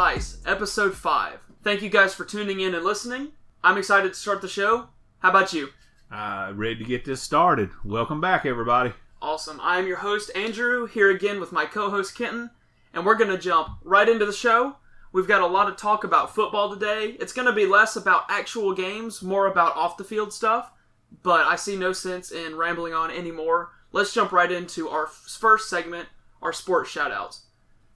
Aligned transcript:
Episode 0.00 0.94
5. 0.94 1.40
Thank 1.62 1.82
you 1.82 1.90
guys 1.90 2.14
for 2.14 2.24
tuning 2.24 2.60
in 2.60 2.74
and 2.74 2.82
listening. 2.82 3.32
I'm 3.62 3.76
excited 3.76 4.14
to 4.14 4.18
start 4.18 4.40
the 4.40 4.48
show. 4.48 4.88
How 5.18 5.28
about 5.28 5.52
you? 5.52 5.68
Uh, 6.10 6.52
ready 6.54 6.76
to 6.76 6.84
get 6.84 7.04
this 7.04 7.20
started. 7.20 7.68
Welcome 7.84 8.18
back, 8.18 8.46
everybody. 8.46 8.94
Awesome. 9.20 9.60
I 9.60 9.78
am 9.78 9.86
your 9.86 9.98
host, 9.98 10.30
Andrew, 10.34 10.86
here 10.86 11.10
again 11.10 11.38
with 11.38 11.52
my 11.52 11.66
co 11.66 11.90
host, 11.90 12.16
Kenton, 12.16 12.48
and 12.94 13.04
we're 13.04 13.14
going 13.14 13.30
to 13.30 13.36
jump 13.36 13.76
right 13.84 14.08
into 14.08 14.24
the 14.24 14.32
show. 14.32 14.76
We've 15.12 15.28
got 15.28 15.42
a 15.42 15.46
lot 15.46 15.68
of 15.68 15.76
talk 15.76 16.02
about 16.02 16.34
football 16.34 16.70
today. 16.72 17.18
It's 17.20 17.34
going 17.34 17.46
to 17.46 17.52
be 17.52 17.66
less 17.66 17.94
about 17.94 18.24
actual 18.30 18.72
games, 18.72 19.20
more 19.20 19.48
about 19.48 19.76
off 19.76 19.98
the 19.98 20.04
field 20.04 20.32
stuff, 20.32 20.72
but 21.22 21.46
I 21.46 21.56
see 21.56 21.76
no 21.76 21.92
sense 21.92 22.32
in 22.32 22.56
rambling 22.56 22.94
on 22.94 23.10
anymore. 23.10 23.72
Let's 23.92 24.14
jump 24.14 24.32
right 24.32 24.50
into 24.50 24.88
our 24.88 25.06
first 25.06 25.68
segment, 25.68 26.08
our 26.40 26.54
sports 26.54 26.90
shoutouts. 26.90 27.40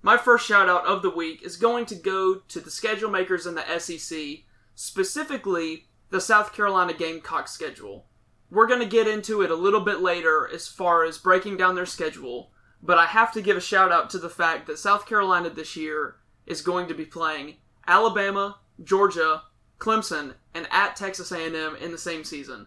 My 0.05 0.19
first 0.19 0.47
shout 0.47 0.69
out 0.69 0.85
of 0.85 1.01
the 1.01 1.09
week 1.09 1.41
is 1.43 1.57
going 1.57 1.87
to 1.87 1.95
go 1.95 2.35
to 2.49 2.61
the 2.61 2.71
schedule 2.71 3.09
makers 3.09 3.47
in 3.47 3.55
the 3.55 3.79
SEC, 3.79 4.41
specifically 4.75 5.87
the 6.11 6.21
South 6.21 6.53
Carolina 6.53 6.93
Gamecock 6.93 7.49
schedule. 7.49 8.05
We're 8.51 8.67
going 8.67 8.81
to 8.81 8.87
get 8.87 9.09
into 9.09 9.41
it 9.41 9.51
a 9.51 9.55
little 9.55 9.81
bit 9.81 10.03
later 10.03 10.47
as 10.53 10.69
far 10.69 11.05
as 11.05 11.17
breaking 11.17 11.57
down 11.57 11.75
their 11.75 11.87
schedule, 11.87 12.51
but 12.83 12.99
I 12.99 13.07
have 13.07 13.33
to 13.33 13.41
give 13.41 13.57
a 13.57 13.63
shout 13.63 13.91
out 13.91 14.11
to 14.11 14.19
the 14.19 14.29
fact 14.29 14.67
that 14.67 14.79
South 14.79 15.07
Carolina 15.07 15.49
this 15.49 15.75
year 15.75 16.17
is 16.45 16.61
going 16.61 16.87
to 16.89 16.95
be 16.95 17.07
playing 17.07 17.55
Alabama, 17.87 18.59
Georgia, 18.83 19.45
Clemson, 19.79 20.35
and 20.53 20.69
at 20.71 20.97
Texas 20.97 21.33
A&M 21.33 21.77
in 21.81 21.93
the 21.93 21.97
same 21.97 22.25
season. 22.25 22.67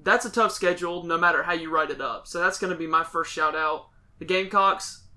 That's 0.00 0.26
a 0.26 0.30
tough 0.30 0.52
schedule 0.52 1.02
no 1.02 1.18
matter 1.18 1.42
how 1.42 1.54
you 1.54 1.70
write 1.70 1.90
it 1.90 2.00
up. 2.00 2.28
So 2.28 2.38
that's 2.38 2.60
going 2.60 2.72
to 2.72 2.78
be 2.78 2.86
my 2.86 3.02
first 3.02 3.32
shout 3.32 3.56
out. 3.56 3.88
The 4.20 4.24
Gamecocks, 4.24 5.07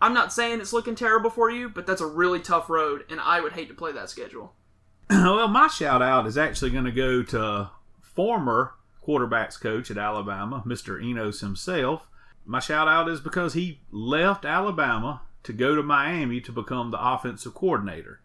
I'm 0.00 0.14
not 0.14 0.32
saying 0.32 0.60
it's 0.60 0.72
looking 0.72 0.94
terrible 0.94 1.30
for 1.30 1.50
you, 1.50 1.68
but 1.68 1.86
that's 1.86 2.00
a 2.00 2.06
really 2.06 2.40
tough 2.40 2.68
road, 2.68 3.04
and 3.08 3.20
I 3.20 3.40
would 3.40 3.52
hate 3.52 3.68
to 3.68 3.74
play 3.74 3.92
that 3.92 4.10
schedule. 4.10 4.54
well, 5.10 5.48
my 5.48 5.68
shout 5.68 6.02
out 6.02 6.26
is 6.26 6.36
actually 6.36 6.70
going 6.70 6.84
to 6.84 6.92
go 6.92 7.22
to 7.22 7.70
former 8.02 8.74
quarterbacks 9.06 9.60
coach 9.60 9.90
at 9.90 9.98
Alabama, 9.98 10.62
Mr. 10.66 11.02
Enos 11.02 11.40
himself. 11.40 12.08
My 12.44 12.60
shout 12.60 12.88
out 12.88 13.08
is 13.08 13.20
because 13.20 13.54
he 13.54 13.80
left 13.90 14.44
Alabama 14.44 15.22
to 15.44 15.52
go 15.52 15.74
to 15.74 15.82
Miami 15.82 16.40
to 16.40 16.52
become 16.52 16.90
the 16.90 17.00
offensive 17.00 17.54
coordinator. 17.54 18.20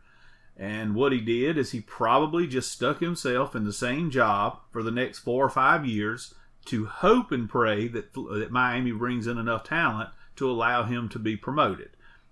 And 0.58 0.94
what 0.96 1.12
he 1.12 1.22
did 1.22 1.58
is 1.58 1.72
he 1.72 1.82
probably 1.82 2.48
just 2.48 2.72
stuck 2.72 3.00
himself 3.00 3.56
in 3.56 3.64
the 3.64 3.74
same 3.74 4.12
job 4.12 4.60
for 4.72 4.84
the 4.84 4.92
next 4.92 5.20
four 5.20 5.46
or 5.46 5.50
five 5.50 5.86
years 5.86 6.34
to 6.66 6.86
hope 6.86 7.32
and 7.32 7.50
pray 7.50 7.88
that, 7.88 8.14
that 8.14 8.50
Miami 8.52 8.92
brings 8.92 9.28
in 9.28 9.38
enough 9.38 9.64
talent 9.64 10.10
to 10.42 10.50
allow 10.50 10.84
him 10.84 11.08
to 11.08 11.20
be 11.20 11.38
promoted. 11.38 11.92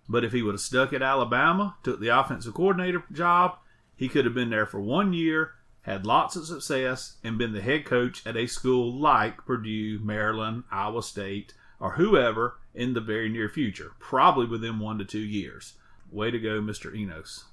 But 0.10 0.24
if 0.24 0.32
he 0.32 0.42
would 0.42 0.56
have 0.56 0.62
stuck 0.62 0.92
at 0.94 1.04
Alabama, 1.04 1.78
took 1.84 2.00
the 2.00 2.08
offensive 2.08 2.56
coordinator 2.56 3.04
job, 3.12 3.60
he 3.96 4.10
could 4.10 4.26
have 4.26 4.34
been 4.34 4.50
there 4.50 4.66
for 4.66 4.80
one 4.80 5.14
year, 5.14 5.52
had 5.84 6.08
lots 6.08 6.36
of 6.36 6.48
success, 6.48 7.18
and 7.24 7.38
been 7.38 7.54
the 7.54 7.62
head 7.62 7.86
coach 7.86 8.26
at 8.26 8.36
a 8.36 8.48
school 8.48 8.92
like 8.92 9.46
Purdue, 9.46 10.00
Maryland, 10.00 10.64
Iowa 10.72 11.04
State, 11.04 11.54
or 11.80 11.92
whoever 11.92 12.58
in 12.74 12.96
the 12.96 13.00
very 13.00 13.30
near 13.30 13.48
future, 13.48 13.92
probably 14.00 14.48
within 14.48 14.80
one 14.80 14.98
to 14.98 15.06
two 15.06 15.20
years. 15.20 15.74
Way 16.12 16.32
to 16.32 16.40
go, 16.40 16.60
Mr. 16.62 16.96
Enos. 16.96 17.46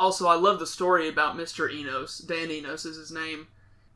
Also, 0.00 0.26
I 0.26 0.36
love 0.36 0.58
the 0.58 0.66
story 0.66 1.06
about 1.06 1.36
Mr. 1.36 1.70
Enos. 1.70 2.18
Dan 2.18 2.50
Enos 2.50 2.86
is 2.86 2.96
his 2.96 3.12
name. 3.12 3.48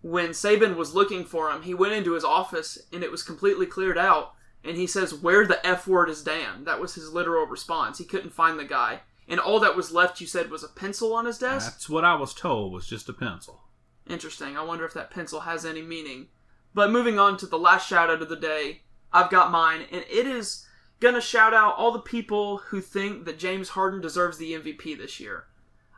When 0.03 0.31
Saban 0.31 0.77
was 0.77 0.95
looking 0.95 1.25
for 1.25 1.51
him, 1.51 1.63
he 1.63 1.73
went 1.73 1.95
into 1.95 2.13
his 2.13 2.25
office 2.25 2.79
and 2.93 3.03
it 3.03 3.11
was 3.11 3.23
completely 3.23 3.65
cleared 3.65 3.97
out 3.97 4.35
and 4.65 4.77
he 4.77 4.87
says, 4.87 5.15
Where 5.15 5.47
the 5.47 5.65
F 5.67 5.87
word 5.87 6.09
is 6.09 6.23
Dan? 6.23 6.65
That 6.65 6.81
was 6.81 6.95
his 6.95 7.13
literal 7.13 7.47
response. 7.47 7.99
He 7.99 8.05
couldn't 8.05 8.33
find 8.33 8.59
the 8.59 8.65
guy. 8.65 9.01
And 9.29 9.41
all 9.41 9.61
that 9.61 9.77
was 9.77 9.93
left, 9.93 10.21
you 10.21 10.27
said, 10.27 10.51
was 10.51 10.65
a 10.65 10.69
pencil 10.69 11.15
on 11.15 11.27
his 11.27 11.39
desk? 11.39 11.73
That's 11.73 11.89
what 11.89 12.05
I 12.05 12.15
was 12.17 12.35
told, 12.35 12.73
was 12.73 12.87
just 12.87 13.09
a 13.09 13.13
pencil. 13.13 13.63
Interesting. 14.09 14.57
I 14.57 14.63
wonder 14.63 14.85
if 14.85 14.95
that 14.95 15.11
pencil 15.11 15.41
has 15.41 15.65
any 15.65 15.83
meaning. 15.83 16.27
But 16.75 16.91
moving 16.91 17.19
on 17.19 17.37
to 17.39 17.47
the 17.47 17.59
last 17.59 17.89
shout 17.89 18.11
out 18.11 18.23
of 18.23 18.29
the 18.29 18.37
day, 18.37 18.83
I've 19.13 19.31
got 19.31 19.51
mine, 19.53 19.87
and 19.93 20.05
it 20.11 20.27
is 20.27 20.67
gonna 21.01 21.21
shout 21.21 21.55
out 21.55 21.77
all 21.77 21.93
the 21.93 21.99
people 21.99 22.59
who 22.59 22.81
think 22.81 23.25
that 23.25 23.39
James 23.39 23.71
Harden 23.71 24.01
deserves 24.01 24.39
the 24.39 24.53
MVP 24.55 24.97
this 24.97 25.21
year. 25.21 25.45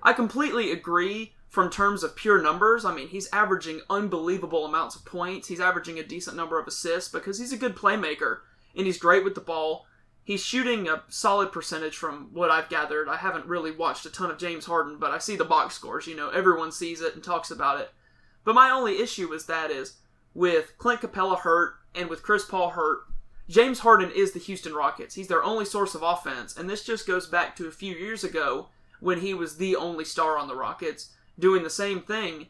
I 0.02 0.12
completely 0.12 0.70
agree 0.70 1.34
from 1.48 1.70
terms 1.70 2.02
of 2.02 2.16
pure 2.16 2.42
numbers. 2.42 2.84
I 2.84 2.94
mean, 2.94 3.08
he's 3.08 3.28
averaging 3.32 3.80
unbelievable 3.88 4.66
amounts 4.66 4.96
of 4.96 5.04
points. 5.04 5.48
He's 5.48 5.60
averaging 5.60 5.98
a 5.98 6.04
decent 6.04 6.36
number 6.36 6.58
of 6.58 6.66
assists 6.66 7.10
because 7.10 7.38
he's 7.38 7.52
a 7.52 7.56
good 7.56 7.76
playmaker 7.76 8.40
and 8.76 8.86
he's 8.86 8.98
great 8.98 9.24
with 9.24 9.34
the 9.34 9.40
ball. 9.40 9.86
He's 10.22 10.42
shooting 10.42 10.88
a 10.88 11.02
solid 11.08 11.52
percentage 11.52 11.96
from 11.96 12.30
what 12.32 12.50
I've 12.50 12.70
gathered. 12.70 13.08
I 13.08 13.16
haven't 13.16 13.46
really 13.46 13.70
watched 13.70 14.06
a 14.06 14.10
ton 14.10 14.30
of 14.30 14.38
James 14.38 14.64
Harden, 14.64 14.98
but 14.98 15.10
I 15.10 15.18
see 15.18 15.36
the 15.36 15.44
box 15.44 15.74
scores. 15.74 16.06
You 16.06 16.16
know, 16.16 16.30
everyone 16.30 16.72
sees 16.72 17.02
it 17.02 17.14
and 17.14 17.22
talks 17.22 17.50
about 17.50 17.80
it. 17.80 17.90
But 18.42 18.54
my 18.54 18.70
only 18.70 19.00
issue 19.00 19.28
with 19.28 19.46
that 19.48 19.70
is 19.70 19.98
with 20.32 20.76
Clint 20.78 21.02
Capela 21.02 21.38
hurt 21.40 21.74
and 21.94 22.08
with 22.08 22.22
Chris 22.22 22.44
Paul 22.44 22.70
hurt, 22.70 23.00
James 23.48 23.80
Harden 23.80 24.10
is 24.10 24.32
the 24.32 24.38
Houston 24.40 24.74
Rockets. 24.74 25.14
He's 25.14 25.28
their 25.28 25.44
only 25.44 25.66
source 25.66 25.94
of 25.94 26.02
offense, 26.02 26.56
and 26.56 26.68
this 26.68 26.84
just 26.84 27.06
goes 27.06 27.26
back 27.26 27.54
to 27.56 27.66
a 27.66 27.72
few 27.72 27.94
years 27.94 28.24
ago 28.24 28.68
when 29.00 29.20
he 29.20 29.34
was 29.34 29.58
the 29.58 29.76
only 29.76 30.04
star 30.04 30.38
on 30.38 30.48
the 30.48 30.56
Rockets 30.56 31.10
doing 31.38 31.62
the 31.62 31.70
same 31.70 32.00
thing. 32.00 32.46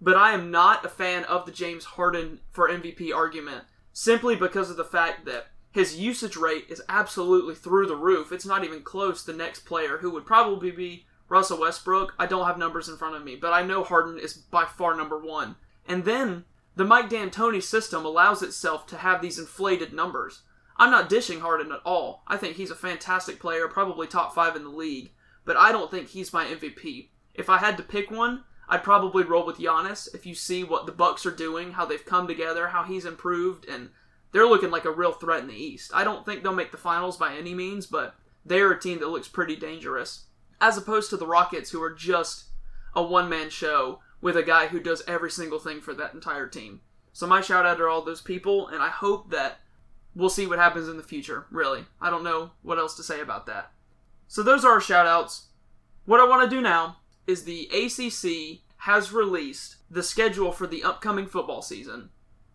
But 0.00 0.16
I 0.16 0.32
am 0.32 0.50
not 0.50 0.84
a 0.84 0.88
fan 0.88 1.24
of 1.24 1.44
the 1.44 1.52
James 1.52 1.84
Harden 1.84 2.40
for 2.50 2.68
MVP 2.68 3.14
argument 3.14 3.64
simply 3.94 4.36
because 4.36 4.68
of 4.68 4.76
the 4.76 4.84
fact 4.84 5.24
that 5.24 5.46
his 5.70 5.96
usage 5.96 6.36
rate 6.36 6.66
is 6.68 6.82
absolutely 6.88 7.54
through 7.54 7.86
the 7.86 7.96
roof. 7.96 8.30
It's 8.30 8.44
not 8.44 8.64
even 8.64 8.82
close. 8.82 9.24
To 9.24 9.32
the 9.32 9.38
next 9.38 9.60
player, 9.60 9.98
who 9.98 10.10
would 10.10 10.26
probably 10.26 10.70
be 10.70 11.06
Russell 11.28 11.60
Westbrook, 11.60 12.12
I 12.18 12.26
don't 12.26 12.46
have 12.46 12.58
numbers 12.58 12.88
in 12.88 12.96
front 12.96 13.16
of 13.16 13.24
me, 13.24 13.36
but 13.36 13.52
I 13.52 13.62
know 13.62 13.82
Harden 13.82 14.18
is 14.18 14.34
by 14.34 14.66
far 14.66 14.94
number 14.94 15.18
one. 15.18 15.56
And 15.88 16.04
then 16.04 16.44
the 16.76 16.84
Mike 16.84 17.08
D'Antoni 17.08 17.62
system 17.62 18.04
allows 18.04 18.42
itself 18.42 18.86
to 18.88 18.98
have 18.98 19.22
these 19.22 19.38
inflated 19.38 19.92
numbers. 19.92 20.42
I'm 20.76 20.90
not 20.90 21.08
dishing 21.08 21.40
Harden 21.40 21.72
at 21.72 21.80
all. 21.84 22.24
I 22.26 22.36
think 22.36 22.56
he's 22.56 22.70
a 22.70 22.76
fantastic 22.76 23.38
player, 23.38 23.68
probably 23.68 24.06
top 24.06 24.34
five 24.34 24.56
in 24.56 24.64
the 24.64 24.70
league, 24.70 25.12
but 25.44 25.56
I 25.56 25.72
don't 25.72 25.90
think 25.90 26.08
he's 26.08 26.32
my 26.32 26.44
MVP. 26.44 27.08
If 27.32 27.48
I 27.48 27.58
had 27.58 27.76
to 27.76 27.82
pick 27.82 28.10
one, 28.10 28.44
I'd 28.68 28.82
probably 28.82 29.24
roll 29.24 29.46
with 29.46 29.58
Giannis. 29.58 30.12
If 30.14 30.26
you 30.26 30.34
see 30.34 30.64
what 30.64 30.86
the 30.86 30.92
Bucks 30.92 31.26
are 31.26 31.30
doing, 31.30 31.72
how 31.72 31.84
they've 31.84 32.04
come 32.04 32.26
together, 32.26 32.68
how 32.68 32.84
he's 32.84 33.04
improved, 33.04 33.68
and 33.68 33.90
they're 34.32 34.46
looking 34.46 34.70
like 34.70 34.84
a 34.84 34.90
real 34.90 35.12
threat 35.12 35.42
in 35.42 35.48
the 35.48 35.54
East. 35.54 35.90
I 35.94 36.04
don't 36.04 36.24
think 36.24 36.42
they'll 36.42 36.54
make 36.54 36.72
the 36.72 36.78
finals 36.78 37.16
by 37.16 37.34
any 37.34 37.54
means, 37.54 37.86
but 37.86 38.14
they're 38.44 38.72
a 38.72 38.80
team 38.80 39.00
that 39.00 39.08
looks 39.08 39.28
pretty 39.28 39.56
dangerous. 39.56 40.24
As 40.60 40.76
opposed 40.78 41.10
to 41.10 41.16
the 41.16 41.26
Rockets, 41.26 41.70
who 41.70 41.82
are 41.82 41.92
just 41.92 42.46
a 42.94 43.02
one 43.02 43.28
man 43.28 43.50
show 43.50 44.00
with 44.20 44.36
a 44.36 44.42
guy 44.42 44.68
who 44.68 44.80
does 44.80 45.02
every 45.06 45.30
single 45.30 45.58
thing 45.58 45.80
for 45.80 45.92
that 45.94 46.14
entire 46.14 46.46
team. 46.46 46.80
So 47.12 47.26
my 47.26 47.40
shout 47.40 47.66
out 47.66 47.78
to 47.78 47.86
all 47.86 48.02
those 48.02 48.22
people, 48.22 48.68
and 48.68 48.82
I 48.82 48.88
hope 48.88 49.30
that 49.30 49.58
we'll 50.16 50.30
see 50.30 50.46
what 50.46 50.58
happens 50.58 50.88
in 50.88 50.96
the 50.96 51.02
future, 51.02 51.46
really. 51.50 51.84
I 52.00 52.10
don't 52.10 52.24
know 52.24 52.52
what 52.62 52.78
else 52.78 52.96
to 52.96 53.02
say 53.02 53.20
about 53.20 53.46
that. 53.46 53.70
So 54.26 54.42
those 54.42 54.64
are 54.64 54.72
our 54.72 54.80
shout 54.80 55.06
outs. 55.06 55.48
What 56.06 56.20
I 56.20 56.26
want 56.26 56.48
to 56.48 56.56
do 56.56 56.62
now 56.62 56.96
is 57.26 57.44
the 57.44 57.68
ACC 57.72 58.62
has 58.78 59.12
released 59.12 59.76
the 59.90 60.02
schedule 60.02 60.52
for 60.52 60.66
the 60.66 60.82
upcoming 60.82 61.26
football 61.26 61.62
season. 61.62 62.10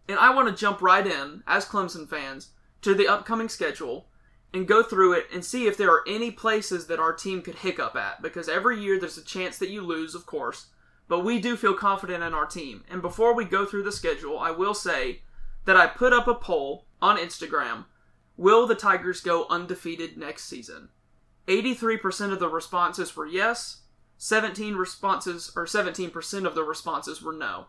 And 0.08 0.20
I 0.20 0.34
want 0.34 0.48
to 0.48 0.60
jump 0.60 0.82
right 0.82 1.06
in, 1.06 1.44
as 1.48 1.66
Clemson 1.66 2.08
fans, 2.08 2.52
to 2.82 2.94
the 2.94 3.08
upcoming 3.08 3.50
schedule 3.50 4.08
and 4.54 4.68
go 4.68 4.82
through 4.82 5.14
it 5.14 5.28
and 5.34 5.46
see 5.46 5.68
if 5.68 5.78
there 5.78 5.92
are 5.92 6.04
any 6.08 6.32
places 6.32 6.88
that 6.88 7.00
our 7.00 7.14
team 7.14 7.42
could 7.42 7.56
hiccup 7.56 7.96
at. 7.96 8.22
Because 8.22 8.50
every 8.50 8.80
year 8.80 9.00
there's 9.00 9.18
a 9.18 9.24
chance 9.24 9.58
that 9.60 9.70
you 9.70 9.82
lose, 9.82 10.16
of 10.16 10.26
course, 10.26 10.68
but 11.08 11.24
we 11.24 11.40
do 11.40 11.56
feel 11.56 11.74
confident 11.74 12.24
in 12.24 12.34
our 12.34 12.46
team. 12.46 12.84
And 12.90 13.02
before 13.02 13.36
we 13.36 13.46
go 13.46 13.66
through 13.66 13.84
the 13.84 13.92
schedule, 13.92 14.40
I 14.40 14.52
will 14.52 14.74
say 14.74 15.22
that 15.66 15.78
I 15.78 15.88
put 15.88 16.14
up 16.14 16.28
a 16.28 16.36
poll 16.36 16.86
on 17.02 17.18
Instagram 17.18 17.86
Will 18.40 18.66
the 18.68 18.76
Tigers 18.76 19.20
go 19.20 19.46
undefeated 19.50 20.18
next 20.18 20.46
season? 20.46 20.88
83% 21.48 22.32
of 22.32 22.40
the 22.40 22.48
responses 22.48 23.14
were 23.14 23.26
yes, 23.26 23.82
17 24.22 24.76
responses 24.76 25.52
or 25.56 25.66
17% 25.66 26.46
of 26.46 26.54
the 26.54 26.64
responses 26.64 27.22
were 27.22 27.34
no. 27.34 27.68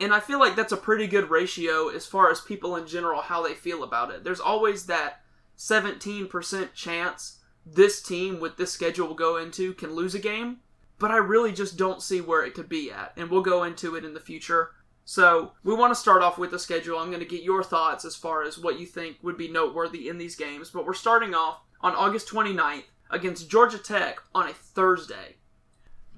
And 0.00 0.14
I 0.14 0.20
feel 0.20 0.40
like 0.40 0.56
that's 0.56 0.72
a 0.72 0.78
pretty 0.78 1.06
good 1.06 1.28
ratio 1.28 1.88
as 1.88 2.06
far 2.06 2.30
as 2.30 2.40
people 2.40 2.74
in 2.74 2.86
general 2.86 3.20
how 3.20 3.42
they 3.42 3.52
feel 3.52 3.84
about 3.84 4.10
it. 4.10 4.24
There's 4.24 4.40
always 4.40 4.86
that 4.86 5.20
17% 5.58 6.72
chance 6.72 7.40
this 7.66 8.00
team 8.00 8.40
with 8.40 8.56
this 8.56 8.72
schedule 8.72 9.08
will 9.08 9.14
go 9.14 9.36
into 9.36 9.74
can 9.74 9.94
lose 9.94 10.14
a 10.14 10.18
game, 10.18 10.60
but 10.98 11.10
I 11.10 11.18
really 11.18 11.52
just 11.52 11.76
don't 11.76 12.02
see 12.02 12.22
where 12.22 12.46
it 12.46 12.54
could 12.54 12.70
be 12.70 12.90
at. 12.90 13.12
And 13.18 13.30
we'll 13.30 13.42
go 13.42 13.64
into 13.64 13.94
it 13.94 14.04
in 14.04 14.14
the 14.14 14.20
future. 14.20 14.70
So, 15.04 15.52
we 15.64 15.74
want 15.74 15.90
to 15.90 16.00
start 16.00 16.22
off 16.22 16.38
with 16.38 16.50
the 16.50 16.58
schedule. 16.58 16.98
I'm 16.98 17.08
going 17.08 17.20
to 17.20 17.26
get 17.26 17.42
your 17.42 17.62
thoughts 17.62 18.06
as 18.06 18.16
far 18.16 18.42
as 18.42 18.58
what 18.58 18.80
you 18.80 18.86
think 18.86 19.16
would 19.22 19.36
be 19.36 19.48
noteworthy 19.48 20.08
in 20.08 20.16
these 20.16 20.36
games, 20.36 20.70
but 20.70 20.86
we're 20.86 20.94
starting 20.94 21.34
off 21.34 21.60
on 21.82 21.94
August 21.94 22.28
29th 22.28 22.84
against 23.10 23.50
Georgia 23.50 23.78
Tech 23.78 24.20
on 24.34 24.48
a 24.48 24.52
Thursday. 24.54 25.36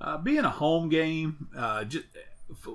Uh, 0.02 0.18
being 0.18 0.44
a 0.44 0.50
home 0.50 0.88
game, 0.88 1.46
uh, 1.56 1.84
just, 1.84 2.06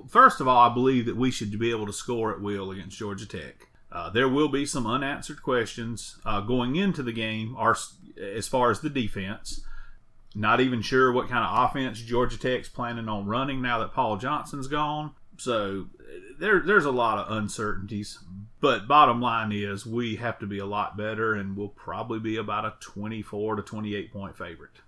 first 0.08 0.40
of 0.40 0.48
all, 0.48 0.70
I 0.70 0.72
believe 0.72 1.04
that 1.04 1.16
we 1.16 1.30
should 1.30 1.56
be 1.58 1.70
able 1.70 1.84
to 1.84 1.92
score 1.92 2.32
at 2.32 2.40
will 2.40 2.70
against 2.70 2.96
Georgia 2.96 3.26
Tech. 3.26 3.68
Uh, 3.92 4.08
there 4.08 4.28
will 4.28 4.48
be 4.48 4.64
some 4.64 4.86
unanswered 4.86 5.42
questions 5.42 6.16
uh, 6.24 6.40
going 6.40 6.76
into 6.76 7.02
the 7.02 7.12
game, 7.12 7.54
our, 7.58 7.76
as 8.18 8.48
far 8.48 8.70
as 8.70 8.80
the 8.80 8.88
defense. 8.88 9.60
Not 10.34 10.60
even 10.60 10.80
sure 10.80 11.12
what 11.12 11.28
kind 11.28 11.44
of 11.44 11.68
offense 11.68 12.00
Georgia 12.00 12.38
Tech's 12.38 12.68
planning 12.68 13.08
on 13.08 13.26
running 13.26 13.60
now 13.60 13.78
that 13.80 13.92
Paul 13.92 14.16
Johnson's 14.16 14.66
gone. 14.66 15.12
So 15.36 15.88
there, 16.38 16.60
there's 16.60 16.86
a 16.86 16.90
lot 16.90 17.18
of 17.18 17.36
uncertainties. 17.36 18.18
But 18.60 18.88
bottom 18.88 19.20
line 19.20 19.52
is 19.52 19.84
we 19.84 20.16
have 20.16 20.38
to 20.38 20.46
be 20.46 20.58
a 20.58 20.66
lot 20.66 20.96
better, 20.96 21.34
and 21.34 21.56
we'll 21.56 21.68
probably 21.68 22.20
be 22.20 22.36
about 22.36 22.64
a 22.64 22.74
24 22.80 23.56
to 23.56 23.62
28 23.62 24.12
point 24.12 24.36
favorite. 24.36 24.80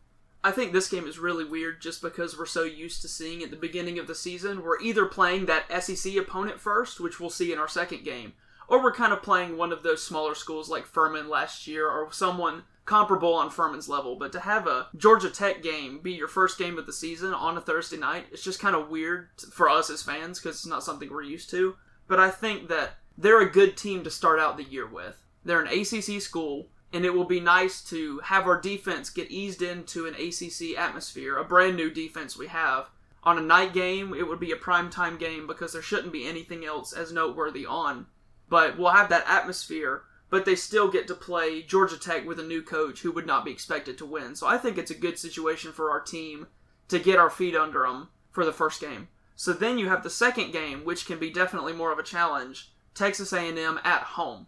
I 0.42 0.50
think 0.52 0.72
this 0.72 0.88
game 0.88 1.06
is 1.06 1.18
really 1.18 1.44
weird 1.44 1.82
just 1.82 2.00
because 2.00 2.38
we're 2.38 2.46
so 2.46 2.62
used 2.62 3.02
to 3.02 3.08
seeing 3.08 3.42
at 3.42 3.50
the 3.50 3.56
beginning 3.56 3.98
of 3.98 4.06
the 4.06 4.14
season, 4.14 4.62
we're 4.62 4.80
either 4.80 5.04
playing 5.04 5.46
that 5.46 5.82
SEC 5.82 6.16
opponent 6.16 6.58
first, 6.58 6.98
which 6.98 7.20
we'll 7.20 7.28
see 7.28 7.52
in 7.52 7.58
our 7.58 7.68
second 7.68 8.04
game, 8.04 8.32
or 8.66 8.82
we're 8.82 8.92
kind 8.92 9.12
of 9.12 9.22
playing 9.22 9.58
one 9.58 9.70
of 9.70 9.82
those 9.82 10.02
smaller 10.02 10.34
schools 10.34 10.70
like 10.70 10.86
Furman 10.86 11.28
last 11.28 11.66
year 11.66 11.88
or 11.88 12.10
someone 12.10 12.62
comparable 12.86 13.34
on 13.34 13.50
Furman's 13.50 13.88
level. 13.88 14.16
But 14.16 14.32
to 14.32 14.40
have 14.40 14.66
a 14.66 14.88
Georgia 14.96 15.28
Tech 15.28 15.62
game 15.62 16.00
be 16.00 16.12
your 16.12 16.26
first 16.26 16.58
game 16.58 16.78
of 16.78 16.86
the 16.86 16.92
season 16.92 17.34
on 17.34 17.58
a 17.58 17.60
Thursday 17.60 17.98
night, 17.98 18.26
it's 18.32 18.42
just 18.42 18.60
kind 18.60 18.74
of 18.74 18.88
weird 18.88 19.28
for 19.52 19.68
us 19.68 19.90
as 19.90 20.02
fans 20.02 20.40
because 20.40 20.56
it's 20.56 20.66
not 20.66 20.82
something 20.82 21.10
we're 21.10 21.22
used 21.22 21.50
to. 21.50 21.76
But 22.08 22.18
I 22.18 22.30
think 22.30 22.68
that 22.68 22.94
they're 23.18 23.42
a 23.42 23.50
good 23.50 23.76
team 23.76 24.04
to 24.04 24.10
start 24.10 24.40
out 24.40 24.56
the 24.56 24.64
year 24.64 24.86
with. 24.86 25.22
They're 25.44 25.62
an 25.62 25.68
ACC 25.68 26.20
school 26.22 26.68
and 26.92 27.04
it 27.04 27.14
will 27.14 27.24
be 27.24 27.40
nice 27.40 27.80
to 27.84 28.18
have 28.20 28.46
our 28.46 28.60
defense 28.60 29.10
get 29.10 29.30
eased 29.30 29.62
into 29.62 30.06
an 30.06 30.14
ACC 30.14 30.76
atmosphere, 30.76 31.36
a 31.36 31.44
brand 31.44 31.76
new 31.76 31.90
defense 31.90 32.36
we 32.36 32.48
have. 32.48 32.90
On 33.22 33.38
a 33.38 33.42
night 33.42 33.72
game, 33.72 34.14
it 34.14 34.26
would 34.26 34.40
be 34.40 34.50
a 34.50 34.56
prime 34.56 34.90
time 34.90 35.18
game 35.18 35.46
because 35.46 35.72
there 35.72 35.82
shouldn't 35.82 36.12
be 36.12 36.26
anything 36.26 36.64
else 36.64 36.92
as 36.92 37.12
noteworthy 37.12 37.66
on. 37.66 38.06
But 38.48 38.78
we'll 38.78 38.92
have 38.92 39.10
that 39.10 39.28
atmosphere, 39.28 40.02
but 40.30 40.44
they 40.44 40.56
still 40.56 40.90
get 40.90 41.06
to 41.08 41.14
play 41.14 41.62
Georgia 41.62 41.98
Tech 41.98 42.26
with 42.26 42.40
a 42.40 42.44
new 42.44 42.62
coach 42.62 43.00
who 43.02 43.12
would 43.12 43.26
not 43.26 43.44
be 43.44 43.50
expected 43.50 43.98
to 43.98 44.06
win. 44.06 44.34
So 44.34 44.46
I 44.46 44.58
think 44.58 44.78
it's 44.78 44.90
a 44.90 44.94
good 44.94 45.18
situation 45.18 45.72
for 45.72 45.90
our 45.90 46.00
team 46.00 46.48
to 46.88 46.98
get 46.98 47.18
our 47.18 47.30
feet 47.30 47.54
under 47.54 47.82
them 47.82 48.08
for 48.30 48.44
the 48.44 48.52
first 48.52 48.80
game. 48.80 49.08
So 49.36 49.52
then 49.52 49.78
you 49.78 49.88
have 49.88 50.02
the 50.02 50.10
second 50.10 50.52
game, 50.52 50.84
which 50.84 51.06
can 51.06 51.18
be 51.18 51.30
definitely 51.30 51.72
more 51.72 51.92
of 51.92 51.98
a 51.98 52.02
challenge. 52.02 52.72
Texas 52.94 53.32
A&M 53.32 53.80
at 53.84 54.02
home. 54.02 54.46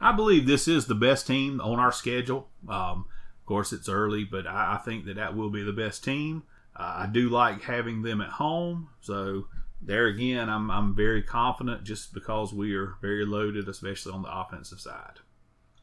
I 0.00 0.12
believe 0.12 0.46
this 0.46 0.66
is 0.66 0.86
the 0.86 0.94
best 0.94 1.26
team 1.26 1.60
on 1.60 1.78
our 1.78 1.92
schedule. 1.92 2.48
Um, 2.68 3.06
of 3.40 3.46
course, 3.46 3.72
it's 3.72 3.88
early, 3.88 4.24
but 4.24 4.46
I, 4.46 4.74
I, 4.74 4.76
think 4.78 5.04
that 5.04 5.16
that 5.16 5.36
will 5.36 5.50
be 5.50 5.62
the 5.62 5.72
best 5.72 6.02
team. 6.04 6.44
Uh, 6.74 7.04
I 7.04 7.06
do 7.06 7.28
like 7.28 7.62
having 7.62 8.02
them 8.02 8.20
at 8.20 8.30
home, 8.30 8.88
so 9.00 9.46
there 9.82 10.06
again, 10.06 10.48
I'm 10.48 10.70
I'm 10.70 10.94
very 10.94 11.22
confident 11.22 11.84
just 11.84 12.14
because 12.14 12.52
we 12.52 12.74
are 12.74 12.94
very 13.00 13.24
loaded, 13.24 13.68
especially 13.68 14.12
on 14.12 14.22
the 14.22 14.34
offensive 14.34 14.80
side. 14.80 15.20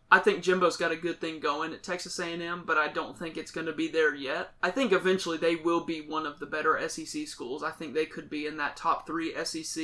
I 0.09 0.19
think 0.19 0.41
Jimbo's 0.41 0.77
got 0.77 0.93
a 0.93 0.95
good 0.95 1.19
thing 1.19 1.41
going 1.41 1.73
at 1.73 1.83
Texas 1.83 2.17
A&M, 2.17 2.63
but 2.65 2.77
I 2.77 2.87
don't 2.87 3.17
think 3.17 3.35
it's 3.35 3.51
going 3.51 3.67
to 3.67 3.73
be 3.73 3.89
there 3.89 4.15
yet. 4.15 4.51
I 4.63 4.71
think 4.71 4.93
eventually 4.93 5.37
they 5.37 5.57
will 5.57 5.83
be 5.83 5.99
one 5.99 6.25
of 6.25 6.39
the 6.39 6.45
better 6.45 6.79
SEC 6.87 7.27
schools. 7.27 7.61
I 7.61 7.71
think 7.71 7.93
they 7.93 8.05
could 8.05 8.29
be 8.29 8.47
in 8.47 8.55
that 8.55 8.77
top 8.77 9.05
three 9.05 9.33
SEC 9.43 9.83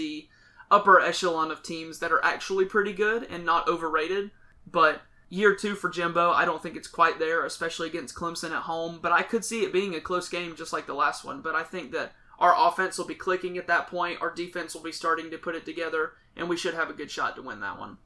upper 0.72 1.00
echelon 1.00 1.52
of 1.52 1.64
teams 1.64 2.00
that 2.00 2.12
are 2.12 2.24
actually 2.24 2.66
pretty 2.66 2.94
good 2.94 3.24
and 3.30 3.46
not 3.46 3.68
overrated. 3.68 4.32
But 4.66 5.02
year 5.30 5.56
two 5.56 5.76
for 5.76 5.90
Jimbo, 5.90 6.32
I 6.32 6.46
don't 6.46 6.62
think 6.62 6.76
it's 6.76 6.88
quite 6.88 7.20
there, 7.20 7.46
especially 7.46 7.88
against 7.88 8.16
Clemson 8.16 8.52
at 8.52 8.64
home. 8.64 9.00
But 9.02 9.12
I 9.12 9.24
could 9.24 9.46
see 9.46 9.64
it 9.64 9.74
being 9.74 9.96
a 9.96 10.02
close 10.02 10.30
game 10.30 10.56
just 10.56 10.74
like 10.74 10.88
the 10.88 10.94
last 10.94 11.24
one. 11.24 11.42
But 11.42 11.56
I 11.56 11.64
think 11.64 11.92
that 11.92 12.14
our 12.40 12.56
offense 12.58 12.98
will 12.98 13.06
be 13.06 13.16
clicking 13.16 13.58
at 13.58 13.68
that 13.68 13.88
point, 13.88 14.22
our 14.22 14.34
defense 14.34 14.74
will 14.74 14.82
be 14.82 14.92
starting 14.92 15.32
to 15.32 15.38
put 15.38 15.56
it 15.56 15.66
together, 15.66 16.14
and 16.36 16.50
we 16.50 16.58
should 16.58 16.74
have 16.74 16.90
a 16.90 16.94
good 16.94 17.12
shot 17.12 17.36
to 17.36 17.42
win 17.42 17.60
that 17.62 17.80
one. 17.80 17.98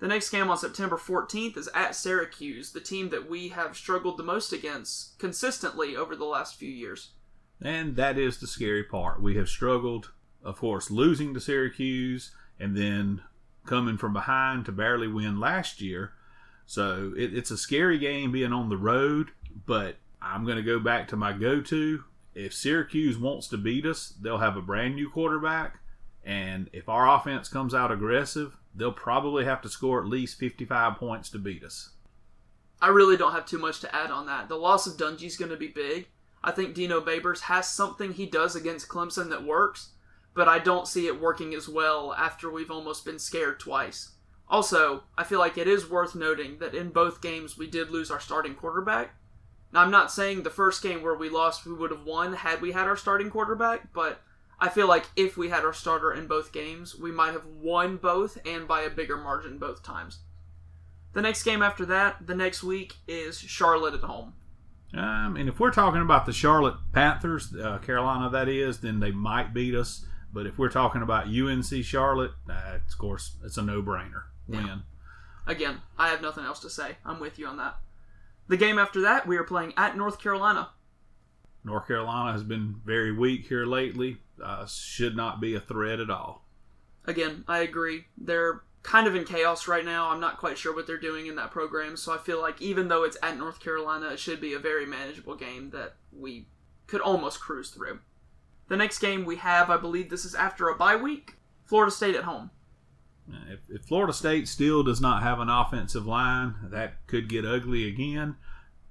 The 0.00 0.08
next 0.08 0.30
game 0.30 0.48
on 0.48 0.58
September 0.58 0.96
14th 0.96 1.56
is 1.56 1.68
at 1.74 1.96
Syracuse, 1.96 2.72
the 2.72 2.80
team 2.80 3.08
that 3.10 3.28
we 3.28 3.48
have 3.48 3.76
struggled 3.76 4.16
the 4.16 4.22
most 4.22 4.52
against 4.52 5.18
consistently 5.18 5.96
over 5.96 6.14
the 6.14 6.24
last 6.24 6.56
few 6.56 6.70
years. 6.70 7.12
And 7.60 7.96
that 7.96 8.16
is 8.16 8.38
the 8.38 8.46
scary 8.46 8.84
part. 8.84 9.20
We 9.20 9.36
have 9.36 9.48
struggled 9.48 10.12
of 10.44 10.56
course, 10.56 10.90
losing 10.90 11.34
to 11.34 11.40
Syracuse 11.40 12.32
and 12.58 12.76
then 12.76 13.22
coming 13.66 13.98
from 13.98 14.12
behind 14.12 14.64
to 14.64 14.72
barely 14.72 15.08
win 15.08 15.38
last 15.38 15.80
year. 15.80 16.12
So 16.66 17.12
it, 17.16 17.36
it's 17.36 17.50
a 17.50 17.56
scary 17.56 17.98
game 17.98 18.32
being 18.32 18.52
on 18.52 18.68
the 18.68 18.76
road, 18.76 19.30
but 19.66 19.96
I'm 20.20 20.44
going 20.44 20.56
to 20.56 20.62
go 20.62 20.78
back 20.78 21.08
to 21.08 21.16
my 21.16 21.32
go 21.32 21.60
to. 21.60 22.04
If 22.34 22.54
Syracuse 22.54 23.18
wants 23.18 23.48
to 23.48 23.56
beat 23.56 23.86
us, 23.86 24.14
they'll 24.20 24.38
have 24.38 24.56
a 24.56 24.62
brand 24.62 24.94
new 24.94 25.10
quarterback. 25.10 25.78
And 26.24 26.68
if 26.72 26.88
our 26.88 27.08
offense 27.08 27.48
comes 27.48 27.74
out 27.74 27.90
aggressive, 27.90 28.56
they'll 28.74 28.92
probably 28.92 29.44
have 29.44 29.62
to 29.62 29.68
score 29.68 30.00
at 30.00 30.08
least 30.08 30.38
55 30.38 30.96
points 30.96 31.30
to 31.30 31.38
beat 31.38 31.64
us. 31.64 31.90
I 32.80 32.88
really 32.88 33.16
don't 33.16 33.32
have 33.32 33.46
too 33.46 33.58
much 33.58 33.80
to 33.80 33.94
add 33.94 34.10
on 34.10 34.26
that. 34.26 34.48
The 34.48 34.56
loss 34.56 34.86
of 34.86 34.96
Dungey 34.96 35.24
is 35.24 35.36
going 35.36 35.50
to 35.50 35.56
be 35.56 35.68
big. 35.68 36.08
I 36.44 36.52
think 36.52 36.74
Dino 36.74 37.00
Babers 37.00 37.40
has 37.40 37.68
something 37.68 38.12
he 38.12 38.26
does 38.26 38.54
against 38.54 38.88
Clemson 38.88 39.30
that 39.30 39.42
works 39.42 39.90
but 40.38 40.46
I 40.46 40.60
don't 40.60 40.86
see 40.86 41.08
it 41.08 41.20
working 41.20 41.52
as 41.52 41.68
well 41.68 42.14
after 42.14 42.48
we've 42.48 42.70
almost 42.70 43.04
been 43.04 43.18
scared 43.18 43.58
twice. 43.58 44.12
Also, 44.48 45.02
I 45.18 45.24
feel 45.24 45.40
like 45.40 45.58
it 45.58 45.66
is 45.66 45.90
worth 45.90 46.14
noting 46.14 46.58
that 46.60 46.76
in 46.76 46.90
both 46.90 47.20
games 47.20 47.58
we 47.58 47.66
did 47.66 47.90
lose 47.90 48.08
our 48.08 48.20
starting 48.20 48.54
quarterback. 48.54 49.16
Now, 49.72 49.80
I'm 49.80 49.90
not 49.90 50.12
saying 50.12 50.44
the 50.44 50.48
first 50.48 50.80
game 50.80 51.02
where 51.02 51.16
we 51.16 51.28
lost 51.28 51.66
we 51.66 51.74
would 51.74 51.90
have 51.90 52.04
won 52.04 52.34
had 52.34 52.60
we 52.60 52.70
had 52.70 52.86
our 52.86 52.96
starting 52.96 53.30
quarterback, 53.30 53.92
but 53.92 54.20
I 54.60 54.68
feel 54.68 54.86
like 54.86 55.06
if 55.16 55.36
we 55.36 55.48
had 55.48 55.64
our 55.64 55.72
starter 55.72 56.12
in 56.12 56.28
both 56.28 56.52
games, 56.52 56.94
we 56.94 57.10
might 57.10 57.32
have 57.32 57.44
won 57.44 57.96
both 57.96 58.38
and 58.46 58.68
by 58.68 58.82
a 58.82 58.90
bigger 58.90 59.16
margin 59.16 59.58
both 59.58 59.82
times. 59.82 60.20
The 61.14 61.22
next 61.22 61.42
game 61.42 61.62
after 61.62 61.84
that, 61.86 62.28
the 62.28 62.36
next 62.36 62.62
week, 62.62 62.94
is 63.08 63.40
Charlotte 63.40 63.94
at 63.94 64.02
home. 64.02 64.34
Um, 64.94 65.34
and 65.36 65.48
if 65.48 65.58
we're 65.58 65.72
talking 65.72 66.00
about 66.00 66.26
the 66.26 66.32
Charlotte 66.32 66.76
Panthers, 66.92 67.52
uh, 67.56 67.78
Carolina 67.78 68.30
that 68.30 68.48
is, 68.48 68.78
then 68.78 69.00
they 69.00 69.10
might 69.10 69.52
beat 69.52 69.74
us. 69.74 70.04
But 70.32 70.46
if 70.46 70.58
we're 70.58 70.68
talking 70.68 71.02
about 71.02 71.26
UNC 71.26 71.84
Charlotte, 71.84 72.32
of 72.48 72.98
course, 72.98 73.36
it's 73.44 73.56
a 73.56 73.62
no-brainer 73.62 74.24
win. 74.46 74.66
Yeah. 74.66 74.78
Again, 75.46 75.80
I 75.96 76.08
have 76.08 76.20
nothing 76.20 76.44
else 76.44 76.60
to 76.60 76.70
say. 76.70 76.96
I'm 77.04 77.18
with 77.18 77.38
you 77.38 77.46
on 77.46 77.56
that. 77.56 77.76
The 78.48 78.56
game 78.56 78.78
after 78.78 79.00
that, 79.02 79.26
we 79.26 79.36
are 79.36 79.44
playing 79.44 79.72
at 79.76 79.96
North 79.96 80.20
Carolina. 80.20 80.70
North 81.64 81.86
Carolina 81.86 82.32
has 82.32 82.42
been 82.42 82.80
very 82.84 83.12
weak 83.12 83.46
here 83.46 83.66
lately. 83.66 84.18
Uh, 84.42 84.66
should 84.66 85.16
not 85.16 85.40
be 85.40 85.54
a 85.54 85.60
threat 85.60 86.00
at 86.00 86.10
all. 86.10 86.44
Again, 87.06 87.44
I 87.48 87.60
agree. 87.60 88.04
They're 88.16 88.62
kind 88.82 89.06
of 89.06 89.14
in 89.14 89.24
chaos 89.24 89.66
right 89.66 89.84
now. 89.84 90.10
I'm 90.10 90.20
not 90.20 90.38
quite 90.38 90.56
sure 90.56 90.74
what 90.74 90.86
they're 90.86 90.98
doing 90.98 91.26
in 91.26 91.36
that 91.36 91.50
program, 91.50 91.96
so 91.96 92.14
I 92.14 92.18
feel 92.18 92.40
like 92.40 92.60
even 92.62 92.88
though 92.88 93.04
it's 93.04 93.16
at 93.22 93.36
North 93.36 93.60
Carolina, 93.60 94.10
it 94.10 94.18
should 94.18 94.40
be 94.40 94.54
a 94.54 94.58
very 94.58 94.86
manageable 94.86 95.34
game 95.34 95.70
that 95.70 95.96
we 96.12 96.46
could 96.86 97.00
almost 97.00 97.40
cruise 97.40 97.70
through. 97.70 98.00
The 98.68 98.76
next 98.76 98.98
game 98.98 99.24
we 99.24 99.36
have, 99.36 99.70
I 99.70 99.76
believe 99.76 100.10
this 100.10 100.24
is 100.24 100.34
after 100.34 100.68
a 100.68 100.76
bye 100.76 100.96
week. 100.96 101.34
Florida 101.64 101.90
State 101.90 102.14
at 102.14 102.24
home. 102.24 102.50
If, 103.50 103.60
if, 103.68 103.84
Florida 103.84 104.12
State 104.12 104.48
still 104.48 104.82
does 104.82 105.00
not 105.00 105.22
have 105.22 105.38
an 105.38 105.50
offensive 105.50 106.06
line, 106.06 106.54
that 106.64 107.06
could 107.06 107.28
get 107.28 107.44
ugly 107.44 107.86
again. 107.86 108.36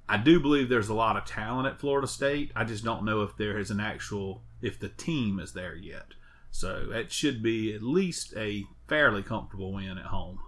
I 0.09 0.17
do 0.17 0.39
believe 0.39 0.69
there's 0.69 0.89
a 0.89 0.93
lot 0.93 1.17
of 1.17 1.25
talent 1.25 1.67
at 1.67 1.79
Florida 1.79 2.07
State. 2.07 2.51
I 2.55 2.63
just 2.63 2.83
don't 2.83 3.03
know 3.03 3.23
if 3.23 3.35
there 3.35 3.57
is 3.57 3.71
an 3.71 3.79
actual, 3.79 4.43
if 4.61 4.79
the 4.79 4.89
team 4.89 5.39
is 5.39 5.53
there 5.53 5.75
yet. 5.75 6.13
So 6.51 6.89
it 6.91 7.11
should 7.11 7.43
be 7.43 7.73
at 7.73 7.81
least 7.81 8.33
a 8.37 8.63
fairly 8.87 9.23
comfortable 9.23 9.73
win 9.73 9.97
at 9.97 10.05
home. 10.05 10.39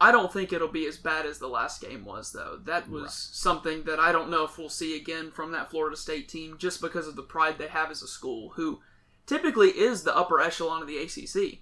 I 0.00 0.12
don't 0.12 0.32
think 0.32 0.52
it'll 0.52 0.68
be 0.68 0.86
as 0.86 0.96
bad 0.96 1.26
as 1.26 1.38
the 1.38 1.48
last 1.48 1.80
game 1.80 2.04
was, 2.04 2.32
though. 2.32 2.60
That 2.64 2.88
was 2.88 3.02
right. 3.02 3.10
something 3.10 3.82
that 3.84 3.98
I 3.98 4.12
don't 4.12 4.30
know 4.30 4.44
if 4.44 4.56
we'll 4.56 4.68
see 4.68 4.96
again 4.96 5.32
from 5.32 5.50
that 5.52 5.70
Florida 5.70 5.96
State 5.96 6.28
team 6.28 6.56
just 6.56 6.80
because 6.80 7.08
of 7.08 7.16
the 7.16 7.22
pride 7.22 7.58
they 7.58 7.66
have 7.66 7.90
as 7.90 8.02
a 8.02 8.08
school, 8.08 8.50
who 8.50 8.80
typically 9.26 9.70
is 9.70 10.02
the 10.02 10.16
upper 10.16 10.40
echelon 10.40 10.82
of 10.82 10.88
the 10.88 10.98
ACC. 10.98 11.58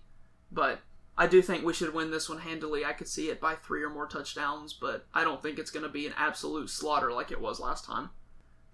But 0.52 0.80
I 1.16 1.26
do 1.26 1.40
think 1.40 1.64
we 1.64 1.72
should 1.72 1.94
win 1.94 2.10
this 2.10 2.28
one 2.28 2.38
handily. 2.38 2.84
I 2.84 2.92
could 2.92 3.08
see 3.08 3.30
it 3.30 3.40
by 3.40 3.54
three 3.54 3.82
or 3.82 3.88
more 3.88 4.06
touchdowns, 4.06 4.74
but 4.74 5.06
I 5.14 5.24
don't 5.24 5.42
think 5.42 5.58
it's 5.58 5.70
going 5.70 5.86
to 5.86 5.88
be 5.88 6.06
an 6.06 6.14
absolute 6.18 6.68
slaughter 6.68 7.12
like 7.12 7.30
it 7.30 7.40
was 7.40 7.58
last 7.58 7.86
time. 7.86 8.10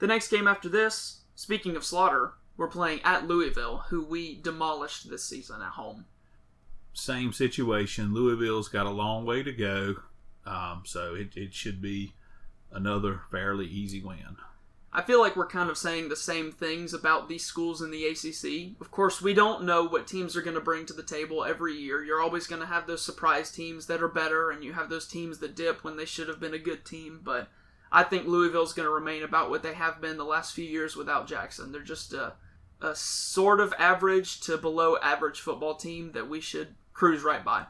The 0.00 0.08
next 0.08 0.28
game 0.28 0.48
after 0.48 0.68
this, 0.68 1.20
speaking 1.36 1.76
of 1.76 1.84
slaughter, 1.84 2.32
we're 2.56 2.66
playing 2.66 3.00
at 3.04 3.28
Louisville, 3.28 3.84
who 3.88 4.04
we 4.04 4.40
demolished 4.40 5.08
this 5.08 5.24
season 5.24 5.62
at 5.62 5.70
home 5.70 6.06
same 6.92 7.32
situation. 7.32 8.14
Louisville's 8.14 8.68
got 8.68 8.86
a 8.86 8.90
long 8.90 9.24
way 9.24 9.42
to 9.42 9.52
go, 9.52 9.96
um, 10.46 10.82
so 10.84 11.14
it, 11.14 11.36
it 11.36 11.54
should 11.54 11.80
be 11.80 12.14
another 12.70 13.22
fairly 13.30 13.66
easy 13.66 14.02
win. 14.02 14.36
I 14.94 15.00
feel 15.00 15.20
like 15.20 15.36
we're 15.36 15.46
kind 15.46 15.70
of 15.70 15.78
saying 15.78 16.08
the 16.08 16.16
same 16.16 16.52
things 16.52 16.92
about 16.92 17.26
these 17.26 17.44
schools 17.44 17.80
in 17.80 17.90
the 17.90 18.04
ACC. 18.04 18.78
Of 18.78 18.90
course, 18.90 19.22
we 19.22 19.32
don't 19.32 19.64
know 19.64 19.84
what 19.84 20.06
teams 20.06 20.36
are 20.36 20.42
going 20.42 20.54
to 20.54 20.60
bring 20.60 20.84
to 20.84 20.92
the 20.92 21.02
table 21.02 21.44
every 21.44 21.74
year. 21.74 22.04
You're 22.04 22.20
always 22.20 22.46
going 22.46 22.60
to 22.60 22.66
have 22.66 22.86
those 22.86 23.02
surprise 23.02 23.50
teams 23.50 23.86
that 23.86 24.02
are 24.02 24.08
better, 24.08 24.50
and 24.50 24.62
you 24.62 24.74
have 24.74 24.90
those 24.90 25.08
teams 25.08 25.38
that 25.38 25.56
dip 25.56 25.82
when 25.82 25.96
they 25.96 26.04
should 26.04 26.28
have 26.28 26.40
been 26.40 26.52
a 26.52 26.58
good 26.58 26.84
team. 26.84 27.20
But 27.24 27.48
I 27.90 28.02
think 28.02 28.26
Louisville's 28.26 28.74
going 28.74 28.86
to 28.86 28.92
remain 28.92 29.22
about 29.22 29.48
what 29.48 29.62
they 29.62 29.72
have 29.72 29.98
been 29.98 30.18
the 30.18 30.24
last 30.24 30.54
few 30.54 30.66
years 30.66 30.94
without 30.94 31.26
Jackson. 31.26 31.72
They're 31.72 31.80
just 31.80 32.12
a, 32.12 32.34
a 32.82 32.94
sort 32.94 33.60
of 33.60 33.72
average 33.78 34.40
to 34.40 34.58
below 34.58 34.98
average 35.02 35.40
football 35.40 35.74
team 35.74 36.12
that 36.12 36.28
we 36.28 36.40
should 36.42 36.74
cruise 36.92 37.22
right 37.22 37.44
by. 37.44 37.66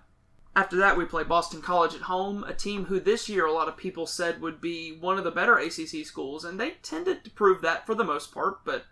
After 0.54 0.76
that, 0.76 0.98
we 0.98 1.06
play 1.06 1.24
Boston 1.24 1.62
College 1.62 1.94
at 1.94 2.02
home, 2.02 2.44
a 2.44 2.52
team 2.52 2.84
who 2.84 3.00
this 3.00 3.28
year 3.28 3.46
a 3.46 3.52
lot 3.52 3.68
of 3.68 3.76
people 3.76 4.06
said 4.06 4.42
would 4.42 4.60
be 4.60 4.92
one 4.92 5.16
of 5.16 5.24
the 5.24 5.30
better 5.30 5.56
ACC 5.56 6.04
schools, 6.04 6.44
and 6.44 6.60
they 6.60 6.72
tended 6.82 7.24
to 7.24 7.30
prove 7.30 7.62
that 7.62 7.86
for 7.86 7.94
the 7.94 8.04
most 8.04 8.34
part, 8.34 8.64
but 8.64 8.84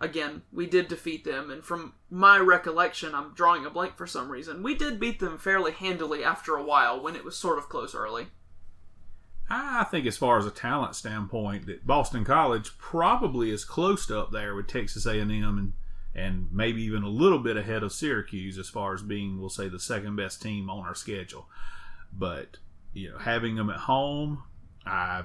again, 0.00 0.42
we 0.50 0.66
did 0.66 0.88
defeat 0.88 1.24
them, 1.24 1.50
and 1.50 1.62
from 1.62 1.94
my 2.10 2.38
recollection, 2.38 3.14
I'm 3.14 3.34
drawing 3.34 3.66
a 3.66 3.70
blank 3.70 3.96
for 3.96 4.06
some 4.06 4.30
reason, 4.30 4.62
we 4.62 4.74
did 4.74 4.98
beat 4.98 5.20
them 5.20 5.36
fairly 5.36 5.72
handily 5.72 6.24
after 6.24 6.56
a 6.56 6.64
while 6.64 7.02
when 7.02 7.14
it 7.14 7.24
was 7.24 7.36
sort 7.36 7.58
of 7.58 7.68
close 7.68 7.94
early. 7.94 8.28
I 9.50 9.84
think, 9.84 10.06
as 10.06 10.16
far 10.16 10.38
as 10.38 10.46
a 10.46 10.50
talent 10.50 10.96
standpoint, 10.96 11.66
that 11.66 11.86
Boston 11.86 12.24
College 12.24 12.78
probably 12.78 13.50
is 13.50 13.66
close 13.66 14.06
to 14.06 14.18
up 14.18 14.30
there 14.32 14.54
with 14.54 14.66
Texas 14.66 15.04
A&M 15.04 15.30
and 15.30 15.74
and 16.14 16.48
maybe 16.52 16.82
even 16.82 17.02
a 17.02 17.08
little 17.08 17.38
bit 17.38 17.56
ahead 17.56 17.82
of 17.82 17.92
Syracuse 17.92 18.58
as 18.58 18.68
far 18.68 18.94
as 18.94 19.02
being, 19.02 19.40
we'll 19.40 19.48
say, 19.48 19.68
the 19.68 19.80
second 19.80 20.16
best 20.16 20.42
team 20.42 20.68
on 20.68 20.84
our 20.84 20.94
schedule. 20.94 21.48
But 22.12 22.58
you 22.92 23.10
know, 23.10 23.18
having 23.18 23.56
them 23.56 23.70
at 23.70 23.80
home, 23.80 24.42
I, 24.84 25.24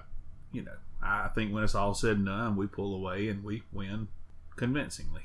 you 0.52 0.62
know, 0.62 0.78
I 1.02 1.30
think 1.30 1.54
when 1.54 1.64
it's 1.64 1.76
all 1.76 1.94
said 1.94 2.18
and 2.18 2.26
done, 2.26 2.56
we 2.56 2.68
pull 2.68 2.96
away 2.96 3.28
and 3.28 3.44
we 3.44 3.64
win 3.72 4.08
convincingly. 4.56 5.24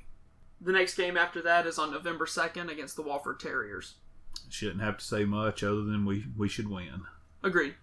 The 0.60 0.72
next 0.72 0.94
game 0.94 1.16
after 1.16 1.42
that 1.42 1.66
is 1.66 1.78
on 1.78 1.90
November 1.90 2.26
2nd 2.26 2.70
against 2.70 2.96
the 2.96 3.02
Wofford 3.02 3.38
Terriers. 3.38 3.94
Shouldn't 4.48 4.82
have 4.82 4.98
to 4.98 5.04
say 5.04 5.24
much 5.24 5.62
other 5.62 5.82
than 5.82 6.04
we 6.04 6.26
we 6.36 6.48
should 6.48 6.68
win. 6.68 7.02
Agreed. 7.42 7.74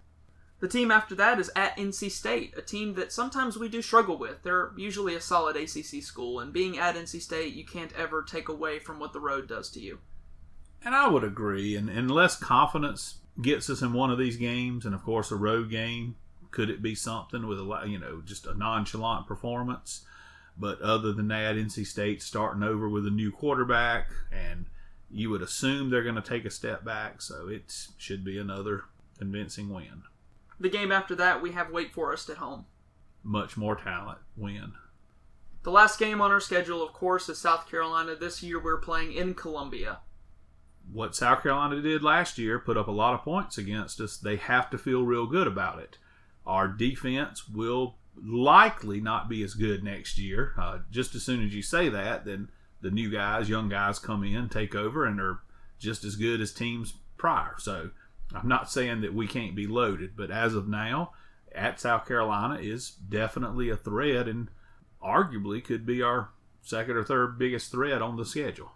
The 0.60 0.68
team 0.68 0.92
after 0.92 1.16
that 1.16 1.40
is 1.40 1.50
at 1.56 1.78
NC 1.78 2.12
State, 2.12 2.54
a 2.58 2.62
team 2.62 2.96
that 2.96 3.14
sometimes 3.14 3.58
we 3.58 3.70
do 3.70 3.82
struggle 3.82 4.18
with. 4.18 4.44
They're 4.44 4.72
usually 4.76 5.16
a 5.16 5.22
solid 5.22 5.56
ACC 5.56 6.04
school, 6.04 6.40
and 6.40 6.52
being 6.52 6.78
at 6.78 6.96
NC 6.96 7.22
State, 7.22 7.54
you 7.54 7.66
can't 7.66 7.94
ever 7.94 8.24
take 8.24 8.50
away 8.50 8.80
from 8.80 9.00
what 9.00 9.14
the 9.14 9.22
road 9.22 9.48
does 9.48 9.70
to 9.72 9.80
you. 9.80 10.00
And 10.84 10.94
I 10.94 11.08
would 11.08 11.24
agree. 11.24 11.76
And 11.76 11.90
unless 11.90 12.36
confidence 12.36 13.20
gets 13.42 13.70
us 13.70 13.82
in 13.82 13.94
one 13.94 14.12
of 14.12 14.18
these 14.18 14.38
games, 14.38 14.86
and 14.86 14.94
of 14.94 15.04
course 15.04 15.32
a 15.32 15.36
road 15.36 15.70
game, 15.70 16.16
could 16.52 16.70
it 16.70 16.82
be 16.82 16.96
something 16.96 17.48
with 17.48 17.60
a 17.60 17.84
you 17.88 18.00
know 18.00 18.22
just 18.26 18.46
a 18.46 18.58
nonchalant 18.58 19.28
performance? 19.28 20.06
But 20.58 20.82
other 20.82 21.14
than 21.14 21.30
that, 21.30 21.56
NC 21.56 21.86
State 21.86 22.22
starting 22.22 22.64
over 22.64 22.90
with 22.90 23.08
a 23.08 23.12
new 23.12 23.32
quarterback, 23.32 24.10
and 24.30 24.66
you 25.10 25.30
would 25.30 25.42
assume 25.42 25.90
they're 25.90 26.04
going 26.04 26.16
to 26.16 26.22
take 26.22 26.44
a 26.44 26.50
step 26.50 26.84
back. 26.84 27.22
So 27.22 27.48
it 27.48 27.74
should 27.98 28.26
be 28.26 28.38
another 28.38 28.84
convincing 29.18 29.70
win. 29.70 30.04
The 30.60 30.70
game 30.70 30.92
after 30.92 31.16
that, 31.16 31.42
we 31.42 31.54
have 31.54 31.72
Wake 31.72 31.94
Forest 31.94 32.30
at 32.30 32.38
home. 32.38 32.66
Much 33.24 33.58
more 33.58 33.76
talent. 33.76 34.20
Win. 34.36 34.74
The 35.64 35.72
last 35.72 36.00
game 36.00 36.22
on 36.22 36.32
our 36.32 36.40
schedule, 36.40 36.82
of 36.82 36.94
course, 36.94 37.28
is 37.30 37.38
South 37.38 37.70
Carolina. 37.70 38.16
This 38.16 38.42
year 38.42 38.62
we're 38.62 38.78
playing 38.78 39.14
in 39.14 39.34
Columbia. 39.34 40.00
What 40.92 41.16
South 41.16 41.44
Carolina 41.44 41.82
did 41.82 42.02
last 42.02 42.38
year, 42.38 42.60
put 42.60 42.78
up 42.78 42.88
a 42.88 42.92
lot 42.92 43.14
of 43.14 43.22
points 43.22 43.58
against 43.58 44.00
us. 44.00 44.18
They 44.18 44.38
have 44.38 44.70
to 44.72 44.78
feel 44.78 45.04
real 45.04 45.28
good 45.28 45.48
about 45.48 45.80
it. 45.80 45.98
Our 46.46 46.68
defense 46.68 47.48
will 47.48 47.98
likely 48.16 49.00
not 49.00 49.30
be 49.30 49.44
as 49.44 49.54
good 49.54 49.84
next 49.84 50.18
year. 50.18 50.56
Uh, 50.60 50.80
just 50.90 51.14
as 51.14 51.24
soon 51.24 51.46
as 51.46 51.54
you 51.54 51.62
say 51.62 51.90
that, 51.90 52.26
then 52.26 52.50
the 52.82 52.90
new 52.90 53.12
guys, 53.12 53.50
young 53.50 53.70
guys 53.70 54.00
come 54.00 54.24
in, 54.24 54.50
take 54.50 54.74
over, 54.74 55.06
and 55.06 55.20
are 55.20 55.40
just 55.78 56.04
as 56.04 56.16
good 56.16 56.42
as 56.42 56.54
teams 56.54 56.94
prior. 57.18 57.56
So 57.60 57.92
I'm 58.34 58.48
not 58.48 58.70
saying 58.70 59.02
that 59.02 59.14
we 59.14 59.28
can't 59.28 59.56
be 59.56 59.68
loaded, 59.68 60.16
but 60.16 60.32
as 60.32 60.54
of 60.54 60.68
now, 60.68 61.14
at 61.54 61.80
South 61.80 62.08
Carolina 62.08 62.56
is 62.56 62.92
definitely 62.92 63.70
a 63.70 63.78
threat 63.78 64.28
and 64.28 64.50
arguably 65.04 65.64
could 65.64 65.86
be 65.86 66.02
our 66.02 66.30
second 66.62 66.98
or 66.98 67.04
third 67.04 67.40
biggest 67.40 67.72
threat 67.72 68.02
on 68.02 68.18
the 68.18 68.26
schedule. 68.26 68.72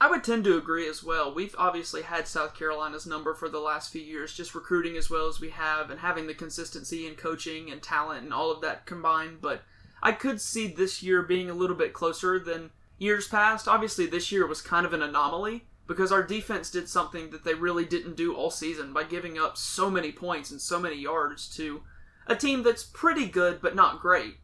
I 0.00 0.10
would 0.10 0.24
tend 0.24 0.44
to 0.44 0.56
agree 0.56 0.88
as 0.88 1.04
well. 1.04 1.32
We've 1.32 1.54
obviously 1.56 2.02
had 2.02 2.26
South 2.26 2.54
Carolina's 2.54 3.06
number 3.06 3.34
for 3.34 3.48
the 3.48 3.60
last 3.60 3.92
few 3.92 4.02
years, 4.02 4.34
just 4.34 4.54
recruiting 4.54 4.96
as 4.96 5.08
well 5.08 5.28
as 5.28 5.40
we 5.40 5.50
have 5.50 5.90
and 5.90 6.00
having 6.00 6.26
the 6.26 6.34
consistency 6.34 7.06
and 7.06 7.16
coaching 7.16 7.70
and 7.70 7.82
talent 7.82 8.24
and 8.24 8.32
all 8.32 8.50
of 8.50 8.60
that 8.62 8.86
combined. 8.86 9.40
But 9.40 9.62
I 10.02 10.12
could 10.12 10.40
see 10.40 10.66
this 10.66 11.02
year 11.02 11.22
being 11.22 11.48
a 11.48 11.54
little 11.54 11.76
bit 11.76 11.92
closer 11.92 12.38
than 12.38 12.70
years 12.98 13.28
past. 13.28 13.68
Obviously, 13.68 14.06
this 14.06 14.32
year 14.32 14.46
was 14.46 14.60
kind 14.60 14.84
of 14.84 14.92
an 14.92 15.02
anomaly 15.02 15.66
because 15.86 16.12
our 16.12 16.22
defense 16.22 16.70
did 16.70 16.88
something 16.88 17.30
that 17.30 17.44
they 17.44 17.54
really 17.54 17.84
didn't 17.84 18.16
do 18.16 18.34
all 18.34 18.50
season 18.50 18.92
by 18.92 19.04
giving 19.04 19.38
up 19.38 19.56
so 19.56 19.90
many 19.90 20.12
points 20.12 20.50
and 20.50 20.60
so 20.60 20.80
many 20.80 20.96
yards 20.96 21.48
to 21.56 21.82
a 22.26 22.34
team 22.34 22.62
that's 22.62 22.84
pretty 22.84 23.26
good 23.26 23.60
but 23.60 23.74
not 23.74 24.00
great. 24.00 24.36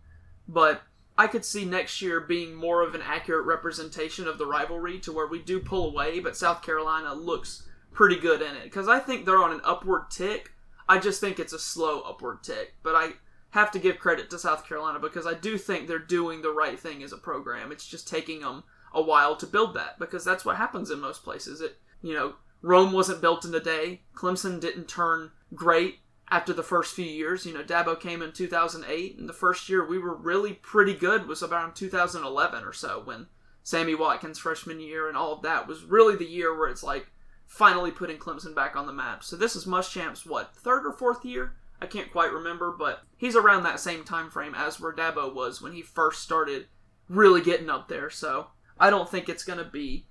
But 0.47 0.83
I 1.17 1.27
could 1.27 1.45
see 1.45 1.65
next 1.65 2.01
year 2.03 2.21
being 2.21 2.55
more 2.55 2.83
of 2.83 2.95
an 2.95 3.03
accurate 3.03 3.47
representation 3.47 4.27
of 4.27 4.39
the 4.39 4.47
rivalry 4.47 4.99
to 5.01 5.13
where 5.13 5.27
we 5.27 5.39
do 5.39 5.61
pull 5.61 5.91
away, 5.91 6.21
but 6.21 6.37
South 6.37 6.63
Carolina 6.63 7.15
looks 7.15 7.69
pretty 7.93 8.17
good 8.17 8.41
in 8.41 8.57
it 8.57 8.65
because 8.65 8.89
I 8.89 8.99
think 8.99 9.25
they're 9.25 9.43
on 9.43 9.53
an 9.53 9.61
upward 9.65 10.11
tick. 10.11 10.53
I 10.89 10.99
just 10.99 11.21
think 11.21 11.39
it's 11.39 11.53
a 11.53 11.59
slow 11.59 12.01
upward 12.01 12.43
tick, 12.43 12.75
but 12.83 12.95
I 12.95 13.13
have 13.51 13.71
to 13.73 13.79
give 13.79 13.99
credit 13.99 14.31
to 14.31 14.39
South 14.39 14.67
Carolina 14.67 14.99
because 14.99 15.27
I 15.27 15.35
do 15.35 15.59
think 15.59 15.87
they're 15.87 15.99
doing 15.99 16.43
the 16.43 16.53
right 16.53 16.79
thing 16.79 17.03
as 17.03 17.13
a 17.13 17.19
program. 17.19 17.73
It's 17.73 17.87
just 17.87 18.09
taking 18.09 18.41
them 18.41 18.65
a 18.93 19.03
while 19.03 19.37
to 19.37 19.47
build 19.47 19.75
that 19.75 19.99
because 19.99 20.25
that's 20.25 20.45
what 20.45 20.57
happens 20.57 20.91
in 20.91 21.01
most 21.01 21.23
places. 21.23 21.61
It, 21.61 21.79
you 22.03 22.15
know, 22.15 22.35
Rome 22.63 22.93
wasn't 22.93 23.21
built 23.21 23.45
in 23.45 23.55
a 23.55 23.61
day. 23.61 24.03
Clemson 24.15 24.61
didn't 24.61 24.89
turn 24.89 25.31
great 25.55 26.01
after 26.31 26.53
the 26.53 26.63
first 26.63 26.95
few 26.95 27.05
years. 27.05 27.47
You 27.47 27.55
know, 27.55 27.63
Dabo 27.63 27.99
came 27.99 28.23
in 28.23 28.33
2008, 28.33 29.19
and 29.19 29.29
the 29.29 29.33
first 29.33 29.69
year 29.69 29.87
we 29.87 29.99
were 29.99 30.15
really 30.15 30.55
pretty 30.55 30.95
good 30.95 31.27
was 31.27 31.43
around 31.43 31.75
2011 31.75 32.65
or 32.65 32.73
so 32.73 33.03
when 33.05 33.27
Sammy 33.63 33.95
Watkins' 33.95 34.39
freshman 34.39 34.81
year 34.81 35.09
and 35.09 35.17
all 35.17 35.33
of 35.33 35.43
that 35.43 35.67
was 35.67 35.85
really 35.85 36.17
the 36.17 36.25
year 36.25 36.57
where 36.57 36.69
it's 36.69 36.83
like 36.83 37.11
finally 37.47 37.91
putting 37.91 38.17
Clemson 38.19 38.55
back 38.55 38.77
on 38.77 38.87
the 38.87 38.93
map. 38.93 39.25
So 39.25 39.37
this 39.37 39.57
is 39.57 39.67
Muschamp's 39.67 40.25
what 40.25 40.55
third 40.55 40.87
or 40.87 40.93
fourth 40.93 41.25
year? 41.25 41.55
I 41.83 41.87
can't 41.87 42.13
quite 42.13 42.33
remember, 42.33 42.71
but 42.71 43.03
he's 43.17 43.37
around 43.37 43.63
that 43.63 43.81
same 43.81 44.05
time 44.05 44.31
frame 44.31 44.55
as 44.55 44.79
where 44.79 44.93
Dabo 44.93 45.35
was 45.35 45.63
when 45.63 45.73
he 45.73 45.83
first 45.83 46.23
started 46.23 46.67
really 47.09 47.41
getting 47.41 47.71
up 47.71 47.89
there. 47.89 48.11
So 48.11 48.49
I 48.81 48.89
don't 48.91 49.09
think 49.09 49.29
it's 49.29 49.45
going 49.45 49.59
to 49.59 49.65
be 49.65 50.07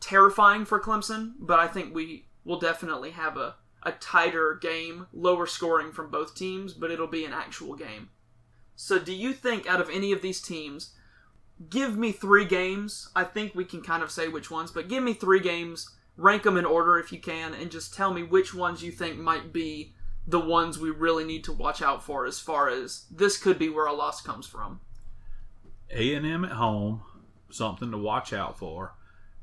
terrifying 0.00 0.64
for 0.64 0.80
Clemson, 0.80 1.34
but 1.38 1.60
I 1.60 1.68
think 1.68 1.94
we 1.94 2.26
will 2.44 2.58
definitely 2.58 3.12
have 3.12 3.36
a, 3.36 3.54
a 3.84 3.92
tighter 3.92 4.58
game, 4.60 5.06
lower 5.12 5.46
scoring 5.46 5.92
from 5.92 6.10
both 6.10 6.34
teams, 6.34 6.74
but 6.74 6.90
it'll 6.90 7.06
be 7.06 7.24
an 7.24 7.32
actual 7.32 7.76
game. 7.76 8.10
So, 8.74 8.98
do 8.98 9.12
you 9.12 9.32
think 9.32 9.68
out 9.68 9.80
of 9.80 9.90
any 9.90 10.10
of 10.10 10.22
these 10.22 10.40
teams, 10.40 10.94
give 11.68 11.96
me 11.96 12.12
three 12.12 12.46
games? 12.46 13.10
I 13.14 13.24
think 13.24 13.54
we 13.54 13.64
can 13.64 13.82
kind 13.82 14.02
of 14.02 14.10
say 14.10 14.26
which 14.26 14.50
ones, 14.50 14.70
but 14.70 14.88
give 14.88 15.04
me 15.04 15.12
three 15.12 15.40
games, 15.40 15.90
rank 16.16 16.42
them 16.42 16.56
in 16.56 16.64
order 16.64 16.98
if 16.98 17.12
you 17.12 17.18
can, 17.20 17.54
and 17.54 17.70
just 17.70 17.94
tell 17.94 18.12
me 18.12 18.22
which 18.22 18.54
ones 18.54 18.82
you 18.82 18.90
think 18.90 19.18
might 19.18 19.52
be 19.52 19.94
the 20.26 20.40
ones 20.40 20.78
we 20.78 20.90
really 20.90 21.24
need 21.24 21.44
to 21.44 21.52
watch 21.52 21.82
out 21.82 22.02
for 22.02 22.24
as 22.24 22.40
far 22.40 22.68
as 22.68 23.04
this 23.10 23.36
could 23.36 23.58
be 23.58 23.68
where 23.68 23.86
a 23.86 23.92
loss 23.92 24.20
comes 24.20 24.46
from. 24.46 24.80
A&M 25.90 26.44
at 26.44 26.52
home, 26.52 27.02
something 27.54 27.90
to 27.90 27.98
watch 27.98 28.32
out 28.32 28.58
for. 28.58 28.94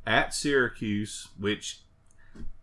At 0.05 0.33
Syracuse, 0.33 1.27
which, 1.37 1.81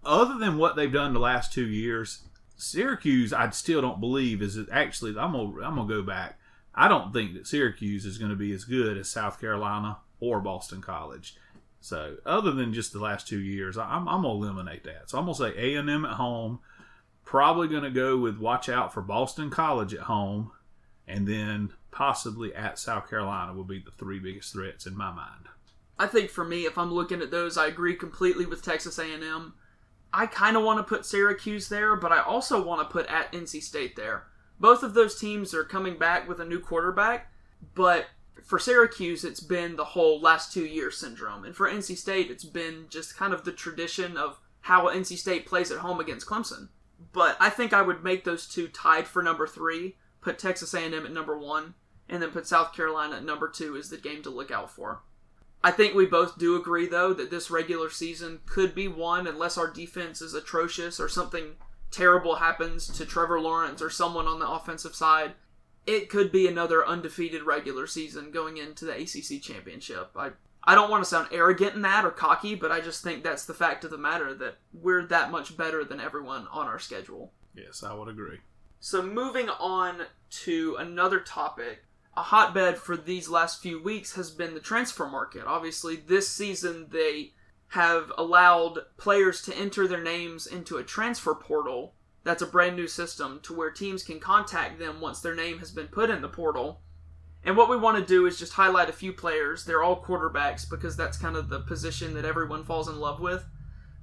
other 0.05 0.39
than 0.39 0.57
what 0.57 0.77
they've 0.77 0.93
done 0.93 1.13
the 1.13 1.21
last 1.21 1.53
two 1.53 1.67
years, 1.67 2.23
Syracuse, 2.57 3.33
I 3.33 3.51
still 3.51 3.83
don't 3.83 4.01
believe 4.01 4.41
is 4.41 4.59
actually. 4.73 5.11
I'm 5.19 5.33
gonna 5.33 5.67
I'm 5.67 5.77
gonna 5.77 5.87
go 5.87 6.03
back. 6.03 6.39
I 6.75 6.89
don't 6.89 7.13
think 7.13 7.35
that 7.35 7.47
Syracuse 7.47 8.05
is 8.05 8.19
going 8.19 8.31
to 8.31 8.37
be 8.37 8.53
as 8.53 8.65
good 8.65 8.99
as 8.99 9.09
South 9.09 9.41
Carolina 9.41 9.99
or 10.19 10.41
Boston 10.41 10.81
College. 10.81 11.37
So, 11.81 12.17
other 12.25 12.51
than 12.51 12.73
just 12.73 12.93
the 12.93 12.99
last 12.99 13.29
two 13.29 13.39
years, 13.39 13.77
I'm, 13.77 14.09
I'm 14.09 14.23
gonna 14.23 14.31
eliminate 14.31 14.85
that. 14.85 15.11
So 15.11 15.19
I'm 15.19 15.27
gonna 15.27 15.35
say 15.35 15.53
A 15.57 15.75
and 15.77 15.91
M 15.91 16.05
at 16.05 16.15
home. 16.15 16.61
Probably 17.25 17.69
gonna 17.69 17.91
go 17.91 18.17
with 18.17 18.39
watch 18.39 18.69
out 18.69 18.95
for 18.95 19.03
Boston 19.03 19.51
College 19.51 19.93
at 19.93 20.01
home, 20.01 20.51
and 21.07 21.29
then 21.29 21.73
possibly 21.95 22.53
at 22.55 22.79
South 22.79 23.09
Carolina 23.09 23.55
will 23.55 23.65
be 23.65 23.79
the 23.79 23.93
three 23.93 24.19
biggest 24.19 24.53
threats 24.53 24.85
in 24.85 24.97
my 24.97 25.13
mind. 25.13 25.47
I 25.97 26.09
think 26.09 26.29
for 26.29 26.45
me, 26.45 26.67
if 26.67 26.77
I'm 26.77 26.93
looking 26.93 27.23
at 27.23 27.31
those, 27.31 27.57
I 27.57 27.69
agree 27.69 27.95
completely 27.95 28.45
with 28.45 28.65
Texas 28.65 28.99
A&M. 28.99 29.55
I 30.13 30.27
kind 30.27 30.57
of 30.57 30.65
want 30.65 30.81
to 30.81 30.83
put 30.83 31.07
Syracuse 31.07 31.69
there, 31.69 31.95
but 31.95 32.11
I 32.11 32.21
also 32.21 32.63
want 32.63 32.81
to 32.81 32.93
put 32.93 33.07
at 33.07 33.33
NC 33.33 33.63
State 33.63 33.95
there. 33.95 34.25
Both 34.59 34.83
of 34.83 34.95
those 34.95 35.19
teams 35.19 35.55
are 35.55 35.65
coming 35.65 35.97
back 35.97 36.29
with 36.29 36.41
a 36.41 36.45
new 36.45 36.59
quarterback, 36.59 37.31
but 37.75 38.07
for 38.43 38.59
Syracuse, 38.59 39.25
it's 39.25 39.41
been 39.41 39.77
the 39.77 39.85
whole 39.85 40.21
last 40.21 40.53
two 40.53 40.67
years 40.67 40.99
syndrome, 40.99 41.45
and 41.45 41.55
for 41.55 41.69
NC 41.69 41.97
State, 41.97 42.31
it's 42.31 42.45
been 42.45 42.87
just 42.89 43.17
kind 43.17 43.33
of 43.33 43.45
the 43.45 43.53
tradition 43.53 44.17
of 44.17 44.41
how 44.63 44.89
NC 44.89 45.17
State 45.17 45.47
plays 45.47 45.71
at 45.71 45.79
home 45.79 46.01
against 46.01 46.27
Clemson. 46.27 46.69
But 47.13 47.37
I 47.39 47.51
think 47.51 47.73
I 47.73 47.83
would 47.83 48.03
make 48.03 48.25
those 48.25 48.49
two 48.49 48.67
tied 48.67 49.07
for 49.07 49.23
number 49.23 49.47
three, 49.47 49.97
put 50.21 50.39
Texas 50.39 50.75
A&M 50.75 50.93
at 50.93 51.13
number 51.13 51.39
one, 51.39 51.75
and 52.09 52.23
then 52.23 52.31
put 52.31 52.47
South 52.47 52.73
Carolina 52.73 53.17
at 53.17 53.25
number 53.25 53.49
two 53.49 53.77
is 53.77 53.91
the 53.91 53.97
game 53.97 54.23
to 54.23 54.31
look 54.31 54.51
out 54.51 54.71
for. 54.71 55.03
I 55.63 55.71
think 55.71 55.95
we 55.95 56.05
both 56.05 56.39
do 56.39 56.57
agree, 56.57 56.87
though, 56.87 57.15
that 57.15 57.31
this 57.31 57.51
regular 57.51 57.89
season 57.89 58.41
could 58.47 58.75
be 58.75 58.87
won 58.87 59.27
unless 59.27 59.57
our 59.57 59.71
defense 59.71 60.21
is 60.21 60.35
atrocious 60.35 61.01
or 61.01 61.09
something 61.09 61.55
terrible 61.91 62.37
happens 62.37 62.87
to 62.89 63.07
Trevor 63.07 63.41
Lawrence 63.41 63.81
or 63.81 63.89
someone 63.89 64.27
on 64.27 64.41
the 64.41 64.49
offensive 64.49 64.95
side. 64.95 65.33
It 65.87 66.11
could 66.11 66.31
be 66.31 66.47
another 66.47 66.87
undefeated 66.87 67.45
regular 67.45 67.87
season 67.87 68.31
going 68.31 68.59
into 68.59 68.85
the 68.85 68.95
ACC 68.95 69.41
championship. 69.41 70.11
I 70.17 70.33
I 70.67 70.75
don't 70.75 70.91
want 70.91 71.05
to 71.05 71.09
sound 71.09 71.29
arrogant 71.31 71.75
in 71.75 71.83
that 71.83 72.05
or 72.05 72.11
cocky, 72.11 72.55
but 72.55 72.73
I 72.73 72.81
just 72.81 73.05
think 73.05 73.23
that's 73.23 73.45
the 73.45 73.55
fact 73.55 73.85
of 73.85 73.91
the 73.91 73.99
matter 73.99 74.33
that 74.35 74.57
we're 74.73 75.07
that 75.07 75.31
much 75.31 75.57
better 75.57 75.85
than 75.85 76.01
everyone 76.01 76.47
on 76.51 76.67
our 76.67 76.79
schedule. 76.79 77.33
Yes, 77.55 77.83
I 77.83 77.93
would 77.93 78.09
agree. 78.09 78.39
So, 78.81 79.03
moving 79.03 79.49
on 79.49 80.03
to 80.45 80.77
another 80.79 81.21
topic, 81.21 81.85
a 82.17 82.23
hotbed 82.23 82.79
for 82.79 82.97
these 82.97 83.29
last 83.29 83.61
few 83.61 83.83
weeks 83.83 84.15
has 84.15 84.31
been 84.31 84.55
the 84.55 84.61
transfer 84.61 85.07
market. 85.07 85.45
Obviously, 85.47 85.97
this 85.97 86.29
season 86.29 86.89
they 86.91 87.33
have 87.69 88.13
allowed 88.17 88.79
players 88.97 89.43
to 89.43 89.57
enter 89.57 89.89
their 89.89 90.03
names 90.03 90.47
into 90.47 90.77
a 90.77 90.85
transfer 90.85 91.35
portal. 91.35 91.95
That's 92.23 92.43
a 92.43 92.47
brand 92.47 92.77
new 92.77 92.87
system 92.87 93.41
to 93.43 93.53
where 93.53 93.71
teams 93.71 94.03
can 94.03 94.21
contact 94.21 94.79
them 94.79 95.01
once 95.01 95.21
their 95.21 95.35
name 95.35 95.59
has 95.59 95.71
been 95.71 95.89
put 95.89 96.11
in 96.11 96.23
the 96.23 96.29
portal. 96.29 96.81
And 97.45 97.57
what 97.57 97.69
we 97.69 97.77
want 97.77 97.99
to 97.99 98.05
do 98.05 98.27
is 98.27 98.39
just 98.39 98.55
highlight 98.55 98.89
a 98.89 98.93
few 98.93 99.13
players. 99.13 99.65
They're 99.65 99.83
all 99.83 100.03
quarterbacks 100.03 100.69
because 100.69 100.97
that's 100.97 101.19
kind 101.19 101.37
of 101.37 101.49
the 101.49 101.61
position 101.61 102.15
that 102.15 102.25
everyone 102.25 102.65
falls 102.65 102.89
in 102.89 102.99
love 102.99 103.21
with. 103.21 103.45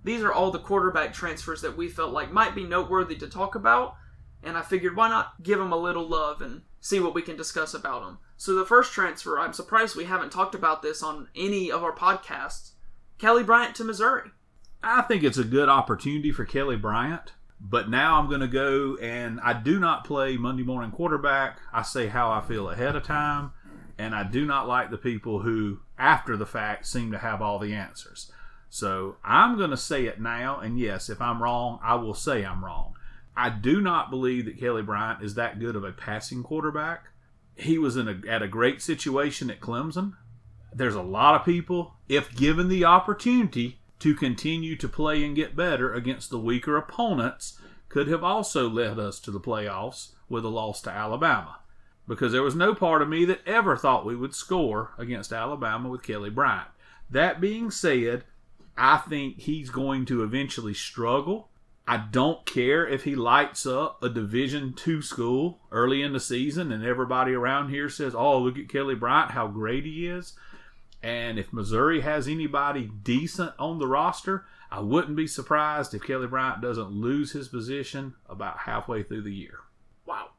These 0.03 0.21
are 0.21 0.33
all 0.33 0.51
the 0.51 0.59
quarterback 0.59 1.13
transfers 1.13 1.61
that 1.61 1.77
we 1.77 1.87
felt 1.87 2.11
like 2.11 2.31
might 2.31 2.53
be 2.53 2.63
noteworthy 2.63 3.15
to 3.15 3.27
talk 3.27 3.55
about, 3.55 3.95
and 4.43 4.57
I 4.57 4.61
figured 4.61 4.95
why 4.95 5.09
not 5.09 5.41
give 5.43 5.59
them 5.59 5.71
a 5.71 5.77
little 5.77 6.07
love 6.07 6.41
and 6.41 6.61
see 6.79 6.99
what 6.99 7.13
we 7.13 7.21
can 7.21 7.37
discuss 7.37 7.73
about 7.73 8.01
them. 8.01 8.17
So 8.37 8.55
the 8.55 8.65
first 8.65 8.91
transfer, 8.91 9.39
I'm 9.39 9.53
surprised 9.53 9.95
we 9.95 10.05
haven't 10.05 10.31
talked 10.31 10.55
about 10.55 10.81
this 10.81 11.03
on 11.03 11.27
any 11.35 11.71
of 11.71 11.83
our 11.83 11.93
podcasts. 11.93 12.71
Kelly 13.17 13.43
Bryant 13.43 13.75
to 13.75 13.83
Missouri. 13.83 14.31
I 14.83 15.03
think 15.03 15.23
it's 15.23 15.37
a 15.37 15.43
good 15.43 15.69
opportunity 15.69 16.31
for 16.31 16.43
Kelly 16.43 16.75
Bryant. 16.75 17.33
But 17.63 17.89
now 17.89 18.17
I'm 18.17 18.27
going 18.27 18.41
to 18.41 18.47
go 18.47 18.97
and 18.97 19.39
I 19.41 19.53
do 19.53 19.79
not 19.79 20.03
play 20.03 20.35
Monday 20.35 20.63
morning 20.63 20.89
quarterback. 20.89 21.59
I 21.71 21.83
say 21.83 22.07
how 22.07 22.31
I 22.31 22.41
feel 22.41 22.69
ahead 22.71 22.95
of 22.95 23.03
time. 23.03 23.51
And 23.99 24.15
I 24.15 24.23
do 24.23 24.47
not 24.47 24.67
like 24.67 24.89
the 24.89 24.97
people 24.97 25.41
who, 25.41 25.81
after 25.99 26.35
the 26.35 26.47
fact, 26.47 26.87
seem 26.87 27.11
to 27.11 27.19
have 27.19 27.39
all 27.39 27.59
the 27.59 27.73
answers. 27.73 28.31
So 28.69 29.17
I'm 29.23 29.57
going 29.57 29.69
to 29.69 29.77
say 29.77 30.05
it 30.05 30.19
now. 30.19 30.59
And 30.59 30.79
yes, 30.79 31.07
if 31.07 31.21
I'm 31.21 31.43
wrong, 31.43 31.79
I 31.83 31.93
will 31.95 32.15
say 32.15 32.43
I'm 32.43 32.65
wrong. 32.65 32.95
I 33.41 33.49
do 33.49 33.81
not 33.81 34.11
believe 34.11 34.45
that 34.45 34.59
Kelly 34.59 34.83
Bryant 34.83 35.23
is 35.23 35.33
that 35.33 35.59
good 35.59 35.75
of 35.75 35.83
a 35.83 35.91
passing 35.91 36.43
quarterback. 36.43 37.05
He 37.55 37.79
was 37.79 37.97
in 37.97 38.07
a, 38.07 38.21
at 38.29 38.43
a 38.43 38.47
great 38.47 38.83
situation 38.83 39.49
at 39.49 39.59
Clemson. 39.59 40.13
There's 40.71 40.93
a 40.93 41.01
lot 41.01 41.33
of 41.33 41.43
people, 41.43 41.95
if 42.07 42.35
given 42.35 42.69
the 42.69 42.85
opportunity, 42.85 43.79
to 43.97 44.13
continue 44.13 44.75
to 44.75 44.87
play 44.87 45.23
and 45.23 45.35
get 45.35 45.55
better 45.55 45.91
against 45.91 46.29
the 46.29 46.37
weaker 46.37 46.77
opponents 46.77 47.59
could 47.89 48.07
have 48.09 48.23
also 48.23 48.69
led 48.69 48.99
us 48.99 49.19
to 49.21 49.31
the 49.31 49.39
playoffs 49.39 50.09
with 50.29 50.45
a 50.45 50.49
loss 50.49 50.79
to 50.83 50.91
Alabama. 50.91 51.61
Because 52.07 52.33
there 52.33 52.43
was 52.43 52.55
no 52.55 52.75
part 52.75 53.01
of 53.01 53.09
me 53.09 53.25
that 53.25 53.41
ever 53.47 53.75
thought 53.75 54.05
we 54.05 54.15
would 54.15 54.35
score 54.35 54.91
against 54.99 55.33
Alabama 55.33 55.89
with 55.89 56.03
Kelly 56.03 56.29
Bryant. 56.29 56.69
That 57.09 57.41
being 57.41 57.71
said, 57.71 58.23
I 58.77 58.97
think 58.97 59.39
he's 59.39 59.71
going 59.71 60.05
to 60.05 60.21
eventually 60.21 60.75
struggle. 60.75 61.49
I 61.91 61.97
don't 61.97 62.45
care 62.45 62.87
if 62.87 63.03
he 63.03 63.15
lights 63.15 63.65
up 63.65 64.01
a 64.01 64.07
Division 64.07 64.71
two 64.71 65.01
school 65.01 65.59
early 65.73 66.01
in 66.01 66.13
the 66.13 66.21
season 66.21 66.71
and 66.71 66.85
everybody 66.85 67.33
around 67.33 67.67
here 67.67 67.89
says, 67.89 68.15
"Oh, 68.15 68.39
look 68.39 68.57
at 68.57 68.69
Kelly 68.69 68.95
Bryant, 68.95 69.31
how 69.31 69.47
great 69.47 69.83
he 69.83 70.07
is." 70.07 70.31
And 71.03 71.37
if 71.37 71.51
Missouri 71.51 71.99
has 71.99 72.29
anybody 72.29 72.89
decent 73.03 73.51
on 73.59 73.79
the 73.79 73.87
roster, 73.87 74.45
I 74.71 74.79
wouldn't 74.79 75.17
be 75.17 75.27
surprised 75.27 75.93
if 75.93 76.03
Kelly 76.03 76.27
Bryant 76.27 76.61
doesn't 76.61 76.93
lose 76.93 77.33
his 77.33 77.49
position 77.49 78.15
about 78.29 78.59
halfway 78.59 79.03
through 79.03 79.23
the 79.23 79.35
year. 79.35 79.59
Wow. 80.05 80.29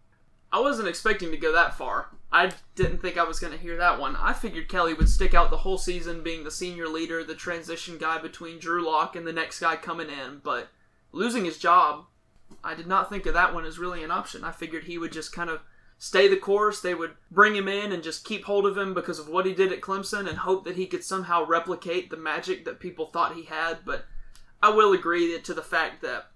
I 0.51 0.61
wasn't 0.61 0.89
expecting 0.89 1.33
to 1.33 1.37
go 1.37 1.53
that 1.53 1.77
far. 1.77 2.09
I 2.33 2.53
didn't 2.77 3.03
think 3.03 3.19
I 3.19 3.25
was 3.25 3.39
going 3.39 3.53
to 3.53 3.59
hear 3.59 3.77
that 3.77 4.01
one. 4.01 4.17
I 4.17 4.33
figured 4.33 4.71
Kelly 4.71 4.95
would 4.95 5.11
stick 5.11 5.35
out 5.35 5.51
the 5.51 5.59
whole 5.59 5.77
season 5.77 6.23
being 6.23 6.45
the 6.45 6.51
senior 6.51 6.89
leader, 6.89 7.23
the 7.23 7.35
transition 7.35 7.99
guy 7.99 8.17
between 8.17 8.59
Drew 8.59 8.87
Lock 8.87 9.17
and 9.17 9.27
the 9.27 9.35
next 9.35 9.61
guy 9.61 9.77
coming 9.77 10.09
in, 10.09 10.41
but 10.43 10.71
losing 11.13 11.45
his 11.45 11.59
job, 11.59 12.07
I 12.65 12.75
did 12.75 12.87
not 12.87 13.09
think 13.09 13.27
of 13.27 13.35
that 13.35 13.55
one 13.55 13.65
as 13.65 13.79
really 13.79 14.03
an 14.03 14.11
option. 14.11 14.45
I 14.45 14.53
figured 14.53 14.85
he 14.85 14.99
would 14.99 15.13
just 15.13 15.33
kind 15.33 15.51
of 15.51 15.61
stay 15.99 16.29
the 16.29 16.37
course. 16.37 16.81
They 16.81 16.95
would 16.95 17.13
bring 17.31 17.55
him 17.55 17.69
in 17.69 17.93
and 17.93 18.03
just 18.03 18.25
keep 18.25 18.45
hold 18.45 18.67
of 18.67 18.77
him 18.77 18.95
because 18.95 19.19
of 19.19 19.29
what 19.29 19.47
he 19.47 19.55
did 19.55 19.73
at 19.73 19.81
Clemson 19.81 20.29
and 20.29 20.39
hope 20.39 20.65
that 20.65 20.77
he 20.77 20.87
could 20.87 21.05
somehow 21.05 21.47
replicate 21.47 22.11
the 22.11 22.17
magic 22.17 22.65
that 22.65 22.81
people 22.81 23.07
thought 23.07 23.35
he 23.35 23.45
had. 23.45 23.79
But 23.85 24.05
I 24.63 24.71
will 24.71 24.93
agree 24.93 25.41
to 25.41 25.55
the 25.55 25.63
fact 25.63 26.03
that 26.03 26.27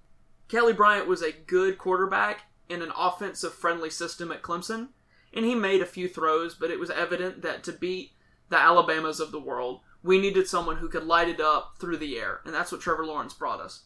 Kelly 0.49 0.73
Bryant 0.73 1.09
was 1.09 1.23
a 1.23 1.33
good 1.33 1.79
quarterback 1.79 2.43
in 2.69 2.83
an 2.83 2.93
offensive 2.97 3.55
friendly 3.55 3.91
system 3.91 4.31
at 4.33 4.43
Clemson, 4.43 4.89
and 5.33 5.45
he 5.45 5.55
made 5.55 5.83
a 5.83 5.87
few 5.87 6.09
throws, 6.09 6.55
but 6.55 6.71
it 6.71 6.81
was 6.81 6.91
evident 6.91 7.43
that 7.43 7.62
to 7.65 7.73
beat 7.73 8.12
the 8.49 8.59
Alabamas 8.59 9.21
of 9.21 9.33
the 9.33 9.41
world, 9.41 9.81
we 10.03 10.21
needed 10.21 10.47
someone 10.47 10.77
who 10.77 10.89
could 10.89 11.05
light 11.05 11.29
it 11.29 11.41
up 11.41 11.75
through 11.79 11.97
the 11.97 12.19
air, 12.19 12.41
and 12.45 12.55
that's 12.55 12.71
what 12.71 12.81
Trevor 12.81 13.05
Lawrence 13.05 13.35
brought 13.35 13.61
us. 13.61 13.83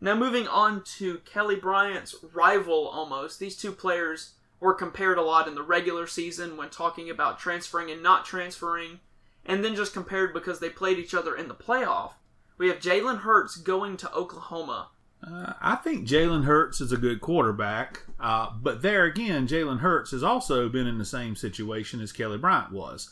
Now, 0.00 0.14
moving 0.14 0.48
on 0.48 0.82
to 0.98 1.18
Kelly 1.18 1.56
Bryant's 1.56 2.14
rival 2.32 2.88
almost, 2.88 3.38
these 3.38 3.56
two 3.56 3.72
players 3.72 4.34
were 4.58 4.74
compared 4.74 5.18
a 5.18 5.22
lot 5.22 5.46
in 5.46 5.54
the 5.54 5.62
regular 5.62 6.06
season 6.06 6.56
when 6.56 6.70
talking 6.70 7.10
about 7.10 7.38
transferring 7.38 7.90
and 7.90 8.02
not 8.02 8.24
transferring, 8.24 9.00
and 9.44 9.64
then 9.64 9.74
just 9.74 9.92
compared 9.92 10.32
because 10.32 10.60
they 10.60 10.70
played 10.70 10.98
each 10.98 11.14
other 11.14 11.34
in 11.34 11.48
the 11.48 11.54
playoff. 11.54 12.12
We 12.56 12.68
have 12.68 12.78
Jalen 12.78 13.20
Hurts 13.20 13.56
going 13.56 13.96
to 13.98 14.12
Oklahoma. 14.12 14.88
Uh, 15.22 15.52
I 15.60 15.76
think 15.76 16.08
Jalen 16.08 16.44
Hurts 16.44 16.80
is 16.80 16.92
a 16.92 16.96
good 16.96 17.20
quarterback, 17.20 18.00
uh, 18.18 18.50
but 18.58 18.80
there 18.80 19.04
again, 19.04 19.46
Jalen 19.46 19.80
Hurts 19.80 20.12
has 20.12 20.22
also 20.22 20.68
been 20.70 20.86
in 20.86 20.98
the 20.98 21.04
same 21.04 21.36
situation 21.36 22.00
as 22.00 22.12
Kelly 22.12 22.38
Bryant 22.38 22.72
was. 22.72 23.10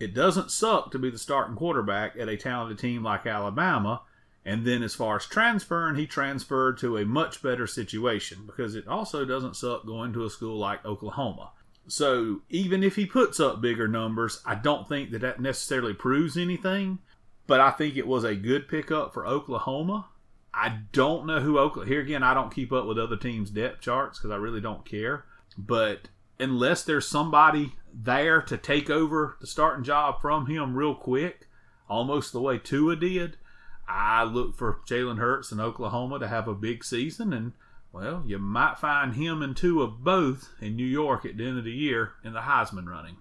It 0.00 0.12
doesn't 0.12 0.50
suck 0.50 0.90
to 0.90 0.98
be 0.98 1.08
the 1.08 1.18
starting 1.18 1.56
quarterback 1.56 2.16
at 2.18 2.28
a 2.28 2.36
talented 2.36 2.78
team 2.78 3.04
like 3.04 3.26
Alabama 3.26 4.02
and 4.46 4.64
then 4.64 4.84
as 4.84 4.94
far 4.94 5.16
as 5.16 5.26
transferring, 5.26 5.96
he 5.96 6.06
transferred 6.06 6.78
to 6.78 6.96
a 6.96 7.04
much 7.04 7.42
better 7.42 7.66
situation 7.66 8.44
because 8.46 8.76
it 8.76 8.86
also 8.86 9.24
doesn't 9.24 9.56
suck 9.56 9.84
going 9.84 10.12
to 10.12 10.24
a 10.24 10.30
school 10.30 10.56
like 10.56 10.84
Oklahoma. 10.84 11.50
So 11.88 12.42
even 12.48 12.84
if 12.84 12.94
he 12.94 13.06
puts 13.06 13.40
up 13.40 13.60
bigger 13.60 13.88
numbers, 13.88 14.40
I 14.46 14.54
don't 14.54 14.88
think 14.88 15.10
that 15.10 15.22
that 15.22 15.40
necessarily 15.40 15.94
proves 15.94 16.36
anything. 16.36 17.00
But 17.48 17.60
I 17.60 17.72
think 17.72 17.96
it 17.96 18.06
was 18.06 18.22
a 18.22 18.36
good 18.36 18.68
pickup 18.68 19.12
for 19.12 19.26
Oklahoma. 19.26 20.06
I 20.54 20.78
don't 20.92 21.26
know 21.26 21.40
who 21.40 21.58
Oklahoma. 21.58 21.90
Here 21.90 22.00
again, 22.00 22.22
I 22.22 22.32
don't 22.32 22.54
keep 22.54 22.72
up 22.72 22.86
with 22.86 22.98
other 22.98 23.16
teams' 23.16 23.50
depth 23.50 23.80
charts 23.80 24.18
because 24.18 24.30
I 24.30 24.36
really 24.36 24.60
don't 24.60 24.84
care. 24.84 25.24
But 25.58 26.08
unless 26.38 26.84
there's 26.84 27.08
somebody 27.08 27.72
there 27.92 28.42
to 28.42 28.56
take 28.56 28.90
over 28.90 29.38
the 29.40 29.46
starting 29.48 29.84
job 29.84 30.20
from 30.20 30.46
him 30.46 30.76
real 30.76 30.94
quick, 30.94 31.48
almost 31.88 32.32
the 32.32 32.40
way 32.40 32.58
Tua 32.58 32.94
did, 32.94 33.38
I 33.88 34.24
look 34.24 34.56
for 34.56 34.80
Jalen 34.86 35.18
Hurts 35.18 35.52
in 35.52 35.60
Oklahoma 35.60 36.18
to 36.18 36.28
have 36.28 36.48
a 36.48 36.54
big 36.54 36.84
season, 36.84 37.32
and 37.32 37.52
well, 37.92 38.22
you 38.26 38.38
might 38.38 38.78
find 38.78 39.14
him 39.14 39.42
and 39.42 39.56
two 39.56 39.82
of 39.82 40.02
both 40.02 40.52
in 40.60 40.76
New 40.76 40.86
York 40.86 41.24
at 41.24 41.36
the 41.36 41.46
end 41.46 41.58
of 41.58 41.64
the 41.64 41.72
year 41.72 42.12
in 42.24 42.32
the 42.32 42.40
Heisman 42.40 42.86
running. 42.86 43.16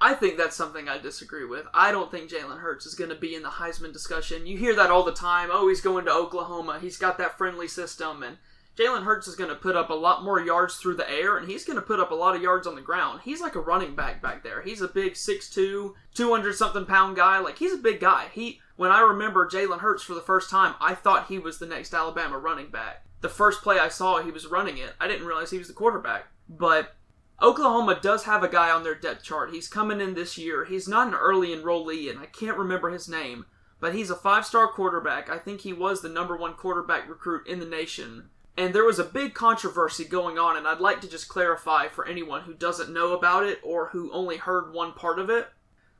I 0.00 0.12
think 0.12 0.36
that's 0.36 0.56
something 0.56 0.88
I 0.88 0.98
disagree 0.98 1.46
with. 1.46 1.66
I 1.72 1.90
don't 1.90 2.10
think 2.10 2.30
Jalen 2.30 2.58
Hurts 2.58 2.84
is 2.84 2.94
going 2.94 3.08
to 3.08 3.16
be 3.16 3.34
in 3.34 3.42
the 3.42 3.48
Heisman 3.48 3.92
discussion. 3.92 4.46
You 4.46 4.58
hear 4.58 4.74
that 4.76 4.90
all 4.90 5.02
the 5.02 5.12
time. 5.12 5.48
Oh, 5.50 5.68
he's 5.68 5.80
going 5.80 6.04
to 6.04 6.12
Oklahoma. 6.12 6.78
He's 6.80 6.98
got 6.98 7.16
that 7.18 7.38
friendly 7.38 7.68
system, 7.68 8.22
and 8.22 8.36
Jalen 8.78 9.04
Hurts 9.04 9.26
is 9.26 9.36
going 9.36 9.48
to 9.48 9.56
put 9.56 9.74
up 9.74 9.88
a 9.88 9.94
lot 9.94 10.22
more 10.22 10.38
yards 10.38 10.76
through 10.76 10.96
the 10.96 11.10
air, 11.10 11.38
and 11.38 11.48
he's 11.48 11.64
going 11.64 11.78
to 11.78 11.82
put 11.82 11.98
up 11.98 12.10
a 12.10 12.14
lot 12.14 12.36
of 12.36 12.42
yards 12.42 12.66
on 12.66 12.74
the 12.74 12.82
ground. 12.82 13.20
He's 13.24 13.40
like 13.40 13.54
a 13.54 13.60
running 13.60 13.96
back 13.96 14.20
back 14.20 14.42
there. 14.42 14.60
He's 14.60 14.82
a 14.82 14.88
big 14.88 15.14
6'2", 15.14 15.94
200 16.14 16.54
something 16.54 16.84
pound 16.84 17.16
guy. 17.16 17.38
Like 17.38 17.58
he's 17.58 17.72
a 17.72 17.78
big 17.78 18.00
guy. 18.00 18.26
He 18.32 18.60
when 18.76 18.92
I 18.92 19.00
remember 19.00 19.48
Jalen 19.48 19.78
Hurts 19.78 20.02
for 20.02 20.14
the 20.14 20.20
first 20.20 20.50
time, 20.50 20.74
I 20.80 20.94
thought 20.94 21.28
he 21.28 21.38
was 21.38 21.58
the 21.58 21.66
next 21.66 21.94
Alabama 21.94 22.38
running 22.38 22.70
back. 22.70 23.04
The 23.22 23.28
first 23.30 23.62
play 23.62 23.78
I 23.78 23.88
saw, 23.88 24.22
he 24.22 24.30
was 24.30 24.46
running 24.46 24.76
it. 24.76 24.92
I 25.00 25.08
didn't 25.08 25.26
realize 25.26 25.50
he 25.50 25.58
was 25.58 25.68
the 25.68 25.72
quarterback. 25.72 26.26
But 26.48 26.94
Oklahoma 27.42 27.98
does 28.00 28.24
have 28.24 28.42
a 28.42 28.48
guy 28.48 28.70
on 28.70 28.82
their 28.82 28.94
depth 28.94 29.22
chart. 29.22 29.50
He's 29.50 29.68
coming 29.68 30.00
in 30.00 30.14
this 30.14 30.36
year. 30.36 30.64
He's 30.64 30.86
not 30.86 31.08
an 31.08 31.14
early 31.14 31.48
enrollee, 31.48 32.10
and 32.10 32.18
I 32.18 32.26
can't 32.26 32.58
remember 32.58 32.90
his 32.90 33.08
name, 33.08 33.46
but 33.80 33.94
he's 33.94 34.10
a 34.10 34.16
five 34.16 34.44
star 34.44 34.68
quarterback. 34.68 35.30
I 35.30 35.38
think 35.38 35.62
he 35.62 35.72
was 35.72 36.02
the 36.02 36.08
number 36.08 36.36
one 36.36 36.54
quarterback 36.54 37.08
recruit 37.08 37.46
in 37.46 37.58
the 37.58 37.66
nation. 37.66 38.30
And 38.56 38.74
there 38.74 38.84
was 38.84 38.98
a 38.98 39.04
big 39.04 39.34
controversy 39.34 40.04
going 40.04 40.38
on, 40.38 40.56
and 40.56 40.66
I'd 40.66 40.80
like 40.80 41.00
to 41.02 41.08
just 41.08 41.28
clarify 41.28 41.88
for 41.88 42.06
anyone 42.06 42.42
who 42.42 42.54
doesn't 42.54 42.92
know 42.92 43.12
about 43.12 43.44
it 43.44 43.60
or 43.62 43.88
who 43.88 44.10
only 44.12 44.38
heard 44.38 44.72
one 44.72 44.92
part 44.92 45.18
of 45.18 45.28
it. 45.28 45.48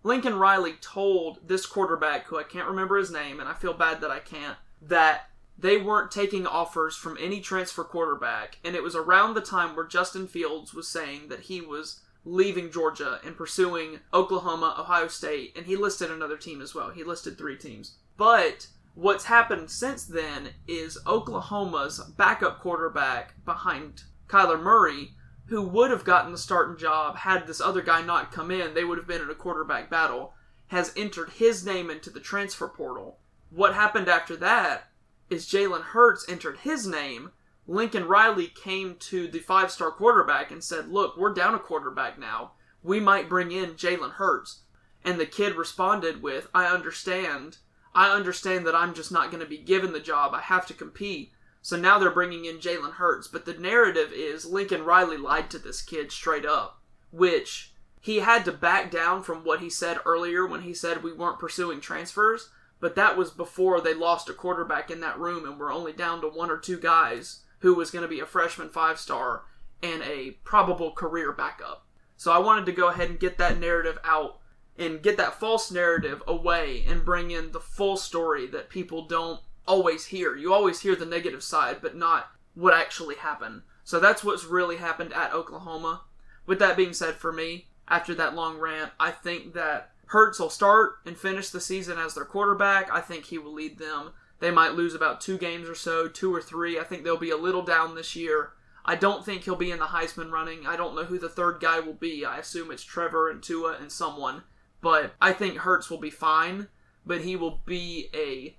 Lincoln 0.03 0.39
Riley 0.39 0.75
told 0.81 1.47
this 1.47 1.67
quarterback, 1.67 2.27
who 2.27 2.39
I 2.39 2.45
can't 2.45 2.69
remember 2.69 2.97
his 2.97 3.11
name, 3.11 3.41
and 3.41 3.49
I 3.49 3.55
feel 3.55 3.75
bad 3.75 4.01
that 4.01 4.11
I 4.11 4.21
can't, 4.21 4.57
that 4.81 5.29
they 5.59 5.77
weren't 5.77 6.11
taking 6.11 6.47
offers 6.47 6.97
from 6.97 7.19
any 7.21 7.41
transfer 7.41 7.83
quarterback, 7.83 8.59
and 8.65 8.77
it 8.77 8.83
was 8.83 8.95
around 8.95 9.35
the 9.35 9.41
time 9.41 9.75
where 9.75 9.87
Justin 9.87 10.29
Fields 10.29 10.73
was 10.73 10.89
saying 10.89 11.29
that 11.29 11.41
he 11.41 11.61
was 11.61 12.01
leaving 12.25 12.71
Georgia 12.71 13.21
and 13.25 13.37
pursuing 13.37 14.01
Oklahoma, 14.13 14.77
Ohio 14.79 15.09
State, 15.09 15.57
and 15.57 15.67
he 15.67 15.77
listed 15.77 16.11
another 16.11 16.37
team 16.37 16.61
as 16.61 16.75
well. 16.75 16.91
He 16.91 17.05
listed 17.05 17.37
three 17.37 17.57
teams. 17.57 17.97
But 18.17 18.67
what's 18.97 19.27
happened 19.27 19.71
since 19.71 20.05
then 20.05 20.49
is 20.67 20.99
Oklahoma's 21.07 22.01
backup 22.17 22.61
quarterback 22.61 23.45
behind 23.45 24.03
Kyler 24.27 24.61
Murray 24.61 25.13
who 25.47 25.63
would 25.63 25.91
have 25.91 26.05
gotten 26.05 26.33
the 26.33 26.39
starting 26.39 26.77
job 26.77 27.19
had 27.19 27.47
this 27.47 27.61
other 27.61 27.83
guy 27.83 28.03
not 28.03 28.33
come 28.33 28.51
in. 28.51 28.75
They 28.75 28.85
would 28.85 28.99
have 28.99 29.07
been 29.07 29.23
in 29.23 29.31
a 29.31 29.35
quarterback 29.35 29.89
battle. 29.89 30.35
has 30.69 30.93
entered 30.97 31.31
his 31.31 31.65
name 31.65 31.91
into 31.91 32.11
the 32.11 32.19
transfer 32.19 32.67
portal. 32.67 33.21
What 33.51 33.75
happened 33.75 34.09
after 34.09 34.35
that 34.39 34.91
is 35.31 35.47
Jalen 35.47 35.83
Hurts 35.83 36.29
entered 36.29 36.59
his 36.59 36.89
name. 36.89 37.31
Lincoln 37.69 38.09
Riley 38.09 38.49
came 38.49 38.97
to 38.97 39.29
the 39.29 39.39
five 39.39 39.71
star 39.71 39.93
quarterback 39.93 40.51
and 40.51 40.65
said, 40.65 40.89
Look, 40.89 41.17
we're 41.17 41.33
down 41.33 41.55
a 41.55 41.61
quarterback 41.61 42.19
now. 42.19 42.53
We 42.83 42.99
might 42.99 43.29
bring 43.29 43.53
in 43.53 43.75
Jalen 43.75 44.15
Hurts. 44.15 44.63
And 45.05 45.21
the 45.21 45.27
kid 45.27 45.55
responded 45.55 46.21
with, 46.21 46.49
I 46.53 46.67
understand. 46.67 47.59
I 47.97 48.11
understand 48.11 48.67
that 48.67 48.75
I'm 48.75 48.93
just 48.93 49.11
not 49.11 49.31
going 49.31 49.43
to 49.43 49.49
be 49.49 49.57
given 49.57 49.95
the 49.95 50.01
job. 50.01 50.35
I 50.35 50.43
have 50.43 50.67
to 50.67 50.75
compete. 50.75 51.33
So 51.63 51.79
now 51.79 51.99
they're 51.99 52.11
bringing 52.11 52.45
in 52.45 52.59
Jalen 52.59 52.93
Hurts. 52.93 53.27
But 53.27 53.47
the 53.47 53.55
narrative 53.55 54.13
is 54.13 54.45
Lincoln 54.45 54.85
Riley 54.85 55.17
lied 55.17 55.49
to 55.51 55.59
this 55.59 55.81
kid 55.81 56.13
straight 56.13 56.45
up, 56.45 56.83
which 57.11 57.73
he 57.99 58.19
had 58.19 58.45
to 58.45 58.53
back 58.53 58.91
down 58.91 59.23
from 59.23 59.45
what 59.45 59.61
he 59.61 59.71
said 59.71 59.99
earlier 60.05 60.47
when 60.47 60.61
he 60.61 60.75
said 60.75 61.03
we 61.03 61.15
weren't 61.15 61.39
pursuing 61.39 61.81
transfers. 61.81 62.51
But 62.81 62.97
that 62.97 63.17
was 63.17 63.31
before 63.31 63.81
they 63.81 63.95
lost 63.95 64.29
a 64.29 64.35
quarterback 64.35 64.91
in 64.91 65.01
that 65.01 65.19
room 65.19 65.47
and 65.47 65.59
were 65.59 65.73
only 65.73 65.95
down 65.95 66.21
to 66.21 66.29
one 66.29 66.51
or 66.51 66.59
two 66.59 66.79
guys 66.79 67.45
who 67.61 67.73
was 67.73 67.91
going 67.91 68.03
to 68.03 68.09
be 68.09 68.21
a 68.21 68.27
freshman 68.27 68.69
five 68.69 68.99
star 68.99 69.45
and 69.83 70.03
a 70.03 70.33
probable 70.45 70.93
career 70.93 71.33
backup. 71.33 71.87
So 72.19 72.31
I 72.31 72.39
wanted 72.39 72.67
to 72.67 72.73
go 72.73 72.89
ahead 72.89 73.09
and 73.09 73.19
get 73.19 73.39
that 73.39 73.59
narrative 73.59 73.99
out 74.05 74.41
and 74.79 75.03
get 75.03 75.17
that 75.17 75.39
false 75.41 75.71
narrative 75.71 76.23
away 76.27 76.85
and 76.89 77.05
bring 77.05 77.31
in 77.31 77.53
the 77.53 77.61
full 77.61 77.97
story 77.97 78.47
that 78.49 78.69
people 78.69 79.07
don't 79.07 79.41
always 79.67 80.07
hear. 80.07 80.37
You 80.37 80.53
always 80.53 80.81
hear 80.81 80.95
the 80.95 81.07
negative 81.07 81.43
side, 81.43 81.79
but 81.81 81.97
not 81.97 82.29
what 82.55 82.75
actually 82.75 83.17
happened. 83.17 83.63
So 83.85 84.01
that's 84.01 84.25
what's 84.25 84.45
really 84.45 84.77
happened 84.77 85.13
at 85.13 85.33
Oklahoma. 85.33 86.03
With 86.47 86.59
that 86.59 86.77
being 86.77 86.93
said, 86.93 87.15
for 87.15 87.33
me, 87.33 87.67
after 87.89 88.15
that 88.15 88.35
long 88.35 88.59
rant, 88.59 88.93
I 88.99 89.11
think 89.11 89.55
that 89.55 89.91
Hurts 90.07 90.39
will 90.39 90.51
start 90.51 90.97
and 91.05 91.17
finish 91.17 91.51
the 91.51 91.61
season 91.61 91.99
as 91.99 92.15
their 92.15 92.25
quarterback. 92.25 92.93
I 92.93 93.01
think 93.01 93.25
he 93.25 93.39
will 93.39 93.53
lead 93.53 93.79
them. 93.79 94.13
They 94.39 94.51
might 94.51 94.75
lose 94.75 94.95
about 94.95 95.21
two 95.21 95.39
games 95.39 95.69
or 95.69 95.75
so, 95.75 96.09
two 96.09 96.33
or 96.33 96.41
three. 96.41 96.79
I 96.79 96.85
think 96.85 97.03
they'll 97.03 97.17
be 97.17 97.31
a 97.31 97.37
little 97.37 97.63
down 97.63 97.95
this 97.95 98.15
year. 98.15 98.53
I 98.85 98.95
don't 98.95 99.25
think 99.25 99.43
he'll 99.43 99.57
be 99.57 99.73
in 99.73 99.81
the 99.81 99.87
Heisman 99.87 100.31
running. 100.31 100.67
I 100.67 100.77
don't 100.77 100.95
know 100.95 101.05
who 101.05 101.19
the 101.19 101.29
third 101.29 101.59
guy 101.61 101.81
will 101.81 101.95
be. 101.95 102.25
I 102.25 102.39
assume 102.39 102.71
it's 102.71 102.85
Trevor 102.85 103.29
and 103.29 103.43
Tua 103.43 103.77
and 103.81 103.91
someone. 103.91 104.45
But 104.81 105.15
I 105.21 105.33
think 105.33 105.59
Hurts 105.59 105.91
will 105.91 105.99
be 105.99 106.11
fine, 106.11 106.69
but 107.05 107.23
he 107.23 107.37
will 107.37 107.61
be 107.65 108.09
a 108.15 108.57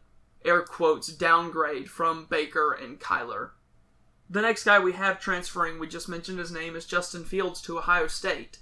air 0.48 0.62
quotes 0.62 1.08
downgrade 1.08 1.90
from 1.90 2.26
Baker 2.30 2.74
and 2.74 3.00
Kyler. 3.00 3.52
The 4.30 4.42
next 4.42 4.64
guy 4.64 4.80
we 4.80 4.94
have 4.94 5.20
transferring, 5.20 5.80
we 5.80 5.88
just 5.88 6.10
mentioned 6.10 6.40
his 6.40 6.52
name, 6.52 6.76
is 6.76 6.86
Justin 6.86 7.24
Fields 7.24 7.62
to 7.62 7.78
Ohio 7.78 8.08
State. 8.08 8.60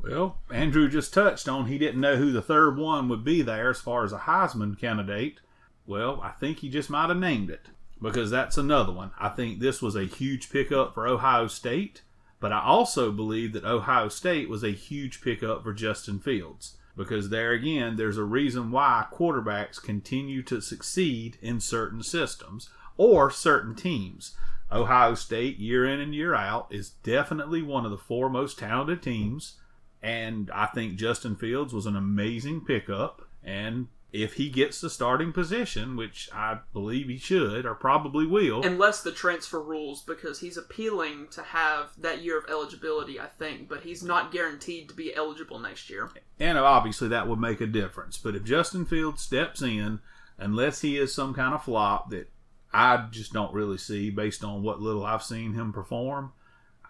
Well, 0.00 0.38
Andrew 0.52 0.88
just 0.88 1.14
touched 1.14 1.48
on 1.48 1.66
he 1.66 1.78
didn't 1.78 2.00
know 2.00 2.16
who 2.16 2.30
the 2.30 2.42
third 2.42 2.76
one 2.76 3.08
would 3.08 3.24
be 3.24 3.42
there 3.42 3.70
as 3.70 3.80
far 3.80 4.04
as 4.04 4.12
a 4.12 4.18
Heisman 4.18 4.78
candidate. 4.78 5.40
Well, 5.86 6.20
I 6.22 6.30
think 6.30 6.58
he 6.58 6.68
just 6.68 6.90
might 6.90 7.08
have 7.08 7.18
named 7.18 7.50
it 7.50 7.68
because 8.00 8.30
that's 8.30 8.58
another 8.58 8.92
one. 8.92 9.12
I 9.18 9.30
think 9.30 9.58
this 9.58 9.80
was 9.80 9.96
a 9.96 10.04
huge 10.04 10.50
pickup 10.50 10.94
for 10.94 11.06
Ohio 11.06 11.46
State, 11.46 12.02
but 12.44 12.52
I 12.52 12.60
also 12.60 13.10
believe 13.10 13.54
that 13.54 13.64
Ohio 13.64 14.10
State 14.10 14.50
was 14.50 14.62
a 14.62 14.72
huge 14.72 15.22
pickup 15.22 15.62
for 15.62 15.72
Justin 15.72 16.18
Fields 16.18 16.76
because 16.94 17.30
there 17.30 17.52
again, 17.52 17.96
there's 17.96 18.18
a 18.18 18.22
reason 18.22 18.70
why 18.70 19.06
quarterbacks 19.10 19.82
continue 19.82 20.42
to 20.42 20.60
succeed 20.60 21.38
in 21.40 21.58
certain 21.58 22.02
systems 22.02 22.68
or 22.98 23.30
certain 23.30 23.74
teams. 23.74 24.36
Ohio 24.70 25.14
State, 25.14 25.56
year 25.56 25.86
in 25.86 26.00
and 26.00 26.14
year 26.14 26.34
out, 26.34 26.66
is 26.70 26.90
definitely 26.90 27.62
one 27.62 27.86
of 27.86 27.90
the 27.90 27.96
four 27.96 28.28
most 28.28 28.58
talented 28.58 29.02
teams. 29.02 29.54
And 30.02 30.50
I 30.50 30.66
think 30.66 30.96
Justin 30.96 31.36
Fields 31.36 31.72
was 31.72 31.86
an 31.86 31.96
amazing 31.96 32.66
pickup. 32.66 33.26
And 33.42 33.88
if 34.14 34.34
he 34.34 34.48
gets 34.48 34.80
the 34.80 34.88
starting 34.88 35.32
position, 35.32 35.96
which 35.96 36.30
I 36.32 36.60
believe 36.72 37.08
he 37.08 37.18
should 37.18 37.66
or 37.66 37.74
probably 37.74 38.26
will. 38.26 38.62
Unless 38.62 39.02
the 39.02 39.10
transfer 39.10 39.60
rules, 39.60 40.02
because 40.02 40.38
he's 40.38 40.56
appealing 40.56 41.26
to 41.32 41.42
have 41.42 41.90
that 41.98 42.22
year 42.22 42.38
of 42.38 42.48
eligibility, 42.48 43.18
I 43.18 43.26
think, 43.26 43.68
but 43.68 43.82
he's 43.82 44.04
not 44.04 44.30
guaranteed 44.30 44.88
to 44.88 44.94
be 44.94 45.12
eligible 45.12 45.58
next 45.58 45.90
year. 45.90 46.10
And 46.38 46.56
obviously 46.56 47.08
that 47.08 47.26
would 47.26 47.40
make 47.40 47.60
a 47.60 47.66
difference. 47.66 48.16
But 48.16 48.36
if 48.36 48.44
Justin 48.44 48.86
Fields 48.86 49.20
steps 49.20 49.60
in, 49.62 49.98
unless 50.38 50.80
he 50.80 50.96
is 50.96 51.12
some 51.12 51.34
kind 51.34 51.52
of 51.52 51.64
flop 51.64 52.10
that 52.10 52.30
I 52.72 53.08
just 53.10 53.32
don't 53.32 53.52
really 53.52 53.78
see 53.78 54.10
based 54.10 54.44
on 54.44 54.62
what 54.62 54.80
little 54.80 55.04
I've 55.04 55.24
seen 55.24 55.54
him 55.54 55.72
perform, 55.72 56.32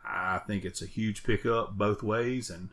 I 0.07 0.43
think 0.47 0.67
it's 0.67 0.83
a 0.83 0.87
huge 0.87 1.25
pickup 1.25 1.79
both 1.79 2.03
ways, 2.03 2.51
and 2.51 2.69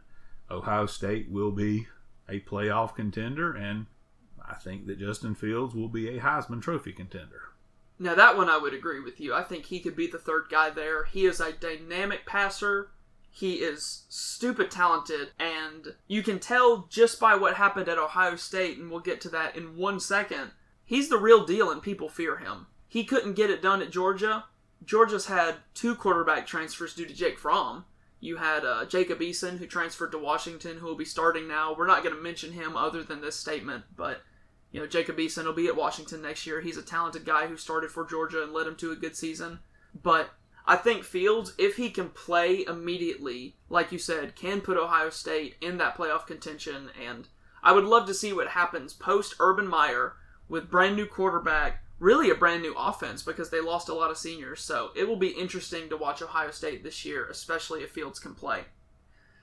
Ohio 0.49 0.87
State 0.87 1.31
will 1.31 1.51
be 1.51 1.87
a 2.27 2.41
playoff 2.41 2.95
contender 2.95 3.55
and 3.55 3.85
I 4.51 4.55
think 4.55 4.85
that 4.87 4.99
Justin 4.99 5.33
Fields 5.33 5.73
will 5.73 5.87
be 5.87 6.09
a 6.09 6.19
Heisman 6.19 6.61
Trophy 6.61 6.91
contender. 6.91 7.53
Now, 7.97 8.15
that 8.15 8.35
one 8.35 8.49
I 8.49 8.57
would 8.57 8.73
agree 8.73 8.99
with 8.99 9.19
you. 9.19 9.33
I 9.33 9.43
think 9.43 9.65
he 9.65 9.79
could 9.79 9.95
be 9.95 10.07
the 10.07 10.17
third 10.17 10.47
guy 10.49 10.71
there. 10.71 11.05
He 11.05 11.25
is 11.25 11.39
a 11.39 11.53
dynamic 11.53 12.25
passer. 12.25 12.89
He 13.29 13.55
is 13.55 14.03
stupid 14.09 14.69
talented, 14.69 15.29
and 15.39 15.95
you 16.07 16.21
can 16.21 16.39
tell 16.39 16.87
just 16.89 17.19
by 17.19 17.35
what 17.35 17.55
happened 17.55 17.87
at 17.87 17.97
Ohio 17.97 18.35
State, 18.35 18.77
and 18.77 18.91
we'll 18.91 18.99
get 18.99 19.21
to 19.21 19.29
that 19.29 19.55
in 19.55 19.77
one 19.77 19.99
second. 19.99 20.51
He's 20.83 21.07
the 21.07 21.17
real 21.17 21.45
deal, 21.45 21.71
and 21.71 21.81
people 21.81 22.09
fear 22.09 22.37
him. 22.37 22.67
He 22.89 23.05
couldn't 23.05 23.35
get 23.35 23.49
it 23.49 23.61
done 23.61 23.81
at 23.81 23.91
Georgia. 23.91 24.45
Georgia's 24.83 25.27
had 25.27 25.55
two 25.73 25.95
quarterback 25.95 26.45
transfers 26.45 26.93
due 26.93 27.05
to 27.05 27.13
Jake 27.13 27.39
Fromm. 27.39 27.85
You 28.19 28.37
had 28.37 28.65
uh, 28.65 28.85
Jacob 28.85 29.19
Eason, 29.19 29.59
who 29.59 29.65
transferred 29.65 30.11
to 30.11 30.17
Washington, 30.17 30.77
who 30.77 30.87
will 30.87 30.95
be 30.95 31.05
starting 31.05 31.47
now. 31.47 31.73
We're 31.73 31.87
not 31.87 32.03
going 32.03 32.15
to 32.15 32.21
mention 32.21 32.51
him 32.51 32.75
other 32.75 33.03
than 33.03 33.21
this 33.21 33.35
statement, 33.35 33.85
but 33.95 34.21
you 34.71 34.79
know, 34.79 34.87
Jacob 34.87 35.17
Eason 35.17 35.45
will 35.45 35.53
be 35.53 35.67
at 35.67 35.75
Washington 35.75 36.21
next 36.21 36.47
year. 36.47 36.61
He's 36.61 36.77
a 36.77 36.81
talented 36.81 37.25
guy 37.25 37.47
who 37.47 37.57
started 37.57 37.91
for 37.91 38.05
Georgia 38.05 38.41
and 38.41 38.53
led 38.53 38.67
him 38.67 38.75
to 38.77 38.91
a 38.91 38.95
good 38.95 39.15
season. 39.15 39.59
But 40.01 40.29
I 40.65 40.77
think 40.77 41.03
Fields, 41.03 41.53
if 41.57 41.75
he 41.75 41.89
can 41.89 42.09
play 42.09 42.63
immediately, 42.65 43.55
like 43.69 43.91
you 43.91 43.97
said, 43.97 44.35
can 44.35 44.61
put 44.61 44.77
Ohio 44.77 45.09
State 45.09 45.55
in 45.59 45.77
that 45.77 45.97
playoff 45.97 46.25
contention. 46.25 46.89
And 47.01 47.27
I 47.61 47.73
would 47.73 47.83
love 47.83 48.07
to 48.07 48.13
see 48.13 48.31
what 48.31 48.49
happens 48.49 48.93
post 48.93 49.35
Urban 49.39 49.67
Meyer 49.67 50.13
with 50.47 50.71
brand 50.71 50.95
new 50.95 51.05
quarterback, 51.05 51.83
really 51.99 52.29
a 52.29 52.35
brand 52.35 52.61
new 52.61 52.73
offense 52.77 53.23
because 53.23 53.49
they 53.49 53.59
lost 53.59 53.89
a 53.89 53.93
lot 53.93 54.11
of 54.11 54.17
seniors. 54.17 54.61
So 54.61 54.91
it 54.95 55.07
will 55.07 55.17
be 55.17 55.29
interesting 55.29 55.89
to 55.89 55.97
watch 55.97 56.21
Ohio 56.21 56.51
State 56.51 56.83
this 56.83 57.03
year, 57.03 57.27
especially 57.27 57.83
if 57.83 57.91
Fields 57.91 58.19
can 58.19 58.35
play. 58.35 58.61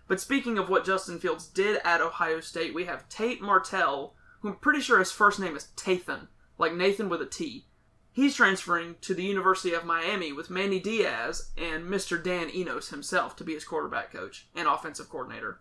But 0.06 0.20
speaking 0.20 0.56
of 0.56 0.70
what 0.70 0.86
Justin 0.86 1.18
Fields 1.18 1.46
did 1.46 1.82
at 1.84 2.00
Ohio 2.00 2.40
State, 2.40 2.72
we 2.72 2.86
have 2.86 3.08
Tate 3.10 3.42
Martell 3.42 4.14
who 4.40 4.48
I'm 4.48 4.56
pretty 4.56 4.80
sure 4.80 4.98
his 4.98 5.12
first 5.12 5.40
name 5.40 5.56
is 5.56 5.68
Tathan, 5.76 6.28
like 6.58 6.74
Nathan 6.74 7.08
with 7.08 7.22
a 7.22 7.26
T. 7.26 7.66
He's 8.12 8.34
transferring 8.34 8.96
to 9.02 9.14
the 9.14 9.22
University 9.22 9.74
of 9.74 9.84
Miami 9.84 10.32
with 10.32 10.50
Manny 10.50 10.80
Diaz 10.80 11.50
and 11.56 11.84
Mr. 11.84 12.22
Dan 12.22 12.50
Enos 12.50 12.88
himself 12.88 13.36
to 13.36 13.44
be 13.44 13.54
his 13.54 13.64
quarterback 13.64 14.12
coach 14.12 14.48
and 14.56 14.66
offensive 14.66 15.08
coordinator. 15.08 15.60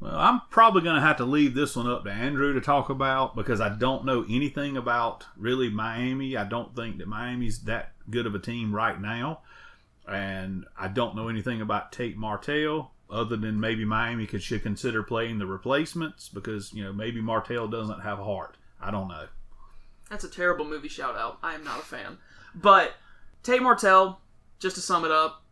Well, 0.00 0.16
I'm 0.16 0.40
probably 0.50 0.82
going 0.82 0.96
to 0.96 1.06
have 1.06 1.18
to 1.18 1.24
leave 1.24 1.54
this 1.54 1.76
one 1.76 1.86
up 1.86 2.04
to 2.04 2.10
Andrew 2.10 2.52
to 2.54 2.60
talk 2.60 2.88
about 2.88 3.36
because 3.36 3.60
I 3.60 3.68
don't 3.68 4.04
know 4.04 4.24
anything 4.28 4.76
about 4.76 5.26
really 5.36 5.70
Miami. 5.70 6.36
I 6.36 6.44
don't 6.44 6.74
think 6.74 6.98
that 6.98 7.06
Miami's 7.06 7.60
that 7.64 7.92
good 8.10 8.26
of 8.26 8.34
a 8.34 8.40
team 8.40 8.74
right 8.74 9.00
now. 9.00 9.42
And 10.10 10.64
I 10.76 10.88
don't 10.88 11.14
know 11.14 11.28
anything 11.28 11.60
about 11.60 11.92
Tate 11.92 12.16
Martell 12.16 12.90
other 13.12 13.36
than 13.36 13.60
maybe 13.60 13.84
Miami 13.84 14.26
could 14.26 14.42
should 14.42 14.62
consider 14.62 15.02
playing 15.02 15.38
the 15.38 15.46
replacements 15.46 16.28
because 16.28 16.72
you 16.72 16.82
know 16.82 16.92
maybe 16.92 17.20
Martell 17.20 17.68
doesn't 17.68 18.00
have 18.00 18.18
heart. 18.18 18.56
I 18.80 18.90
don't 18.90 19.08
know. 19.08 19.26
That's 20.10 20.24
a 20.24 20.28
terrible 20.30 20.64
movie 20.64 20.88
shout 20.88 21.16
out. 21.16 21.38
I 21.42 21.54
am 21.54 21.62
not 21.62 21.80
a 21.80 21.84
fan. 21.84 22.18
But 22.54 22.94
Tate 23.42 23.62
Martell, 23.62 24.20
just 24.58 24.76
to 24.76 24.82
sum 24.82 25.04
it 25.04 25.10
up, 25.10 25.44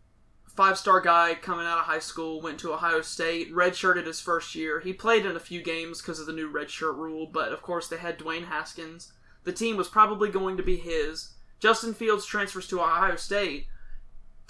five 0.46 0.76
star 0.76 1.00
guy 1.00 1.34
coming 1.34 1.66
out 1.66 1.78
of 1.78 1.84
high 1.84 2.00
school, 2.00 2.40
went 2.40 2.58
to 2.60 2.72
Ohio 2.72 3.00
State, 3.00 3.52
redshirted 3.52 4.06
his 4.06 4.20
first 4.20 4.54
year. 4.54 4.80
He 4.80 4.92
played 4.92 5.24
in 5.24 5.36
a 5.36 5.40
few 5.40 5.62
games 5.62 6.00
because 6.00 6.18
of 6.18 6.26
the 6.26 6.32
new 6.32 6.52
redshirt 6.52 6.96
rule, 6.96 7.26
but 7.26 7.52
of 7.52 7.62
course 7.62 7.88
they 7.88 7.98
had 7.98 8.18
Dwayne 8.18 8.46
Haskins. 8.46 9.12
The 9.44 9.52
team 9.52 9.76
was 9.76 9.88
probably 9.88 10.28
going 10.28 10.56
to 10.56 10.62
be 10.62 10.76
his. 10.76 11.34
Justin 11.60 11.94
Fields 11.94 12.26
transfers 12.26 12.66
to 12.68 12.80
Ohio 12.80 13.16
State, 13.16 13.66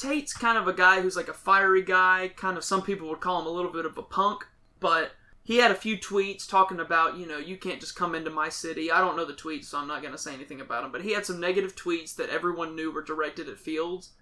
Tate's 0.01 0.33
kind 0.33 0.57
of 0.57 0.67
a 0.67 0.73
guy 0.73 1.03
who's 1.03 1.17
like 1.17 1.29
a 1.29 1.35
fiery 1.35 1.83
guy. 1.83 2.31
Kind 2.35 2.57
of 2.57 2.65
some 2.65 2.81
people 2.81 3.09
would 3.09 3.21
call 3.21 3.41
him 3.41 3.47
a 3.47 3.51
little 3.51 3.71
bit 3.71 3.85
of 3.85 3.99
a 3.99 4.03
punk, 4.03 4.47
but 4.81 5.13
he 5.43 5.59
had 5.59 5.71
a 5.71 5.75
few 5.75 5.99
tweets 5.99 6.49
talking 6.49 6.81
about, 6.81 7.19
you 7.19 7.27
know, 7.27 7.37
you 7.39 7.57
can't 7.57 7.81
just 7.81 7.97
come 7.97 8.15
into 8.15 8.31
my 8.31 8.49
city. 8.49 8.91
I 8.91 9.01
don't 9.01 9.17
know 9.17 9.27
the 9.27 9.35
tweets, 9.35 9.67
so 9.67 9.79
I'm 9.79 9.89
not 9.89 10.01
going 10.01 10.13
to 10.13 10.19
say 10.19 10.33
anything 10.33 10.61
about 10.61 10.85
him, 10.85 10.93
but 10.93 11.03
he 11.03 11.13
had 11.13 11.27
some 11.27 11.39
negative 11.39 11.77
tweets 11.77 12.17
that 12.17 12.31
everyone 12.31 12.75
knew 12.75 12.91
were 12.91 13.03
directed 13.03 13.49
at 13.49 13.59
Fields. 13.59 14.13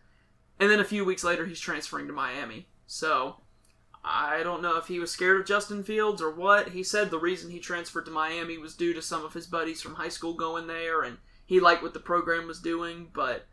And 0.58 0.68
then 0.68 0.80
a 0.80 0.84
few 0.84 1.04
weeks 1.04 1.22
later, 1.22 1.46
he's 1.46 1.60
transferring 1.60 2.08
to 2.08 2.12
Miami. 2.12 2.68
So, 2.86 3.42
I 4.04 4.42
don't 4.42 4.62
know 4.62 4.78
if 4.78 4.86
he 4.86 4.98
was 4.98 5.12
scared 5.12 5.40
of 5.40 5.46
Justin 5.46 5.84
Fields 5.84 6.20
or 6.20 6.30
what. 6.30 6.70
He 6.70 6.82
said 6.82 7.10
the 7.10 7.18
reason 7.18 7.50
he 7.50 7.60
transferred 7.60 8.06
to 8.06 8.10
Miami 8.10 8.58
was 8.58 8.74
due 8.74 8.94
to 8.94 9.02
some 9.02 9.24
of 9.24 9.34
his 9.34 9.46
buddies 9.46 9.80
from 9.80 9.94
high 9.94 10.08
school 10.08 10.34
going 10.34 10.66
there, 10.66 11.02
and 11.02 11.18
he 11.46 11.60
liked 11.60 11.82
what 11.82 11.94
the 11.94 12.00
program 12.00 12.48
was 12.48 12.60
doing, 12.60 13.10
but 13.12 13.46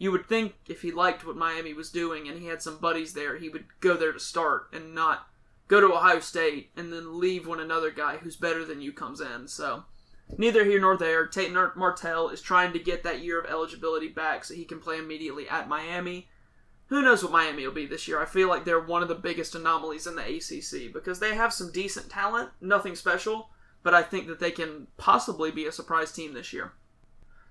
you 0.00 0.10
would 0.10 0.24
think 0.24 0.54
if 0.66 0.80
he 0.80 0.90
liked 0.90 1.26
what 1.26 1.36
Miami 1.36 1.74
was 1.74 1.90
doing 1.90 2.26
and 2.26 2.38
he 2.40 2.46
had 2.46 2.62
some 2.62 2.78
buddies 2.78 3.12
there, 3.12 3.36
he 3.36 3.50
would 3.50 3.66
go 3.80 3.98
there 3.98 4.12
to 4.12 4.18
start 4.18 4.68
and 4.72 4.94
not 4.94 5.28
go 5.68 5.78
to 5.78 5.92
Ohio 5.92 6.20
State 6.20 6.70
and 6.74 6.90
then 6.90 7.20
leave 7.20 7.46
when 7.46 7.60
another 7.60 7.90
guy 7.90 8.16
who's 8.16 8.34
better 8.34 8.64
than 8.64 8.80
you 8.80 8.94
comes 8.94 9.20
in. 9.20 9.46
So 9.46 9.84
neither 10.38 10.64
here 10.64 10.80
nor 10.80 10.96
there. 10.96 11.26
Tate 11.26 11.52
Martell 11.52 12.30
is 12.30 12.40
trying 12.40 12.72
to 12.72 12.78
get 12.78 13.02
that 13.02 13.22
year 13.22 13.38
of 13.38 13.50
eligibility 13.50 14.08
back 14.08 14.42
so 14.42 14.54
he 14.54 14.64
can 14.64 14.80
play 14.80 14.98
immediately 14.98 15.46
at 15.50 15.68
Miami. 15.68 16.28
Who 16.86 17.02
knows 17.02 17.22
what 17.22 17.32
Miami 17.32 17.66
will 17.66 17.74
be 17.74 17.84
this 17.84 18.08
year? 18.08 18.22
I 18.22 18.24
feel 18.24 18.48
like 18.48 18.64
they're 18.64 18.80
one 18.80 19.02
of 19.02 19.08
the 19.08 19.14
biggest 19.14 19.54
anomalies 19.54 20.06
in 20.06 20.16
the 20.16 20.22
ACC 20.22 20.94
because 20.94 21.20
they 21.20 21.34
have 21.34 21.52
some 21.52 21.70
decent 21.72 22.08
talent, 22.08 22.48
nothing 22.62 22.96
special, 22.96 23.50
but 23.82 23.92
I 23.92 24.02
think 24.02 24.28
that 24.28 24.40
they 24.40 24.50
can 24.50 24.86
possibly 24.96 25.50
be 25.50 25.66
a 25.66 25.72
surprise 25.72 26.10
team 26.10 26.32
this 26.32 26.54
year. 26.54 26.72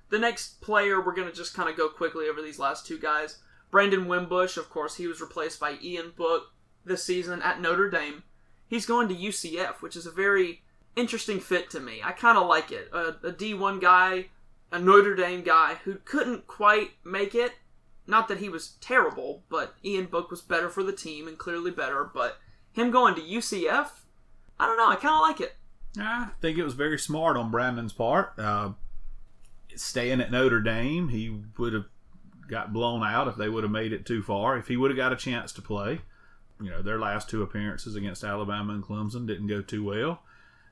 The 0.09 0.19
next 0.19 0.61
player, 0.61 0.99
we're 0.99 1.15
going 1.15 1.29
to 1.29 1.35
just 1.35 1.53
kind 1.53 1.69
of 1.69 1.77
go 1.77 1.89
quickly 1.89 2.27
over 2.27 2.41
these 2.41 2.59
last 2.59 2.85
two 2.85 2.97
guys. 2.99 3.37
Brandon 3.71 4.07
Wimbush, 4.07 4.57
of 4.57 4.69
course, 4.69 4.95
he 4.95 5.07
was 5.07 5.21
replaced 5.21 5.59
by 5.59 5.77
Ian 5.81 6.13
Book 6.15 6.51
this 6.83 7.03
season 7.03 7.41
at 7.41 7.61
Notre 7.61 7.89
Dame. 7.89 8.23
He's 8.67 8.85
going 8.85 9.07
to 9.09 9.15
UCF, 9.15 9.81
which 9.81 9.95
is 9.95 10.05
a 10.05 10.11
very 10.11 10.61
interesting 10.95 11.39
fit 11.39 11.69
to 11.71 11.79
me. 11.79 12.01
I 12.03 12.11
kind 12.11 12.37
of 12.37 12.47
like 12.47 12.71
it. 12.71 12.89
A 12.91 13.15
a 13.23 13.31
D1 13.31 13.81
guy, 13.81 14.25
a 14.71 14.79
Notre 14.79 15.15
Dame 15.15 15.43
guy 15.43 15.75
who 15.83 15.95
couldn't 16.05 16.47
quite 16.47 16.91
make 17.03 17.35
it. 17.35 17.53
Not 18.07 18.27
that 18.27 18.39
he 18.39 18.49
was 18.49 18.75
terrible, 18.81 19.43
but 19.49 19.75
Ian 19.85 20.05
Book 20.05 20.31
was 20.31 20.41
better 20.41 20.69
for 20.69 20.81
the 20.83 20.91
team 20.91 21.27
and 21.27 21.37
clearly 21.37 21.71
better. 21.71 22.03
But 22.03 22.39
him 22.71 22.89
going 22.89 23.15
to 23.15 23.21
UCF, 23.21 23.89
I 24.59 24.65
don't 24.65 24.77
know. 24.77 24.89
I 24.89 24.95
kind 24.95 25.15
of 25.15 25.21
like 25.21 25.41
it. 25.41 25.55
I 25.99 26.29
think 26.41 26.57
it 26.57 26.63
was 26.63 26.73
very 26.73 26.97
smart 26.97 27.37
on 27.37 27.51
Brandon's 27.51 27.93
part. 27.93 28.33
Uh, 28.37 28.71
staying 29.75 30.21
at 30.21 30.31
Notre 30.31 30.61
Dame, 30.61 31.09
he 31.09 31.37
would 31.57 31.73
have 31.73 31.85
got 32.47 32.73
blown 32.73 33.03
out 33.03 33.27
if 33.27 33.35
they 33.35 33.49
would 33.49 33.63
have 33.63 33.71
made 33.71 33.93
it 33.93 34.05
too 34.05 34.21
far. 34.21 34.57
If 34.57 34.67
he 34.67 34.77
would 34.77 34.91
have 34.91 34.97
got 34.97 35.13
a 35.13 35.17
chance 35.17 35.51
to 35.53 35.61
play, 35.61 36.01
you 36.61 36.69
know, 36.69 36.81
their 36.81 36.99
last 36.99 37.29
two 37.29 37.43
appearances 37.43 37.95
against 37.95 38.23
Alabama 38.23 38.73
and 38.73 38.83
Clemson 38.83 39.27
didn't 39.27 39.47
go 39.47 39.61
too 39.61 39.83
well. 39.83 40.23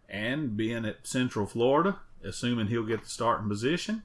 And 0.10 0.58
being 0.58 0.86
at 0.86 1.06
Central 1.06 1.46
Florida, 1.46 2.00
assuming 2.24 2.68
he'll 2.68 2.86
get 2.86 3.04
the 3.04 3.10
starting 3.10 3.50
position, 3.50 4.04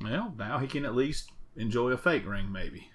well, 0.00 0.34
now 0.38 0.58
he 0.58 0.66
can 0.66 0.84
at 0.84 0.94
least 0.94 1.30
enjoy 1.56 1.90
a 1.90 1.96
fake 1.96 2.26
ring, 2.26 2.52
maybe. 2.52 2.88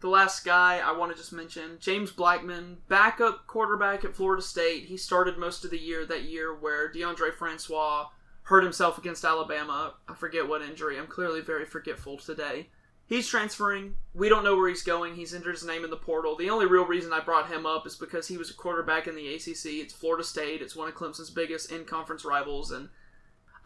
The 0.00 0.08
last 0.08 0.44
guy 0.44 0.80
I 0.84 0.92
want 0.92 1.12
to 1.12 1.18
just 1.18 1.32
mention, 1.32 1.78
James 1.80 2.10
Blackman, 2.10 2.78
backup 2.88 3.46
quarterback 3.46 4.04
at 4.04 4.16
Florida 4.16 4.42
State. 4.42 4.86
He 4.86 4.96
started 4.96 5.38
most 5.38 5.64
of 5.64 5.70
the 5.70 5.78
year 5.78 6.04
that 6.06 6.24
year 6.24 6.52
where 6.52 6.92
Deondre 6.92 7.32
Francois 7.32 8.06
hurt 8.42 8.64
himself 8.64 8.98
against 8.98 9.24
Alabama. 9.24 9.94
I 10.08 10.14
forget 10.14 10.48
what 10.48 10.62
injury. 10.62 10.98
I'm 10.98 11.06
clearly 11.06 11.40
very 11.40 11.64
forgetful 11.64 12.18
today. 12.18 12.68
He's 13.06 13.28
transferring. 13.28 13.96
We 14.14 14.28
don't 14.28 14.44
know 14.44 14.56
where 14.56 14.68
he's 14.68 14.82
going. 14.82 15.16
He's 15.16 15.34
entered 15.34 15.52
his 15.52 15.66
name 15.66 15.84
in 15.84 15.90
the 15.90 15.96
portal. 15.96 16.34
The 16.34 16.50
only 16.50 16.66
real 16.66 16.86
reason 16.86 17.12
I 17.12 17.20
brought 17.20 17.52
him 17.52 17.66
up 17.66 17.86
is 17.86 17.94
because 17.94 18.28
he 18.28 18.38
was 18.38 18.50
a 18.50 18.54
quarterback 18.54 19.06
in 19.06 19.14
the 19.14 19.34
ACC. 19.34 19.82
It's 19.82 19.92
Florida 19.92 20.24
State. 20.24 20.62
It's 20.62 20.74
one 20.74 20.88
of 20.88 20.94
Clemson's 20.94 21.30
biggest 21.30 21.70
in 21.70 21.84
conference 21.84 22.24
rivals. 22.24 22.70
And 22.70 22.88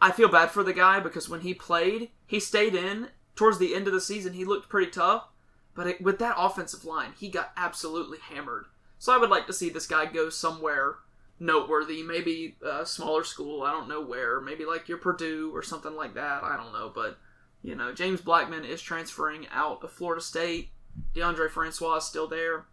I 0.01 0.11
feel 0.11 0.27
bad 0.27 0.51
for 0.51 0.63
the 0.63 0.73
guy 0.73 0.99
because 0.99 1.29
when 1.29 1.41
he 1.41 1.53
played, 1.53 2.09
he 2.25 2.39
stayed 2.39 2.75
in. 2.75 3.09
Towards 3.35 3.59
the 3.59 3.75
end 3.75 3.87
of 3.87 3.93
the 3.93 4.01
season, 4.01 4.33
he 4.33 4.43
looked 4.43 4.67
pretty 4.67 4.91
tough. 4.91 5.29
But 5.75 5.87
it, 5.87 6.01
with 6.01 6.19
that 6.19 6.35
offensive 6.37 6.83
line, 6.83 7.13
he 7.17 7.29
got 7.29 7.53
absolutely 7.55 8.17
hammered. 8.17 8.65
So 8.99 9.13
I 9.13 9.17
would 9.17 9.29
like 9.29 9.47
to 9.47 9.53
see 9.53 9.69
this 9.69 9.87
guy 9.87 10.07
go 10.07 10.29
somewhere 10.29 10.95
noteworthy. 11.39 12.03
Maybe 12.03 12.57
a 12.65 12.85
smaller 12.85 13.23
school. 13.23 13.63
I 13.63 13.71
don't 13.71 13.89
know 13.89 14.01
where. 14.01 14.41
Maybe 14.41 14.65
like 14.65 14.87
your 14.87 14.97
Purdue 14.97 15.51
or 15.53 15.63
something 15.63 15.95
like 15.95 16.13
that. 16.15 16.43
I 16.43 16.57
don't 16.57 16.73
know. 16.73 16.91
But 16.93 17.17
you 17.61 17.75
know, 17.75 17.93
James 17.93 18.21
Blackman 18.21 18.65
is 18.65 18.81
transferring 18.81 19.47
out 19.51 19.83
of 19.83 19.91
Florida 19.91 20.21
State. 20.21 20.69
Deondre 21.15 21.49
Francois 21.49 21.97
is 21.97 22.05
still 22.05 22.27
there, 22.27 22.65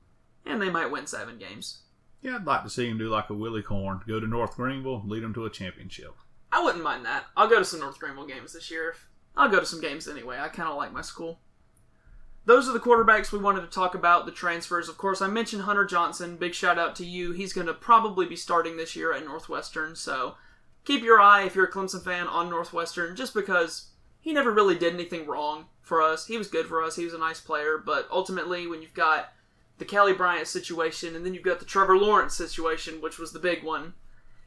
and 0.46 0.61
they 0.61 0.70
might 0.70 0.90
win 0.90 1.07
seven 1.07 1.38
games. 1.38 1.83
Yeah, 2.22 2.37
I'd 2.37 2.46
like 2.46 2.62
to 2.64 2.70
see 2.70 2.88
him 2.88 2.96
do 2.96 3.11
like 3.11 3.29
a 3.29 3.35
Willy 3.35 3.62
Korn, 3.62 4.00
go 4.09 4.18
to 4.18 4.27
North 4.27 4.57
Greenville, 4.57 5.03
lead 5.05 5.22
them 5.22 5.35
to 5.35 5.44
a 5.44 5.50
championship. 5.50 6.14
I 6.50 6.62
wouldn't 6.62 6.85
mind 6.85 7.05
that. 7.05 7.27
I'll 7.37 7.48
go 7.48 7.59
to 7.59 7.64
some 7.64 7.81
North 7.81 7.98
Greenville 7.98 8.27
games 8.27 8.55
this 8.55 8.70
year. 8.70 8.94
I'll 9.37 9.50
go 9.50 9.61
to 9.61 9.66
some 9.66 9.81
games 9.81 10.09
anyway. 10.09 10.38
I 10.38 10.48
kind 10.48 10.68
of 10.68 10.77
like 10.77 10.92
my 10.92 11.03
school. 11.03 11.40
Those 12.46 12.68
are 12.68 12.72
the 12.72 12.80
quarterbacks 12.80 13.33
we 13.33 13.38
wanted 13.38 13.62
to 13.62 13.68
talk 13.68 13.94
about, 13.94 14.26
the 14.26 14.33
transfers. 14.33 14.88
Of 14.88 14.98
course, 14.98 15.22
I 15.22 15.28
mentioned 15.28 15.62
Hunter 15.62 15.85
Johnson. 15.85 16.37
Big 16.37 16.54
shout 16.54 16.78
out 16.78 16.94
to 16.96 17.04
you. 17.04 17.33
He's 17.33 17.54
going 17.54 17.66
to 17.66 17.74
probably 17.74 18.26
be 18.26 18.37
starting 18.37 18.76
this 18.76 18.94
year 18.94 19.14
at 19.14 19.24
Northwestern, 19.24 19.96
so 19.96 20.35
keep 20.85 21.02
your 21.02 21.20
eye, 21.20 21.44
if 21.44 21.54
you're 21.54 21.64
a 21.64 21.72
Clemson 21.72 22.04
fan, 22.04 22.26
on 22.26 22.50
Northwestern, 22.50 23.16
just 23.16 23.33
because 23.33 23.88
he 24.20 24.33
never 24.33 24.50
really 24.50 24.74
did 24.74 24.94
anything 24.94 25.26
wrong 25.26 25.66
for 25.80 26.02
us. 26.02 26.26
He 26.26 26.37
was 26.37 26.48
good 26.48 26.66
for 26.66 26.83
us. 26.83 26.96
He 26.96 27.04
was 27.04 27.14
a 27.14 27.18
nice 27.18 27.40
player, 27.40 27.78
but 27.78 28.09
ultimately, 28.11 28.66
when 28.66 28.83
you've 28.83 28.94
got 28.94 29.33
the 29.78 29.85
Kelly 29.85 30.12
Bryant 30.12 30.46
situation 30.46 31.16
and 31.16 31.24
then 31.24 31.35
you've 31.35 31.42
got 31.42 31.59
the 31.59 31.64
Trevor 31.64 31.96
Lawrence 31.96 32.35
situation, 32.35 33.00
which 33.00 33.18
was 33.18 33.33
the 33.33 33.38
big 33.38 33.64
one, 33.64 33.94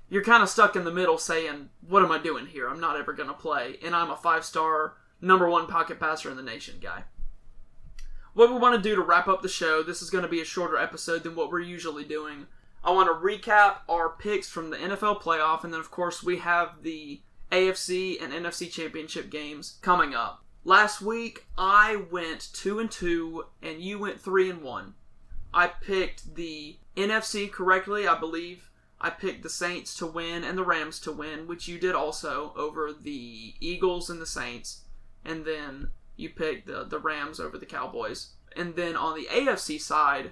you're 0.10 0.24
kind 0.24 0.42
of 0.42 0.50
stuck 0.50 0.76
in 0.76 0.84
the 0.84 0.92
middle 0.92 1.18
saying, 1.18 1.70
What 1.86 2.04
am 2.04 2.12
I 2.12 2.18
doing 2.18 2.46
here? 2.46 2.70
I'm 2.70 2.80
not 2.80 2.98
ever 2.98 3.14
going 3.14 3.30
to 3.30 3.36
play. 3.36 3.78
And 3.84 3.96
I'm 3.96 4.10
a 4.10 4.16
five 4.16 4.46
star, 4.46 4.94
number 5.20 5.50
one 5.50 5.68
pocket 5.68 6.00
passer 6.00 6.30
in 6.30 6.38
the 6.38 6.44
nation 6.44 6.76
guy. 6.82 7.04
What 8.38 8.52
we 8.52 8.60
want 8.60 8.76
to 8.76 8.90
do 8.90 8.96
to 8.96 9.02
wrap 9.02 9.28
up 9.28 9.42
the 9.42 9.50
show, 9.50 9.82
this 9.82 10.04
is 10.04 10.12
going 10.12 10.22
to 10.22 10.30
be 10.30 10.42
a 10.42 10.46
shorter 10.46 10.78
episode 10.78 11.24
than 11.24 11.36
what 11.36 11.50
we're 11.50 11.60
usually 11.60 12.04
doing. 12.04 12.46
I 12.84 12.92
want 12.92 13.08
to 13.10 13.28
recap 13.28 13.78
our 13.90 14.10
picks 14.10 14.48
from 14.48 14.70
the 14.70 14.78
NFL 14.78 15.24
playoff, 15.24 15.64
and 15.64 15.74
then, 15.74 15.80
of 15.80 15.90
course, 15.90 16.22
we 16.22 16.38
have 16.38 16.84
the 16.84 17.20
AFC 17.52 18.22
and 18.22 18.32
NFC 18.32 18.72
championship 18.72 19.32
games 19.32 19.80
coming 19.82 20.14
up. 20.14 20.46
Last 20.64 21.02
week 21.02 21.48
I 21.58 22.04
went 22.12 22.50
2 22.54 22.78
and 22.78 22.92
2 22.92 23.44
and 23.64 23.82
you 23.82 23.98
went 23.98 24.22
3 24.22 24.52
and 24.52 24.62
1. 24.62 24.94
I 25.52 25.66
picked 25.66 26.36
the 26.36 26.78
NFC 26.96 27.52
correctly, 27.52 28.08
I 28.08 28.20
believe. 28.20 28.70
I 29.02 29.10
picked 29.10 29.42
the 29.42 29.50
Saints 29.50 29.98
to 29.98 30.06
win 30.06 30.44
and 30.44 30.56
the 30.56 30.64
Rams 30.64 31.00
to 31.00 31.12
win, 31.12 31.48
which 31.48 31.68
you 31.68 31.80
did 31.80 31.96
also 31.96 32.54
over 32.56 32.94
the 32.94 33.56
Eagles 33.60 34.12
and 34.12 34.22
the 34.22 34.28
Saints. 34.28 34.82
And 35.26 35.44
then 35.44 35.90
you 36.18 36.30
picked 36.30 36.68
the, 36.68 36.84
the 36.84 37.00
Rams 37.00 37.40
over 37.40 37.58
the 37.58 37.66
Cowboys. 37.66 38.32
And 38.56 38.76
then 38.76 38.96
on 38.96 39.16
the 39.16 39.28
AFC 39.32 39.80
side, 39.80 40.32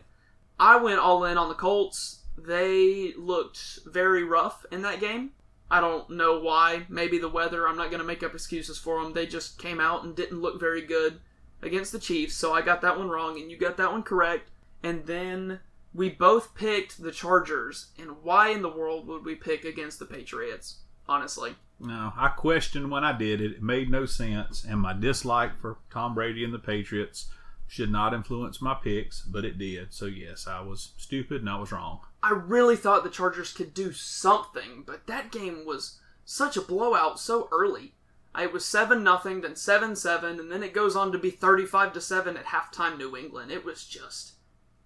I 0.59 0.77
went 0.77 0.99
all 0.99 1.23
in 1.23 1.37
on 1.37 1.47
the 1.47 1.55
Colts. 1.55 2.23
They 2.37 3.13
looked 3.17 3.79
very 3.85 4.23
rough 4.23 4.65
in 4.71 4.81
that 4.81 4.99
game. 4.99 5.31
I 5.69 5.79
don't 5.79 6.09
know 6.09 6.39
why. 6.39 6.85
Maybe 6.89 7.17
the 7.17 7.29
weather. 7.29 7.67
I'm 7.67 7.77
not 7.77 7.89
going 7.89 8.01
to 8.01 8.05
make 8.07 8.23
up 8.23 8.33
excuses 8.33 8.77
for 8.77 9.01
them. 9.01 9.13
They 9.13 9.25
just 9.25 9.57
came 9.57 9.79
out 9.79 10.03
and 10.03 10.15
didn't 10.15 10.41
look 10.41 10.59
very 10.59 10.81
good 10.81 11.19
against 11.61 11.91
the 11.91 11.99
Chiefs. 11.99 12.35
So 12.35 12.53
I 12.53 12.61
got 12.61 12.81
that 12.81 12.97
one 12.97 13.09
wrong, 13.09 13.39
and 13.39 13.49
you 13.49 13.57
got 13.57 13.77
that 13.77 13.91
one 13.91 14.03
correct. 14.03 14.51
And 14.83 15.05
then 15.05 15.59
we 15.93 16.09
both 16.09 16.55
picked 16.55 17.01
the 17.01 17.11
Chargers. 17.11 17.87
And 17.97 18.23
why 18.23 18.49
in 18.49 18.61
the 18.61 18.69
world 18.69 19.07
would 19.07 19.25
we 19.25 19.35
pick 19.35 19.65
against 19.65 19.99
the 19.99 20.05
Patriots? 20.05 20.77
Honestly. 21.07 21.55
No, 21.79 22.13
I 22.15 22.29
questioned 22.29 22.89
when 22.89 23.03
I 23.03 23.17
did 23.17 23.41
it. 23.41 23.51
It 23.51 23.61
made 23.61 23.89
no 23.89 24.05
sense, 24.05 24.63
and 24.63 24.79
my 24.79 24.93
dislike 24.93 25.59
for 25.59 25.77
Tom 25.91 26.15
Brady 26.15 26.43
and 26.43 26.53
the 26.53 26.59
Patriots 26.59 27.29
should 27.67 27.91
not 27.91 28.13
influence 28.13 28.61
my 28.61 28.73
picks, 28.75 29.21
but 29.21 29.43
it 29.43 29.57
did. 29.57 29.93
So 29.93 30.05
yes, 30.05 30.47
I 30.47 30.61
was 30.61 30.93
stupid 30.97 31.41
and 31.41 31.49
I 31.49 31.57
was 31.57 31.71
wrong. 31.71 31.99
I 32.23 32.31
really 32.31 32.75
thought 32.75 33.03
the 33.03 33.09
Chargers 33.09 33.51
could 33.51 33.73
do 33.73 33.91
something, 33.91 34.83
but 34.85 35.07
that 35.07 35.31
game 35.31 35.65
was 35.65 35.99
such 36.23 36.57
a 36.57 36.61
blowout 36.61 37.19
so 37.19 37.49
early. 37.51 37.93
It 38.37 38.51
was 38.51 38.65
seven 38.65 39.03
nothing, 39.03 39.41
then 39.41 39.55
seven 39.55 39.95
seven, 39.95 40.39
and 40.39 40.51
then 40.51 40.63
it 40.63 40.73
goes 40.73 40.95
on 40.95 41.11
to 41.11 41.17
be 41.17 41.31
thirty 41.31 41.65
five 41.65 41.93
to 41.93 42.01
seven 42.01 42.37
at 42.37 42.45
halftime. 42.45 42.97
New 42.97 43.15
England. 43.15 43.51
It 43.51 43.63
was 43.63 43.85
just 43.85 44.33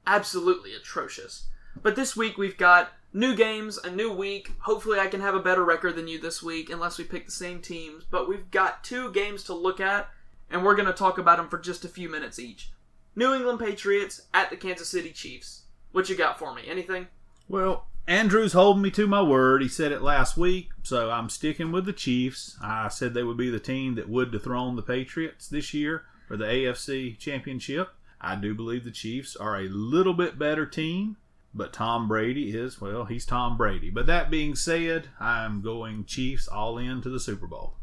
absolutely 0.06 0.76
atrocious. 0.76 1.48
But 1.82 1.96
this 1.96 2.16
week 2.16 2.38
we've 2.38 2.58
got 2.58 2.92
new 3.14 3.36
games, 3.36 3.78
a 3.78 3.90
new 3.90 4.12
week. 4.12 4.52
Hopefully, 4.60 5.00
I 5.00 5.08
can 5.08 5.22
have 5.22 5.36
a 5.36 5.40
better 5.40 5.64
record 5.64 5.96
than 5.96 6.08
you 6.08 6.20
this 6.20 6.44
week, 6.44 6.70
unless 6.70 6.98
we 6.98 7.04
pick 7.04 7.26
the 7.26 7.32
same 7.32 7.62
teams. 7.62 8.04
But 8.10 8.30
we've 8.30 8.50
got 8.52 8.84
two 8.84 9.12
games 9.12 9.44
to 9.46 9.54
look 9.54 9.80
at, 9.80 10.10
and 10.50 10.64
we're 10.64 10.76
going 10.76 10.88
to 10.88 10.94
talk 10.94 11.18
about 11.18 11.38
them 11.38 11.50
for 11.50 11.58
just 11.58 11.86
a 11.86 11.90
few 11.90 12.10
minutes 12.10 12.40
each. 12.40 12.72
New 13.16 13.34
England 13.34 13.60
Patriots 13.60 14.22
at 14.34 14.50
the 14.50 14.56
Kansas 14.56 14.90
City 14.90 15.12
Chiefs. 15.12 15.64
What 15.92 16.10
you 16.10 16.16
got 16.16 16.40
for 16.40 16.54
me? 16.54 16.64
Anything? 16.68 17.08
Well, 17.48 17.88
Andrew's 18.08 18.54
holding 18.54 18.82
me 18.82 18.92
to 18.92 19.08
my 19.08 19.22
word. 19.22 19.62
He 19.62 19.68
said 19.68 19.92
it 19.92 20.02
last 20.02 20.38
week, 20.38 20.70
so 20.84 21.12
I'm 21.12 21.30
sticking 21.30 21.72
with 21.72 21.86
the 21.86 21.94
Chiefs. 21.94 22.58
I 22.62 22.88
said 22.88 23.14
they 23.14 23.24
would 23.24 23.38
be 23.38 23.50
the 23.50 23.60
team 23.60 23.96
that 23.96 24.10
would 24.10 24.32
dethrone 24.32 24.76
the 24.76 24.82
Patriots 24.82 25.48
this 25.48 25.74
year 25.74 26.04
for 26.28 26.38
the 26.38 26.46
AFC 26.46 27.18
Championship. 27.18 27.90
I 28.22 28.36
do 28.36 28.54
believe 28.54 28.84
the 28.84 28.92
Chiefs 28.92 29.36
are 29.36 29.58
a 29.58 29.68
little 29.70 30.14
bit 30.14 30.40
better 30.40 30.66
team, 30.66 31.18
but 31.54 31.74
Tom 31.74 32.08
Brady 32.08 32.56
is, 32.56 32.80
well, 32.80 33.06
he's 33.06 33.26
Tom 33.26 33.58
Brady. 33.58 33.90
But 33.90 34.06
that 34.06 34.30
being 34.30 34.56
said, 34.56 35.08
I'm 35.20 35.62
going 35.62 36.06
Chiefs 36.06 36.48
all 36.48 36.78
in 36.78 37.02
to 37.02 37.10
the 37.10 37.20
Super 37.20 37.48
Bowl. 37.48 37.74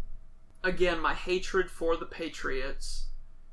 Again, 0.62 1.00
my 1.00 1.14
hatred 1.14 1.70
for 1.70 1.96
the 1.96 2.06
Patriots, 2.06 3.06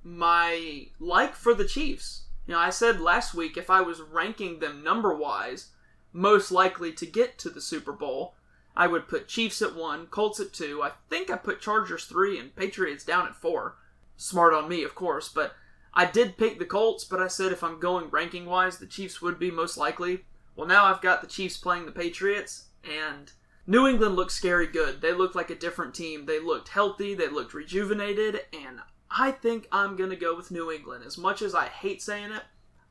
my 0.04 0.88
like 1.00 1.36
for 1.36 1.54
the 1.54 1.68
Chiefs. 1.68 2.24
You 2.48 2.54
know, 2.54 2.60
I 2.60 2.70
said 2.70 3.00
last 3.00 3.34
week 3.34 3.58
if 3.58 3.70
I 3.70 3.82
was 3.82 4.02
ranking 4.02 4.60
them 4.60 4.84
number 4.84 5.14
wise, 5.16 5.70
most 6.12 6.52
likely 6.52 6.92
to 6.94 7.06
get 7.06 7.38
to 7.40 7.50
the 7.50 7.62
Super 7.62 7.92
Bowl. 7.92 8.36
I 8.76 8.88
would 8.88 9.08
put 9.08 9.28
Chiefs 9.28 9.62
at 9.62 9.76
one, 9.76 10.08
Colts 10.08 10.40
at 10.40 10.54
two. 10.54 10.82
I 10.82 10.92
think 11.10 11.30
I 11.30 11.38
put 11.38 11.62
Chargers 11.62 12.06
three 12.06 12.40
and 12.40 12.56
Patriots 12.56 13.06
down 13.06 13.28
at 13.28 13.36
four. 13.36 13.76
Smart 14.18 14.54
on 14.54 14.68
me, 14.68 14.84
of 14.84 14.96
course, 14.96 15.30
but 15.30 15.56
I 15.94 16.06
did 16.06 16.38
pick 16.38 16.60
the 16.60 16.66
Colts, 16.66 17.04
but 17.04 17.22
I 17.22 17.28
said 17.28 17.52
if 17.52 17.64
I'm 17.64 17.80
going 17.80 18.10
ranking 18.10 18.46
wise, 18.46 18.78
the 18.78 18.88
Chiefs 18.88 19.22
would 19.22 19.38
be 19.38 19.52
most 19.52 19.78
likely. 19.78 20.26
Well, 20.56 20.68
now 20.68 20.86
I've 20.86 21.02
got 21.02 21.22
the 21.22 21.28
Chiefs 21.28 21.58
playing 21.58 21.86
the 21.86 21.92
Patriots, 21.92 22.66
and 22.84 23.32
New 23.68 23.88
England 23.88 24.16
looks 24.16 24.36
scary 24.36 24.68
good. 24.68 25.02
They 25.02 25.14
look 25.14 25.36
like 25.36 25.50
a 25.50 25.56
different 25.56 25.94
team. 25.94 26.26
They 26.26 26.40
looked 26.40 26.70
healthy, 26.70 27.14
they 27.14 27.28
looked 27.28 27.54
rejuvenated, 27.54 28.42
and 28.54 28.80
I 29.10 29.32
think 29.32 29.68
I'm 29.72 29.96
going 29.96 30.10
to 30.10 30.16
go 30.16 30.36
with 30.36 30.52
New 30.52 30.72
England. 30.72 31.04
As 31.06 31.18
much 31.18 31.42
as 31.42 31.54
I 31.54 31.68
hate 31.68 32.02
saying 32.02 32.32
it, 32.32 32.44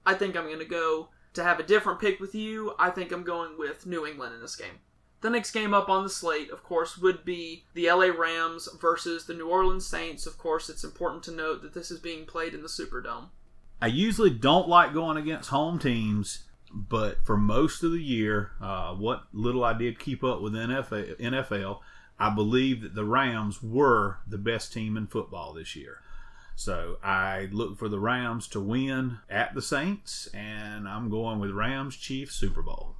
I 0.07 0.15
think 0.15 0.37
I'm 0.37 0.47
going 0.47 0.59
to 0.61 0.65
go 0.65 1.09
to 1.35 1.43
have 1.43 1.59
a 1.59 1.65
different 1.65 2.01
pick 2.01 2.21
with 2.21 2.35
you. 2.35 2.75
I 2.79 2.91
think 2.91 3.13
I'm 3.13 3.25
going 3.25 3.59
with 3.59 3.87
New 3.87 4.07
England 4.07 4.35
in 4.35 4.41
this 4.41 4.57
game. 4.57 4.79
The 5.23 5.31
next 5.31 5.53
game 5.53 5.73
up 5.73 5.89
on 5.89 6.03
the 6.03 6.11
slate, 6.11 6.51
of 6.51 6.65
course, 6.65 6.99
would 6.99 7.25
be 7.25 7.65
the 7.75 7.87
LA 7.87 8.07
Rams 8.07 8.69
versus 8.81 9.25
the 9.25 9.35
New 9.35 9.49
Orleans 9.49 9.87
Saints. 9.87 10.27
Of 10.27 10.37
course, 10.37 10.69
it's 10.69 10.83
important 10.83 11.23
to 11.25 11.31
note 11.31 11.63
that 11.63 11.75
this 11.75 11.93
is 11.93 12.01
being 12.01 12.27
played 12.27 12.55
in 12.55 12.63
the 12.63 12.69
Superdome. 12.69 13.29
I 13.81 13.87
usually 13.87 14.31
don't 14.31 14.69
like 14.69 14.93
going 14.93 15.17
against 15.17 15.51
home 15.51 15.79
teams, 15.79 16.43
but 16.73 17.25
for 17.25 17.37
most 17.37 17.85
of 17.85 17.93
the 17.93 18.03
year, 18.03 18.51
uh, 18.61 18.95
what 18.95 19.23
little 19.33 19.63
I 19.63 19.75
did 19.75 20.01
keep 20.01 20.25
up 20.25 20.41
with 20.41 20.55
NFL, 20.55 21.21
NFL, 21.21 21.79
I 22.19 22.31
believe 22.31 22.83
that 22.83 22.97
the 22.97 23.05
Rams 23.05 23.63
were 23.63 24.19
the 24.27 24.39
best 24.39 24.73
team 24.73 24.97
in 24.97 25.07
football 25.07 25.53
this 25.53 25.77
year. 25.77 26.01
So 26.57 26.99
I 27.03 27.49
look 27.53 27.79
for 27.79 27.89
the 27.89 28.01
Rams 28.01 28.49
to 28.49 28.61
win 28.61 29.19
at 29.31 29.55
the 29.55 29.63
Saints, 29.63 30.29
and 30.35 30.89
I'm 30.89 31.11
going 31.11 31.39
with 31.39 31.53
Rams 31.53 31.97
Chiefs 31.97 32.35
Super 32.35 32.63
Bowl. 32.63 32.97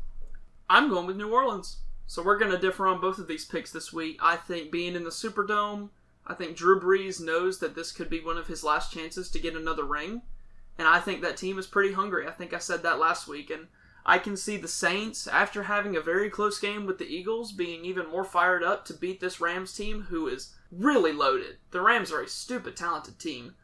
I'm 0.71 0.89
going 0.89 1.07
with 1.07 1.17
New 1.17 1.33
Orleans. 1.33 1.79
So 2.13 2.23
we're 2.23 2.37
going 2.37 2.51
to 2.51 2.59
differ 2.59 2.87
on 2.87 3.01
both 3.01 3.17
of 3.17 3.27
these 3.27 3.47
picks 3.47 3.71
this 3.73 3.91
week. 3.91 4.19
I 4.21 4.37
think 4.37 4.71
being 4.71 4.95
in 4.95 5.05
the 5.05 5.09
Superdome, 5.09 5.89
I 6.27 6.35
think 6.35 6.55
Drew 6.55 6.79
Brees 6.79 7.25
knows 7.25 7.59
that 7.61 7.75
this 7.75 7.91
could 7.91 8.11
be 8.11 8.21
one 8.21 8.37
of 8.37 8.49
his 8.49 8.63
last 8.63 8.93
chances 8.93 9.31
to 9.31 9.39
get 9.39 9.57
another 9.57 9.85
ring. 9.85 10.21
And 10.77 10.87
I 10.87 11.01
think 11.01 11.23
that 11.23 11.39
team 11.39 11.59
is 11.59 11.67
pretty 11.67 11.95
hungry. 11.95 12.29
I 12.29 12.33
think 12.33 12.53
I 12.53 12.59
said 12.59 12.83
that 12.83 12.99
last 12.99 13.27
week. 13.27 13.49
And 13.49 13.69
I 14.05 14.19
can 14.19 14.37
see 14.37 14.59
the 14.59 14.69
Saints, 14.69 15.27
after 15.27 15.63
having 15.63 15.97
a 15.97 16.03
very 16.03 16.29
close 16.29 16.59
game 16.59 16.85
with 16.85 16.99
the 16.99 17.07
Eagles, 17.07 17.51
being 17.51 17.83
even 17.87 18.11
more 18.11 18.25
fired 18.25 18.63
up 18.63 18.85
to 18.85 18.93
beat 18.93 19.21
this 19.21 19.41
Rams 19.41 19.73
team 19.73 20.03
who 20.11 20.29
is 20.29 20.55
really 20.71 21.13
loaded. 21.13 21.57
The 21.71 21.81
Rams 21.81 22.13
are 22.13 22.21
a 22.21 22.29
stupid 22.29 22.77
talented 22.77 23.19
team. 23.19 23.55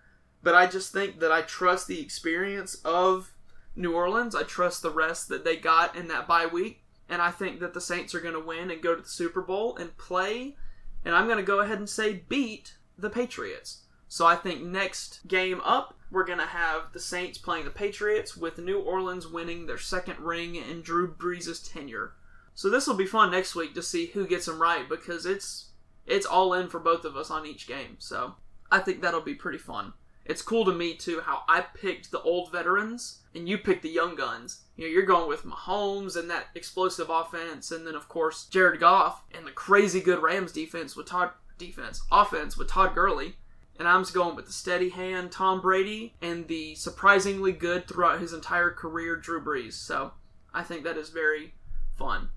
But 0.43 0.55
I 0.55 0.67
just 0.69 0.91
think 0.91 1.21
that 1.21 1.31
I 1.31 1.43
trust 1.43 1.87
the 1.87 2.01
experience 2.01 2.77
of 2.83 3.35
New 3.77 3.93
Orleans. 3.93 4.35
I 4.35 4.45
trust 4.45 4.81
the 4.81 4.91
rest 4.91 5.29
that 5.29 5.45
they 5.45 5.57
got 5.57 5.95
in 5.95 6.09
that 6.09 6.27
bye 6.27 6.47
week. 6.47 6.83
And 7.09 7.23
I 7.23 7.31
think 7.31 7.61
that 7.61 7.75
the 7.75 7.81
Saints 7.81 8.15
are 8.15 8.21
going 8.21 8.35
to 8.35 8.41
win 8.41 8.71
and 8.71 8.83
go 8.83 8.95
to 8.95 9.03
the 9.03 9.09
Super 9.09 9.41
Bowl 9.41 9.77
and 9.77 9.97
play. 9.97 10.57
And 11.05 11.15
I'm 11.15 11.27
going 11.27 11.39
to 11.39 11.45
go 11.45 11.61
ahead 11.61 11.79
and 11.79 11.89
say 11.89 12.25
beat 12.29 12.75
the 12.99 13.11
Patriots. 13.11 13.83
So 14.09 14.27
I 14.27 14.37
think 14.37 14.63
next 14.63 15.27
game 15.27 15.61
up, 15.65 15.95
we're 16.11 16.25
going 16.25 16.39
to 16.39 16.47
have 16.47 16.93
the 16.93 17.01
Saints 17.01 17.39
playing 17.39 17.65
the 17.65 17.71
Patriots 17.71 18.37
with 18.37 18.59
New 18.59 18.81
Orleans 18.81 19.27
winning 19.27 19.67
their 19.67 19.79
second 19.79 20.19
ring 20.21 20.57
in 20.57 20.81
Drew 20.81 21.13
Brees' 21.13 21.73
tenure. 21.73 22.13
So 22.55 22.71
this 22.71 22.87
will 22.87 22.95
be 22.95 23.07
fun 23.07 23.31
next 23.31 23.55
week 23.55 23.75
to 23.75 23.83
see 23.83 24.07
who 24.07 24.27
gets 24.27 24.47
them 24.47 24.61
right 24.61 24.89
because 24.89 25.27
it's 25.27 25.67
it's 26.07 26.27
all 26.27 26.55
in 26.55 26.69
for 26.69 26.81
both 26.81 27.05
of 27.05 27.17
us 27.17 27.31
on 27.31 27.47
each 27.47 27.69
game. 27.69 27.97
So 27.99 28.35
I 28.71 28.81
think 28.81 29.01
that'll 29.01 29.21
be 29.21 29.35
pretty 29.35 29.59
fun. 29.59 29.93
It's 30.29 30.43
cool 30.43 30.67
to 30.67 30.73
me 30.73 30.95
too 30.95 31.23
how 31.23 31.43
I 31.49 31.63
picked 31.63 32.11
the 32.11 32.21
old 32.21 32.53
veterans 32.53 33.23
and 33.35 33.49
you 33.49 33.57
picked 33.57 33.83
the 33.83 33.89
young 33.89 34.15
guns. 34.15 34.65
You 34.77 34.85
know, 34.85 34.91
you're 34.91 35.07
going 35.07 35.27
with 35.27 35.45
Mahomes 35.45 36.17
and 36.17 36.29
that 36.31 36.49
explosive 36.55 37.09
offense, 37.09 37.71
and 37.73 37.87
then 37.87 37.95
of 37.95 38.09
course 38.09 38.45
Jared 38.45 38.79
Goff 38.79 39.25
and 39.35 39.47
the 39.47 39.51
crazy 39.51 40.01
good 40.01 40.23
Rams 40.23 40.53
defense 40.53 40.95
with 40.95 41.07
Todd 41.07 41.31
defense 41.57 42.03
offense 42.13 42.57
with 42.57 42.69
Todd 42.69 42.95
Gurley. 42.95 43.37
And 43.79 43.89
I'm 43.89 44.03
just 44.03 44.15
going 44.15 44.37
with 44.37 44.47
the 44.47 44.53
steady 44.53 44.91
hand 44.91 45.33
Tom 45.33 45.61
Brady 45.61 46.15
and 46.21 46.47
the 46.49 46.75
surprisingly 46.75 47.53
good 47.53 47.87
throughout 47.87 48.21
his 48.21 48.33
entire 48.33 48.71
career 48.71 49.17
Drew 49.17 49.43
Brees. 49.43 49.75
So 49.75 50.13
I 50.53 50.63
think 50.63 50.85
that 50.85 50.97
is 50.97 51.11
very 51.11 51.55
fun. 51.97 52.31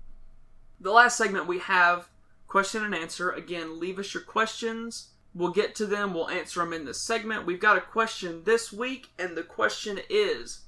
The 0.80 0.92
last 0.92 1.18
segment 1.18 1.46
we 1.46 1.58
have 1.58 2.08
question 2.46 2.84
and 2.84 2.94
answer. 2.94 3.30
Again, 3.30 3.80
leave 3.80 3.98
us 3.98 4.14
your 4.14 4.22
questions. 4.22 5.08
We'll 5.34 5.50
get 5.50 5.74
to 5.76 5.86
them. 5.86 6.12
We'll 6.12 6.28
answer 6.28 6.60
them 6.60 6.72
in 6.72 6.84
this 6.84 7.00
segment. 7.00 7.46
We've 7.46 7.60
got 7.60 7.78
a 7.78 7.80
question 7.80 8.44
this 8.44 8.72
week, 8.72 9.08
and 9.18 9.36
the 9.36 9.42
question 9.42 10.00
is 10.10 10.62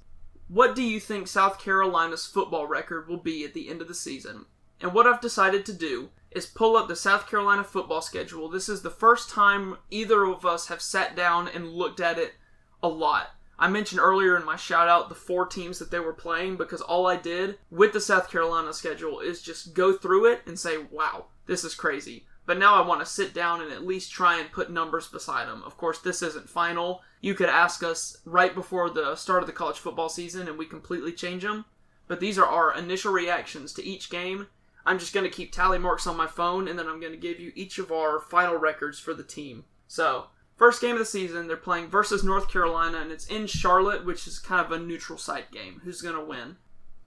What 0.48 0.74
do 0.74 0.82
you 0.82 1.00
think 1.00 1.28
South 1.28 1.60
Carolina's 1.60 2.26
football 2.26 2.66
record 2.66 3.08
will 3.08 3.18
be 3.18 3.44
at 3.44 3.54
the 3.54 3.68
end 3.68 3.82
of 3.82 3.88
the 3.88 3.94
season? 3.94 4.46
And 4.80 4.92
what 4.92 5.06
I've 5.06 5.20
decided 5.20 5.64
to 5.66 5.72
do 5.72 6.10
is 6.30 6.46
pull 6.46 6.76
up 6.76 6.88
the 6.88 6.96
South 6.96 7.28
Carolina 7.28 7.64
football 7.64 8.02
schedule. 8.02 8.48
This 8.48 8.68
is 8.68 8.82
the 8.82 8.90
first 8.90 9.30
time 9.30 9.76
either 9.90 10.24
of 10.24 10.44
us 10.44 10.68
have 10.68 10.82
sat 10.82 11.14
down 11.14 11.48
and 11.48 11.72
looked 11.72 12.00
at 12.00 12.18
it 12.18 12.34
a 12.82 12.88
lot. 12.88 13.30
I 13.58 13.68
mentioned 13.68 14.00
earlier 14.00 14.36
in 14.36 14.44
my 14.44 14.56
shout 14.56 14.88
out 14.88 15.08
the 15.08 15.14
four 15.14 15.46
teams 15.46 15.78
that 15.78 15.90
they 15.90 16.00
were 16.00 16.12
playing 16.12 16.56
because 16.56 16.80
all 16.80 17.06
I 17.06 17.16
did 17.16 17.58
with 17.70 17.92
the 17.92 18.00
South 18.00 18.30
Carolina 18.30 18.72
schedule 18.72 19.20
is 19.20 19.42
just 19.42 19.74
go 19.74 19.92
through 19.92 20.26
it 20.26 20.42
and 20.44 20.58
say, 20.58 20.78
wow, 20.90 21.26
this 21.46 21.62
is 21.62 21.74
crazy. 21.74 22.26
But 22.46 22.58
now 22.58 22.74
I 22.74 22.86
want 22.86 23.00
to 23.00 23.06
sit 23.06 23.32
down 23.32 23.62
and 23.62 23.72
at 23.72 23.86
least 23.86 24.12
try 24.12 24.38
and 24.38 24.52
put 24.52 24.70
numbers 24.70 25.08
beside 25.08 25.48
them. 25.48 25.62
Of 25.64 25.76
course, 25.76 25.98
this 25.98 26.22
isn't 26.22 26.50
final. 26.50 27.02
You 27.20 27.34
could 27.34 27.48
ask 27.48 27.82
us 27.82 28.18
right 28.24 28.54
before 28.54 28.90
the 28.90 29.16
start 29.16 29.42
of 29.42 29.46
the 29.46 29.52
college 29.52 29.78
football 29.78 30.08
season 30.08 30.46
and 30.46 30.58
we 30.58 30.66
completely 30.66 31.12
change 31.12 31.42
them. 31.42 31.64
But 32.06 32.20
these 32.20 32.38
are 32.38 32.46
our 32.46 32.76
initial 32.76 33.12
reactions 33.12 33.72
to 33.74 33.84
each 33.84 34.10
game 34.10 34.48
I'm 34.86 34.98
just 34.98 35.14
going 35.14 35.24
to 35.24 35.34
keep 35.34 35.52
tally 35.52 35.78
marks 35.78 36.06
on 36.06 36.16
my 36.16 36.26
phone, 36.26 36.68
and 36.68 36.78
then 36.78 36.86
I'm 36.86 37.00
going 37.00 37.12
to 37.12 37.18
give 37.18 37.40
you 37.40 37.52
each 37.54 37.78
of 37.78 37.90
our 37.90 38.20
final 38.20 38.56
records 38.56 38.98
for 38.98 39.14
the 39.14 39.22
team. 39.22 39.64
So, 39.88 40.26
first 40.56 40.80
game 40.80 40.92
of 40.92 40.98
the 40.98 41.04
season, 41.06 41.46
they're 41.46 41.56
playing 41.56 41.88
versus 41.88 42.22
North 42.22 42.50
Carolina, 42.50 42.98
and 42.98 43.10
it's 43.10 43.26
in 43.26 43.46
Charlotte, 43.46 44.04
which 44.04 44.26
is 44.26 44.38
kind 44.38 44.64
of 44.64 44.72
a 44.72 44.78
neutral 44.78 45.18
site 45.18 45.50
game. 45.50 45.80
Who's 45.84 46.02
going 46.02 46.16
to 46.16 46.24
win? 46.24 46.56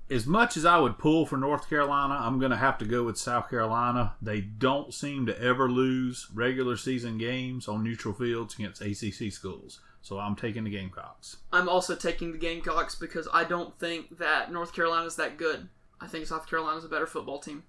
As 0.09 0.25
much 0.25 0.55
as 0.55 0.65
I 0.65 0.79
would 0.79 0.97
pull 0.97 1.25
for 1.25 1.37
North 1.37 1.69
Carolina, 1.69 2.17
I'm 2.21 2.39
going 2.39 2.51
to 2.51 2.57
have 2.57 2.77
to 2.77 2.85
go 2.85 3.03
with 3.03 3.17
South 3.17 3.49
Carolina. 3.49 4.13
They 4.21 4.39
don't 4.39 4.93
seem 4.93 5.25
to 5.25 5.41
ever 5.41 5.69
lose 5.69 6.27
regular 6.33 6.77
season 6.77 7.17
games 7.17 7.67
on 7.67 7.83
neutral 7.83 8.13
fields 8.13 8.55
against 8.57 8.81
ACC 8.81 9.33
schools. 9.33 9.81
So 10.01 10.19
I'm 10.19 10.37
taking 10.37 10.63
the 10.63 10.69
Gamecocks. 10.69 11.37
I'm 11.51 11.67
also 11.67 11.93
taking 11.93 12.31
the 12.31 12.37
Gamecocks 12.37 12.95
because 12.95 13.27
I 13.33 13.43
don't 13.43 13.77
think 13.77 14.17
that 14.19 14.49
North 14.49 14.73
Carolina 14.73 15.05
is 15.05 15.17
that 15.17 15.37
good. 15.37 15.67
I 15.99 16.07
think 16.07 16.25
South 16.25 16.49
Carolina's 16.49 16.85
a 16.85 16.89
better 16.89 17.07
football 17.07 17.39
team. 17.39 17.63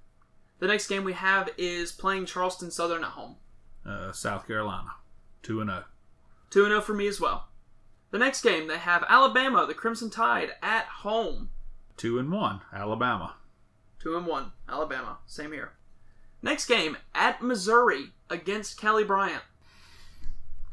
The 0.60 0.68
next 0.68 0.86
game 0.86 1.02
we 1.02 1.14
have 1.14 1.50
is 1.58 1.90
playing 1.90 2.26
Charleston 2.26 2.70
Southern 2.70 3.02
at 3.02 3.10
home. 3.10 3.36
Uh, 3.84 4.12
South 4.12 4.46
Carolina, 4.46 4.90
two 5.42 5.60
and 5.60 5.70
zero. 5.70 5.84
Oh. 5.84 5.90
Two 6.50 6.60
and 6.60 6.70
zero 6.70 6.78
oh 6.78 6.82
for 6.82 6.94
me 6.94 7.08
as 7.08 7.20
well. 7.20 7.48
The 8.10 8.18
next 8.18 8.42
game 8.42 8.68
they 8.68 8.78
have 8.78 9.04
Alabama, 9.08 9.66
the 9.66 9.74
Crimson 9.74 10.10
Tide 10.10 10.50
at 10.62 10.84
home. 10.84 11.50
Two 11.98 12.18
and 12.18 12.32
one, 12.32 12.62
Alabama. 12.72 13.34
Two 14.00 14.16
and 14.16 14.26
one, 14.26 14.52
Alabama. 14.68 15.18
Same 15.26 15.52
here. 15.52 15.72
Next 16.40 16.66
game 16.66 16.96
at 17.14 17.42
Missouri 17.42 18.12
against 18.30 18.80
Kelly 18.80 19.04
Bryant. 19.04 19.42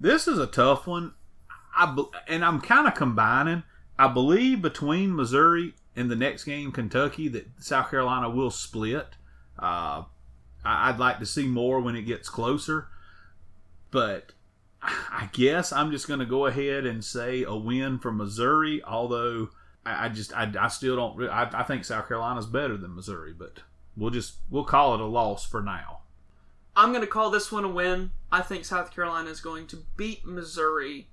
This 0.00 0.26
is 0.26 0.36
a 0.36 0.48
tough 0.48 0.88
one. 0.88 1.12
I 1.76 1.96
and 2.26 2.44
I'm 2.44 2.60
kind 2.60 2.88
of 2.88 2.94
combining 2.96 3.62
I 3.98 4.08
believe 4.08 4.62
between 4.62 5.14
Missouri 5.14 5.74
and 5.94 6.10
the 6.10 6.16
next 6.16 6.42
game, 6.42 6.72
Kentucky, 6.72 7.28
that 7.28 7.46
South 7.58 7.90
Carolina 7.90 8.28
will 8.30 8.50
split. 8.50 9.14
Uh, 9.56 10.02
I'd 10.64 10.98
like 10.98 11.18
to 11.20 11.26
see 11.26 11.46
more 11.46 11.80
when 11.80 11.94
it 11.94 12.02
gets 12.02 12.28
closer, 12.28 12.88
but 13.92 14.32
I 14.82 15.28
guess 15.32 15.72
I'm 15.72 15.90
just 15.90 16.08
going 16.08 16.20
to 16.20 16.26
go 16.26 16.46
ahead 16.46 16.86
and 16.86 17.04
say 17.04 17.44
a 17.44 17.54
win 17.54 17.98
for 17.98 18.10
Missouri. 18.12 18.82
Although 18.82 19.50
I, 19.86 20.08
just 20.08 20.36
I, 20.36 20.50
I 20.58 20.68
still 20.68 20.96
don't 20.96 21.30
I, 21.30 21.48
I 21.52 21.62
think 21.62 21.84
South 21.84 22.08
Carolina's 22.08 22.46
better 22.46 22.76
than 22.76 22.94
Missouri, 22.94 23.32
but 23.32 23.60
we'll 23.96 24.10
just 24.10 24.36
we'll 24.50 24.64
call 24.64 24.94
it 24.94 25.00
a 25.00 25.06
loss 25.06 25.44
for 25.44 25.62
now. 25.62 26.00
I'm 26.74 26.90
going 26.90 27.02
to 27.02 27.06
call 27.06 27.30
this 27.30 27.52
one 27.52 27.64
a 27.64 27.68
win. 27.68 28.12
I 28.30 28.40
think 28.40 28.64
South 28.64 28.94
Carolina 28.94 29.30
is 29.30 29.40
going 29.40 29.66
to 29.68 29.84
beat 29.96 30.24
Missouri 30.24 31.08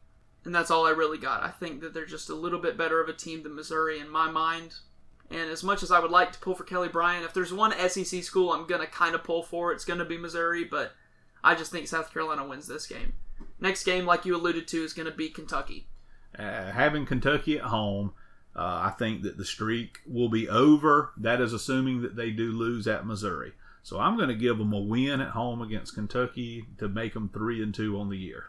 and 0.45 0.55
that's 0.55 0.71
all 0.71 0.88
I 0.88 0.91
really 0.91 1.17
got. 1.17 1.43
I 1.43 1.49
think 1.49 1.82
that 1.82 1.93
they're 1.93 2.05
just 2.05 2.29
a 2.29 2.36
little 2.36 2.60
bit 2.60 2.78
better 2.78 3.01
of 3.01 3.09
a 3.09 3.13
team 3.13 3.43
than 3.43 3.55
Missouri 3.55 3.99
in 3.99 4.09
my 4.09 4.32
mind. 4.32 4.76
And 5.30 5.49
as 5.49 5.63
much 5.63 5.84
as 5.84 5.91
I 5.91 5.99
would 5.99 6.11
like 6.11 6.32
to 6.32 6.39
pull 6.39 6.55
for 6.55 6.63
Kelly 6.63 6.88
Bryant, 6.88 7.26
if 7.26 7.34
there's 7.34 7.53
one 7.53 7.74
SEC 7.89 8.24
school 8.24 8.51
I'm 8.51 8.65
going 8.65 8.82
to 8.82 8.88
kind 8.88 9.13
of 9.13 9.24
pull 9.24 9.43
for, 9.43 9.72
it's 9.72 9.86
going 9.86 9.99
to 9.99 10.05
be 10.05 10.17
Missouri, 10.17 10.63
but 10.63 10.93
I 11.43 11.55
just 11.55 11.72
think 11.72 11.88
South 11.88 12.11
Carolina 12.11 12.47
wins 12.47 12.67
this 12.67 12.88
game. 12.88 13.13
Next 13.60 13.84
game, 13.84 14.05
like 14.05 14.26
you 14.26 14.36
alluded 14.36 14.68
to, 14.70 14.84
is 14.84 14.93
going 14.93 15.10
to 15.10 15.16
be 15.16 15.30
Kentucky. 15.30 15.88
Uh, 16.38 16.72
having 16.72 17.05
Kentucky 17.05 17.57
at 17.57 17.66
home, 17.66 18.14
uh, 18.55 18.89
I 18.89 18.93
think 18.97 19.24
that 19.24 19.38
the 19.38 19.45
streak 19.45 19.99
will 20.05 20.30
be 20.30 20.47
over. 20.47 21.12
That 21.18 21.41
is 21.41 21.53
assuming 21.53 22.01
that 22.01 22.16
they 22.16 22.32
do 22.32 22.51
lose 22.51 22.88
at 22.88 23.05
Missouri. 23.05 23.53
So 23.84 23.99
I'm 23.99 24.18
going 24.18 24.30
to 24.30 24.36
give 24.36 24.57
them 24.57 24.74
a 24.74 24.80
win 24.80 25.22
at 25.22 25.32
home 25.32 25.62
against 25.62 25.95
Kentucky 25.95 26.66
to 26.78 26.88
make 26.88 27.14
them 27.14 27.30
three 27.34 27.64
and 27.64 27.74
two 27.74 27.99
on 27.99 28.10
the 28.10 28.18
year. 28.18 28.47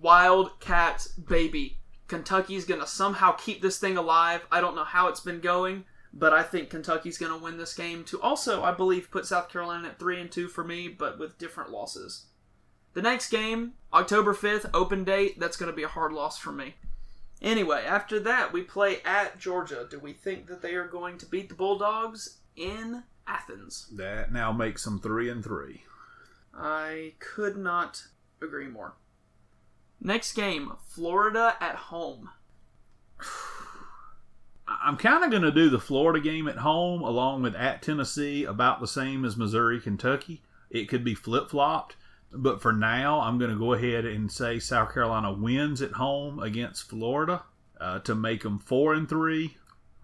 Wildcats, 0.00 1.08
baby. 1.08 1.78
Kentucky's 2.08 2.64
going 2.64 2.80
to 2.80 2.86
somehow 2.86 3.32
keep 3.32 3.62
this 3.62 3.78
thing 3.78 3.96
alive. 3.96 4.46
I 4.50 4.60
don't 4.60 4.74
know 4.74 4.84
how 4.84 5.08
it's 5.08 5.20
been 5.20 5.40
going, 5.40 5.84
but 6.12 6.32
I 6.32 6.42
think 6.42 6.70
Kentucky's 6.70 7.18
going 7.18 7.32
to 7.32 7.42
win 7.42 7.56
this 7.56 7.74
game 7.74 8.02
to 8.04 8.20
also, 8.20 8.64
I 8.64 8.72
believe, 8.72 9.10
put 9.10 9.26
South 9.26 9.48
Carolina 9.48 9.88
at 9.88 9.98
3 9.98 10.20
and 10.20 10.30
2 10.30 10.48
for 10.48 10.64
me, 10.64 10.88
but 10.88 11.18
with 11.18 11.38
different 11.38 11.70
losses. 11.70 12.26
The 12.92 13.02
next 13.02 13.30
game, 13.30 13.74
October 13.92 14.34
5th, 14.34 14.70
open 14.74 15.04
date, 15.04 15.38
that's 15.38 15.56
going 15.56 15.70
to 15.70 15.76
be 15.76 15.84
a 15.84 15.88
hard 15.88 16.12
loss 16.12 16.38
for 16.38 16.52
me. 16.52 16.74
Anyway, 17.40 17.84
after 17.86 18.20
that, 18.20 18.52
we 18.52 18.62
play 18.62 18.98
at 19.04 19.38
Georgia. 19.38 19.86
Do 19.88 19.98
we 19.98 20.12
think 20.12 20.46
that 20.48 20.60
they 20.60 20.74
are 20.74 20.86
going 20.86 21.16
to 21.18 21.26
beat 21.26 21.48
the 21.48 21.54
Bulldogs 21.54 22.38
in 22.56 23.04
Athens? 23.26 23.88
That 23.92 24.32
now 24.32 24.52
makes 24.52 24.84
them 24.84 25.00
three 25.00 25.30
and 25.30 25.42
three. 25.42 25.84
I 26.54 27.14
could 27.18 27.56
not 27.56 28.06
agree 28.42 28.68
more. 28.68 28.94
Next 30.00 30.32
game, 30.32 30.72
Florida 30.86 31.56
at 31.60 31.76
home. 31.76 32.30
I'm 34.82 34.96
kind 34.96 35.24
of 35.24 35.30
going 35.30 35.42
to 35.42 35.50
do 35.50 35.68
the 35.68 35.80
Florida 35.80 36.20
game 36.20 36.46
at 36.48 36.58
home 36.58 37.02
along 37.02 37.42
with 37.42 37.54
at 37.54 37.82
Tennessee 37.82 38.44
about 38.44 38.80
the 38.80 38.86
same 38.86 39.24
as 39.24 39.36
Missouri, 39.36 39.80
Kentucky. 39.80 40.42
It 40.70 40.88
could 40.88 41.04
be 41.04 41.14
flip 41.14 41.50
flopped, 41.50 41.96
but 42.32 42.62
for 42.62 42.72
now, 42.72 43.20
I'm 43.20 43.38
going 43.38 43.50
to 43.50 43.58
go 43.58 43.72
ahead 43.72 44.04
and 44.04 44.30
say 44.30 44.58
South 44.58 44.92
Carolina 44.92 45.32
wins 45.32 45.82
at 45.82 45.92
home 45.92 46.38
against 46.38 46.88
Florida 46.88 47.42
uh, 47.80 47.98
to 48.00 48.14
make 48.14 48.42
them 48.42 48.58
four 48.58 48.94
and 48.94 49.08
three. 49.08 49.56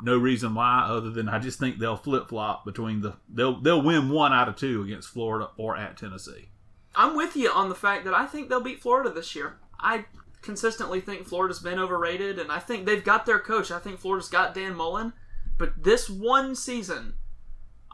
No 0.02 0.18
reason 0.18 0.54
why, 0.54 0.84
other 0.88 1.10
than 1.10 1.28
I 1.28 1.38
just 1.38 1.58
think 1.58 1.78
they'll 1.78 1.96
flip 1.96 2.28
flop 2.28 2.64
between 2.64 3.00
the 3.00 3.14
they'll 3.28 3.60
they'll 3.60 3.80
win 3.80 4.10
one 4.10 4.32
out 4.32 4.48
of 4.48 4.56
two 4.56 4.82
against 4.82 5.08
Florida 5.08 5.50
or 5.56 5.76
at 5.76 5.96
Tennessee. 5.96 6.50
I'm 6.94 7.16
with 7.16 7.36
you 7.36 7.50
on 7.50 7.68
the 7.68 7.74
fact 7.74 8.04
that 8.04 8.14
I 8.14 8.26
think 8.26 8.48
they'll 8.48 8.60
beat 8.60 8.82
Florida 8.82 9.10
this 9.10 9.34
year. 9.34 9.56
I 9.78 10.06
consistently 10.42 11.00
think 11.00 11.26
Florida's 11.26 11.60
been 11.60 11.78
overrated, 11.78 12.38
and 12.38 12.52
I 12.52 12.58
think 12.58 12.84
they've 12.84 13.02
got 13.04 13.26
their 13.26 13.38
coach. 13.38 13.70
I 13.70 13.78
think 13.78 13.98
Florida's 13.98 14.28
got 14.28 14.54
Dan 14.54 14.74
Mullen, 14.74 15.12
but 15.58 15.82
this 15.82 16.10
one 16.10 16.54
season, 16.54 17.14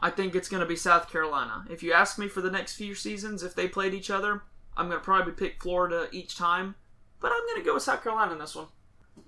I 0.03 0.09
think 0.09 0.35
it's 0.35 0.49
going 0.49 0.59
to 0.59 0.67
be 0.67 0.75
South 0.75 1.09
Carolina. 1.09 1.63
If 1.69 1.81
you 1.81 1.93
ask 1.93 2.19
me 2.19 2.27
for 2.27 2.41
the 2.41 2.51
next 2.51 2.75
few 2.75 2.93
seasons, 2.93 3.41
if 3.41 3.55
they 3.55 3.69
played 3.69 3.93
each 3.93 4.09
other, 4.09 4.41
I'm 4.75 4.89
going 4.89 4.99
to 4.99 5.03
probably 5.03 5.31
pick 5.31 5.63
Florida 5.63 6.09
each 6.11 6.37
time, 6.37 6.75
but 7.21 7.31
I'm 7.31 7.47
going 7.47 7.61
to 7.61 7.65
go 7.65 7.75
with 7.75 7.83
South 7.83 8.03
Carolina 8.03 8.33
in 8.33 8.39
this 8.39 8.53
one. 8.53 8.67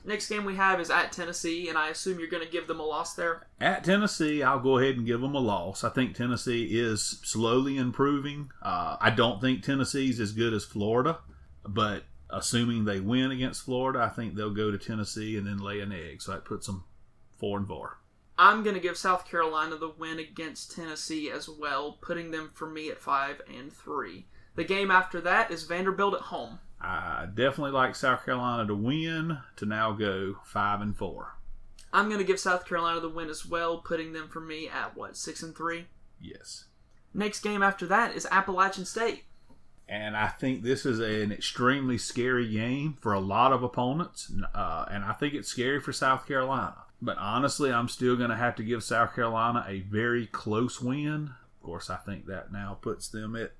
Next 0.03 0.27
game 0.27 0.43
we 0.43 0.57
have 0.57 0.81
is 0.81 0.89
at 0.89 1.13
Tennessee, 1.13 1.69
and 1.69 1.77
I 1.77 1.87
assume 1.87 2.19
you're 2.19 2.27
going 2.27 2.43
to 2.43 2.51
give 2.51 2.67
them 2.67 2.81
a 2.81 2.85
loss 2.85 3.13
there. 3.13 3.47
At 3.61 3.85
Tennessee, 3.85 4.43
I'll 4.43 4.59
go 4.59 4.77
ahead 4.77 4.97
and 4.97 5.05
give 5.05 5.21
them 5.21 5.33
a 5.33 5.39
loss. 5.39 5.85
I 5.85 5.89
think 5.91 6.13
Tennessee 6.13 6.65
is 6.77 7.21
slowly 7.23 7.77
improving. 7.77 8.49
Uh, 8.61 8.97
I 8.99 9.11
don't 9.11 9.39
think 9.39 9.63
Tennessee's 9.63 10.19
as 10.19 10.33
good 10.33 10.53
as 10.53 10.65
Florida, 10.65 11.19
but 11.65 12.03
assuming 12.29 12.83
they 12.83 12.99
win 12.99 13.31
against 13.31 13.63
Florida, 13.63 14.01
I 14.01 14.09
think 14.09 14.35
they'll 14.35 14.53
go 14.53 14.71
to 14.71 14.77
Tennessee 14.77 15.37
and 15.37 15.47
then 15.47 15.59
lay 15.59 15.79
an 15.79 15.93
egg. 15.93 16.21
So 16.21 16.33
that 16.33 16.43
puts 16.43 16.67
them 16.67 16.83
four 17.39 17.57
and 17.57 17.65
four. 17.65 17.99
I'm 18.37 18.63
going 18.63 18.75
to 18.75 18.81
give 18.81 18.97
South 18.97 19.27
Carolina 19.27 19.77
the 19.77 19.89
win 19.89 20.19
against 20.19 20.75
Tennessee 20.75 21.31
as 21.31 21.47
well, 21.47 21.97
putting 22.01 22.31
them 22.31 22.51
for 22.53 22.69
me 22.69 22.89
at 22.89 23.01
five 23.01 23.41
and 23.53 23.71
three. 23.71 24.25
The 24.55 24.63
game 24.63 24.91
after 24.91 25.21
that 25.21 25.51
is 25.51 25.63
Vanderbilt 25.63 26.15
at 26.15 26.21
home. 26.21 26.59
I 26.81 27.27
definitely 27.33 27.71
like 27.71 27.95
South 27.95 28.25
Carolina 28.25 28.67
to 28.67 28.75
win 28.75 29.39
to 29.55 29.65
now 29.65 29.93
go 29.93 30.37
five 30.43 30.81
and 30.81 30.95
four. 30.95 31.37
I'm 31.93 32.07
going 32.07 32.19
to 32.19 32.25
give 32.25 32.39
South 32.39 32.67
Carolina 32.67 32.99
the 32.99 33.09
win 33.09 33.29
as 33.29 33.45
well, 33.45 33.77
putting 33.77 34.11
them 34.11 34.27
for 34.27 34.41
me 34.41 34.67
at 34.67 34.97
what 34.97 35.15
six 35.15 35.41
and 35.41 35.55
three. 35.55 35.85
Yes. 36.19 36.65
Next 37.13 37.39
game 37.39 37.63
after 37.63 37.85
that 37.87 38.15
is 38.15 38.27
Appalachian 38.29 38.85
State. 38.85 39.23
And 39.87 40.17
I 40.17 40.27
think 40.27 40.63
this 40.63 40.85
is 40.85 40.99
an 40.99 41.31
extremely 41.31 41.97
scary 41.97 42.51
game 42.51 42.97
for 42.99 43.13
a 43.13 43.19
lot 43.19 43.53
of 43.53 43.63
opponents. 43.63 44.31
Uh, 44.53 44.85
and 44.91 45.05
I 45.05 45.13
think 45.13 45.33
it's 45.33 45.47
scary 45.47 45.79
for 45.79 45.93
South 45.93 46.27
Carolina. 46.27 46.84
But 47.05 47.19
honestly, 47.19 47.71
I'm 47.71 47.87
still 47.87 48.15
going 48.15 48.31
to 48.31 48.35
have 48.35 48.55
to 48.55 48.63
give 48.63 48.83
South 48.83 49.13
Carolina 49.13 49.63
a 49.67 49.81
very 49.81 50.25
close 50.25 50.81
win. 50.81 51.29
Of 51.59 51.63
course, 51.63 51.89
I 51.91 51.97
think 51.97 52.25
that 52.25 52.51
now 52.51 52.79
puts 52.81 53.07
them 53.07 53.35
at 53.35 53.53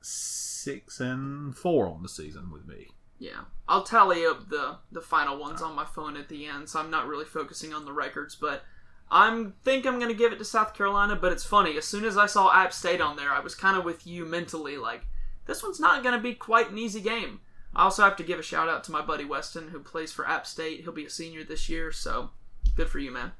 six 0.00 0.98
and 0.98 1.56
four 1.56 1.86
on 1.86 2.02
the 2.02 2.08
season 2.08 2.50
with 2.50 2.66
me. 2.66 2.88
Yeah, 3.20 3.42
I'll 3.68 3.84
tally 3.84 4.26
up 4.26 4.48
the 4.48 4.78
the 4.90 5.02
final 5.02 5.38
ones 5.38 5.62
uh, 5.62 5.66
on 5.66 5.76
my 5.76 5.84
phone 5.84 6.16
at 6.16 6.28
the 6.28 6.46
end, 6.46 6.68
so 6.68 6.80
I'm 6.80 6.90
not 6.90 7.06
really 7.06 7.26
focusing 7.26 7.72
on 7.72 7.84
the 7.84 7.92
records. 7.92 8.34
But 8.34 8.64
I'm 9.08 9.54
think 9.62 9.86
I'm 9.86 10.00
going 10.00 10.10
to 10.10 10.18
give 10.18 10.32
it 10.32 10.38
to 10.38 10.44
South 10.44 10.74
Carolina. 10.74 11.14
But 11.14 11.30
it's 11.30 11.44
funny, 11.44 11.76
as 11.76 11.84
soon 11.84 12.04
as 12.04 12.16
I 12.16 12.26
saw 12.26 12.52
App 12.52 12.72
State 12.72 13.00
on 13.00 13.16
there, 13.16 13.30
I 13.30 13.40
was 13.40 13.54
kind 13.54 13.76
of 13.76 13.84
with 13.84 14.04
you 14.04 14.24
mentally, 14.24 14.76
like 14.76 15.06
this 15.46 15.62
one's 15.62 15.78
not 15.78 16.02
going 16.02 16.16
to 16.16 16.22
be 16.22 16.34
quite 16.34 16.70
an 16.72 16.78
easy 16.78 17.00
game. 17.00 17.40
I 17.74 17.84
also 17.84 18.02
have 18.02 18.16
to 18.16 18.24
give 18.24 18.40
a 18.40 18.42
shout 18.42 18.68
out 18.68 18.82
to 18.84 18.92
my 18.92 19.00
buddy 19.00 19.24
Weston, 19.24 19.68
who 19.68 19.78
plays 19.78 20.10
for 20.10 20.26
App 20.26 20.44
State. 20.44 20.80
He'll 20.80 20.92
be 20.92 21.06
a 21.06 21.10
senior 21.10 21.44
this 21.44 21.68
year, 21.68 21.92
so 21.92 22.30
good 22.70 22.88
for 22.88 22.98
you, 22.98 23.10
man. 23.10 23.32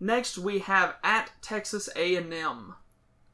Next, 0.00 0.38
we 0.38 0.60
have 0.60 0.96
at 1.02 1.32
Texas 1.42 1.88
A&M. 1.96 2.74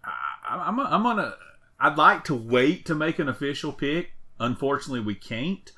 I, 0.04 0.10
I'm, 0.46 0.80
I'm 0.80 1.02
gonna. 1.02 1.34
I'd 1.78 1.98
like 1.98 2.24
to 2.24 2.34
wait 2.34 2.86
to 2.86 2.94
make 2.94 3.18
an 3.18 3.28
official 3.28 3.72
pick. 3.72 4.12
Unfortunately, 4.38 5.00
we 5.00 5.14
can't. 5.14 5.70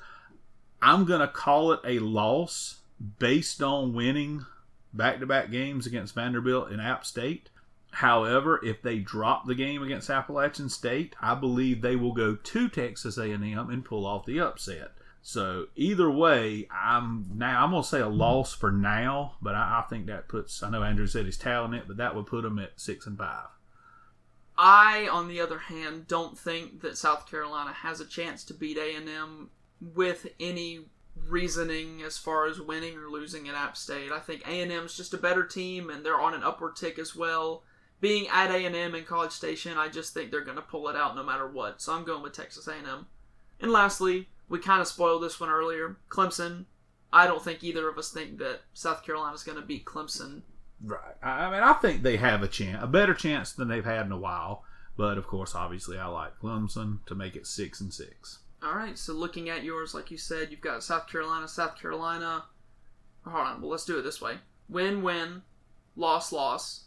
I'm 0.81 1.05
gonna 1.05 1.27
call 1.27 1.71
it 1.71 1.79
a 1.83 1.99
loss 1.99 2.81
based 3.19 3.61
on 3.61 3.93
winning 3.93 4.45
back-to-back 4.93 5.51
games 5.51 5.85
against 5.85 6.15
Vanderbilt 6.15 6.71
and 6.71 6.81
App 6.81 7.05
State. 7.05 7.49
However, 7.91 8.59
if 8.63 8.81
they 8.81 8.99
drop 8.99 9.45
the 9.45 9.55
game 9.55 9.81
against 9.81 10.09
Appalachian 10.09 10.69
State, 10.69 11.15
I 11.21 11.35
believe 11.35 11.81
they 11.81 11.95
will 11.95 12.13
go 12.13 12.35
to 12.35 12.69
Texas 12.69 13.17
A&M 13.17 13.43
and 13.43 13.85
pull 13.85 14.05
off 14.05 14.25
the 14.25 14.39
upset. 14.39 14.91
So 15.27 15.67
either 15.75 16.09
way, 16.09 16.69
I'm 16.71 17.25
now 17.35 17.61
I'm 17.61 17.71
gonna 17.71 17.83
say 17.83 17.99
a 17.99 18.07
loss 18.07 18.53
for 18.53 18.71
now, 18.71 19.33
but 19.41 19.55
I, 19.55 19.83
I 19.83 19.89
think 19.89 20.05
that 20.05 20.29
puts. 20.29 20.63
I 20.63 20.69
know 20.69 20.83
Andrew 20.83 21.05
said 21.05 21.25
he's 21.25 21.35
tallying 21.35 21.73
it, 21.73 21.85
but 21.85 21.97
that 21.97 22.15
would 22.15 22.27
put 22.27 22.43
them 22.43 22.57
at 22.59 22.79
six 22.79 23.05
and 23.05 23.17
five. 23.17 23.47
I, 24.57 25.09
on 25.11 25.27
the 25.27 25.41
other 25.41 25.59
hand, 25.59 26.07
don't 26.07 26.39
think 26.39 26.79
that 26.79 26.97
South 26.97 27.29
Carolina 27.29 27.73
has 27.73 27.99
a 27.99 28.05
chance 28.05 28.45
to 28.45 28.53
beat 28.53 28.77
A&M 28.77 29.49
with 29.81 30.27
any 30.39 30.85
reasoning 31.27 32.03
as 32.03 32.17
far 32.17 32.47
as 32.47 32.61
winning 32.61 32.97
or 32.97 33.09
losing 33.09 33.49
at 33.49 33.55
App 33.55 33.75
State. 33.75 34.13
I 34.13 34.19
think 34.19 34.47
A&M's 34.47 34.95
just 34.95 35.13
a 35.13 35.17
better 35.17 35.43
team, 35.43 35.89
and 35.89 36.05
they're 36.05 36.21
on 36.21 36.35
an 36.35 36.43
upward 36.43 36.77
tick 36.77 36.97
as 36.97 37.17
well. 37.17 37.63
Being 37.99 38.29
at 38.29 38.49
A&M 38.49 38.95
in 38.95 39.03
College 39.03 39.33
Station, 39.33 39.77
I 39.77 39.89
just 39.89 40.13
think 40.13 40.31
they're 40.31 40.45
to 40.45 40.61
pull 40.61 40.87
it 40.87 40.95
out 40.95 41.17
no 41.17 41.23
matter 41.23 41.49
what. 41.49 41.81
So 41.81 41.91
I'm 41.93 42.05
going 42.05 42.23
with 42.23 42.31
Texas 42.31 42.69
A&M. 42.69 43.07
And 43.59 43.71
lastly, 43.71 44.29
we 44.49 44.59
kind 44.59 44.81
of 44.81 44.87
spoiled 44.87 45.23
this 45.23 45.39
one 45.39 45.49
earlier. 45.49 45.97
Clemson. 46.09 46.65
I 47.11 47.25
don't 47.25 47.41
think 47.41 47.63
either 47.63 47.87
of 47.87 47.97
us 47.97 48.11
think 48.11 48.37
that 48.39 48.61
South 48.73 49.03
Carolina's 49.03 49.43
going 49.43 49.57
to 49.57 49.65
beat 49.65 49.85
Clemson 49.85 50.41
Right. 50.81 51.15
I 51.23 51.49
mean, 51.49 51.63
I 51.63 51.73
think 51.73 52.03
they 52.03 52.17
have 52.17 52.43
a 52.43 52.47
chance, 52.47 52.83
a 52.83 52.87
better 52.87 53.13
chance 53.13 53.51
than 53.51 53.67
they've 53.67 53.83
had 53.83 54.05
in 54.05 54.11
a 54.11 54.17
while. 54.17 54.63
But 54.95 55.17
of 55.17 55.27
course, 55.27 55.55
obviously, 55.55 55.97
I 55.97 56.07
like 56.07 56.39
Clemson 56.39 57.05
to 57.05 57.15
make 57.15 57.35
it 57.35 57.47
six 57.47 57.81
and 57.81 57.93
six. 57.93 58.39
All 58.63 58.75
right. 58.75 58.97
So 58.97 59.13
looking 59.13 59.49
at 59.49 59.63
yours, 59.63 59.93
like 59.93 60.11
you 60.11 60.17
said, 60.17 60.49
you've 60.51 60.61
got 60.61 60.83
South 60.83 61.07
Carolina, 61.07 61.47
South 61.47 61.79
Carolina. 61.79 62.45
Hold 63.25 63.47
on. 63.47 63.61
Well, 63.61 63.71
let's 63.71 63.85
do 63.85 63.97
it 63.97 64.03
this 64.03 64.21
way: 64.21 64.35
win, 64.69 65.01
win, 65.01 65.43
loss, 65.95 66.31
loss, 66.31 66.85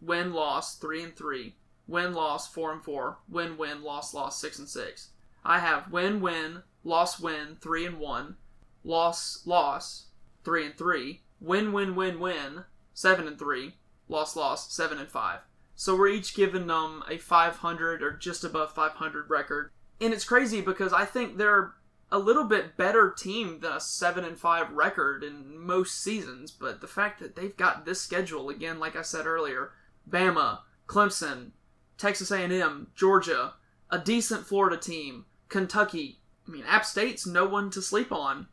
win, 0.00 0.32
loss, 0.32 0.76
three 0.76 1.02
and 1.02 1.16
three, 1.16 1.54
win, 1.86 2.12
loss, 2.14 2.46
four 2.46 2.72
and 2.72 2.82
four, 2.82 3.18
win, 3.28 3.56
win, 3.56 3.82
loss, 3.82 4.14
loss, 4.14 4.40
six 4.40 4.58
and 4.58 4.68
six. 4.68 5.10
I 5.44 5.58
have 5.58 5.90
win, 5.90 6.20
win, 6.20 6.62
loss, 6.84 7.20
win, 7.20 7.56
three 7.60 7.86
and 7.86 7.98
one, 7.98 8.36
loss, 8.84 9.42
loss, 9.46 10.06
three 10.44 10.66
and 10.66 10.76
three, 10.76 11.22
win, 11.40 11.72
win, 11.72 11.94
win, 11.94 12.20
win, 12.20 12.64
seven 12.94 13.26
and 13.26 13.38
three, 13.38 13.74
loss, 14.08 14.36
loss, 14.36 14.72
seven 14.74 14.98
and 14.98 15.10
five. 15.10 15.40
So 15.74 15.96
we're 15.96 16.08
each 16.08 16.34
giving 16.34 16.66
them 16.66 17.02
a 17.08 17.16
500 17.16 18.02
or 18.02 18.12
just 18.12 18.44
above 18.44 18.74
500 18.74 19.30
record, 19.30 19.70
and 20.00 20.12
it's 20.12 20.24
crazy 20.24 20.60
because 20.60 20.92
I 20.92 21.04
think 21.04 21.36
they're 21.36 21.74
a 22.12 22.18
little 22.18 22.44
bit 22.44 22.76
better 22.76 23.10
team 23.10 23.60
than 23.60 23.72
a 23.72 23.80
seven 23.80 24.24
and 24.24 24.38
five 24.38 24.70
record 24.72 25.22
in 25.22 25.58
most 25.58 26.02
seasons. 26.02 26.50
But 26.50 26.80
the 26.80 26.86
fact 26.86 27.20
that 27.20 27.36
they've 27.36 27.56
got 27.56 27.84
this 27.84 28.00
schedule 28.00 28.48
again, 28.48 28.80
like 28.80 28.96
I 28.96 29.02
said 29.02 29.26
earlier, 29.26 29.70
Bama, 30.08 30.60
Clemson, 30.86 31.50
Texas 31.98 32.30
A&M, 32.30 32.88
Georgia, 32.96 33.54
a 33.90 33.98
decent 33.98 34.46
Florida 34.46 34.76
team, 34.76 35.26
Kentucky. 35.48 36.19
I 36.46 36.50
mean, 36.50 36.64
App 36.66 36.84
State's 36.84 37.26
no 37.26 37.46
one 37.46 37.70
to 37.70 37.82
sleep 37.82 38.12
on. 38.12 38.48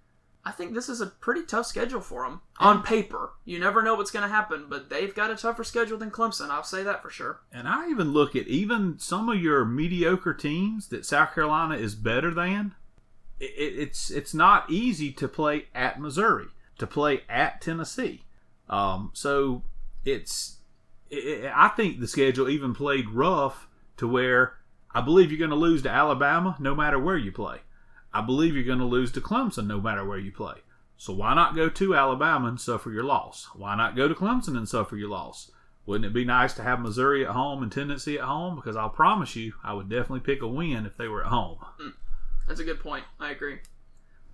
I 0.48 0.52
think 0.52 0.74
this 0.74 0.88
is 0.88 1.02
a 1.02 1.08
pretty 1.08 1.44
tough 1.44 1.66
schedule 1.66 2.00
for 2.00 2.24
them 2.24 2.40
on 2.58 2.82
paper. 2.82 3.32
You 3.44 3.60
never 3.60 3.82
know 3.82 3.96
what's 3.96 4.12
going 4.12 4.24
to 4.24 4.34
happen, 4.34 4.68
but 4.70 4.90
they've 4.90 5.14
got 5.14 5.30
a 5.30 5.36
tougher 5.36 5.66
schedule 5.66 5.98
than 5.98 6.10
Clemson. 6.10 6.50
I'll 6.50 6.64
say 6.64 6.84
that 6.84 7.02
for 7.02 7.10
sure. 7.10 7.42
And 7.52 7.68
I 7.68 7.90
even 7.90 8.14
look 8.14 8.34
at 8.34 8.48
even 8.48 8.98
some 8.98 9.28
of 9.28 9.42
your 9.42 9.66
mediocre 9.66 10.34
teams 10.34 10.88
that 10.88 11.06
South 11.06 11.36
Carolina 11.36 11.76
is 11.76 11.96
better 11.96 12.34
than. 12.34 12.76
It, 13.42 13.52
it's 13.58 14.10
it's 14.10 14.34
not 14.34 14.72
easy 14.72 15.12
to 15.12 15.28
play 15.28 15.66
at 15.76 16.00
Missouri, 16.00 16.48
to 16.78 16.88
play 16.88 17.24
at 17.28 17.60
Tennessee. 17.60 18.24
Um, 18.70 19.12
so 19.14 19.64
it's 20.06 20.60
it, 21.10 21.52
I 21.54 21.68
think 21.68 22.00
the 22.00 22.08
schedule 22.08 22.48
even 22.48 22.74
played 22.74 23.10
rough 23.10 23.68
to 23.98 24.08
where 24.08 24.54
I 24.92 25.02
believe 25.02 25.30
you're 25.30 25.40
going 25.40 25.50
to 25.50 25.58
lose 25.58 25.82
to 25.84 25.90
Alabama 25.90 26.56
no 26.58 26.74
matter 26.74 26.98
where 26.98 27.18
you 27.18 27.34
play. 27.34 27.60
I 28.18 28.22
believe 28.22 28.56
you're 28.56 28.64
going 28.64 28.80
to 28.80 28.86
lose 28.86 29.12
to 29.12 29.22
Clemson 29.22 29.68
no 29.68 29.80
matter 29.80 30.04
where 30.04 30.18
you 30.18 30.32
play. 30.32 30.56
So 30.98 31.14
why 31.14 31.36
not 31.36 31.56
go 31.56 31.70
to 31.70 31.96
Alabama 31.96 32.48
and 32.48 32.60
suffer 32.60 32.90
your 32.90 33.04
loss? 33.04 33.48
Why 33.54 33.76
not 33.76 33.96
go 33.96 34.08
to 34.08 34.16
Clemson 34.16 34.58
and 34.58 34.68
suffer 34.68 34.98
your 34.98 35.10
loss? 35.10 35.52
Wouldn't 35.86 36.06
it 36.06 36.14
be 36.14 36.26
nice 36.26 36.54
to 36.56 36.64
have 36.64 36.80
Missouri 36.80 37.24
at 37.24 37.34
home 37.34 37.62
and 37.62 37.72
Tennessee 37.72 38.18
at 38.18 38.26
home? 38.26 38.56
Because 38.56 38.76
I'll 38.76 38.90
promise 38.90 39.36
you, 39.36 39.54
I 39.64 39.74
would 39.74 39.88
definitely 39.88 40.22
pick 40.22 40.42
a 40.42 40.48
win 40.48 40.88
if 40.88 40.98
they 40.98 41.08
were 41.08 41.24
at 41.24 41.30
home. 41.30 41.60
Hmm. 41.62 41.90
That's 42.48 42.60
a 42.60 42.64
good 42.64 42.80
point. 42.80 43.04
I 43.20 43.30
agree. 43.30 43.60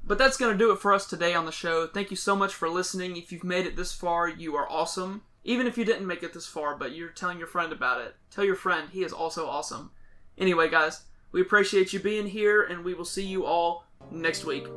But 0.01 0.17
that's 0.17 0.37
going 0.37 0.53
to 0.53 0.57
do 0.57 0.71
it 0.71 0.79
for 0.79 0.93
us 0.93 1.05
today 1.05 1.33
on 1.33 1.45
the 1.45 1.51
show. 1.51 1.85
Thank 1.85 2.09
you 2.09 2.15
so 2.15 2.37
much 2.37 2.53
for 2.53 2.69
listening. 2.69 3.17
If 3.17 3.33
you've 3.33 3.43
made 3.43 3.65
it 3.65 3.75
this 3.75 3.91
far, 3.91 4.29
you 4.29 4.55
are 4.55 4.71
awesome. 4.71 5.23
Even 5.43 5.67
if 5.67 5.77
you 5.77 5.83
didn't 5.83 6.07
make 6.07 6.23
it 6.23 6.33
this 6.33 6.47
far, 6.47 6.77
but 6.77 6.95
you're 6.95 7.09
telling 7.09 7.37
your 7.37 7.47
friend 7.47 7.73
about 7.73 7.99
it, 7.99 8.15
tell 8.31 8.45
your 8.45 8.55
friend 8.55 8.91
he 8.91 9.03
is 9.03 9.11
also 9.11 9.45
awesome. 9.45 9.91
Anyway, 10.37 10.69
guys, 10.69 11.03
we 11.33 11.41
appreciate 11.41 11.91
you 11.91 11.99
being 11.99 12.27
here, 12.27 12.63
and 12.63 12.85
we 12.85 12.93
will 12.93 13.05
see 13.05 13.25
you 13.25 13.45
all 13.45 13.85
next 14.11 14.45
week. 14.45 14.67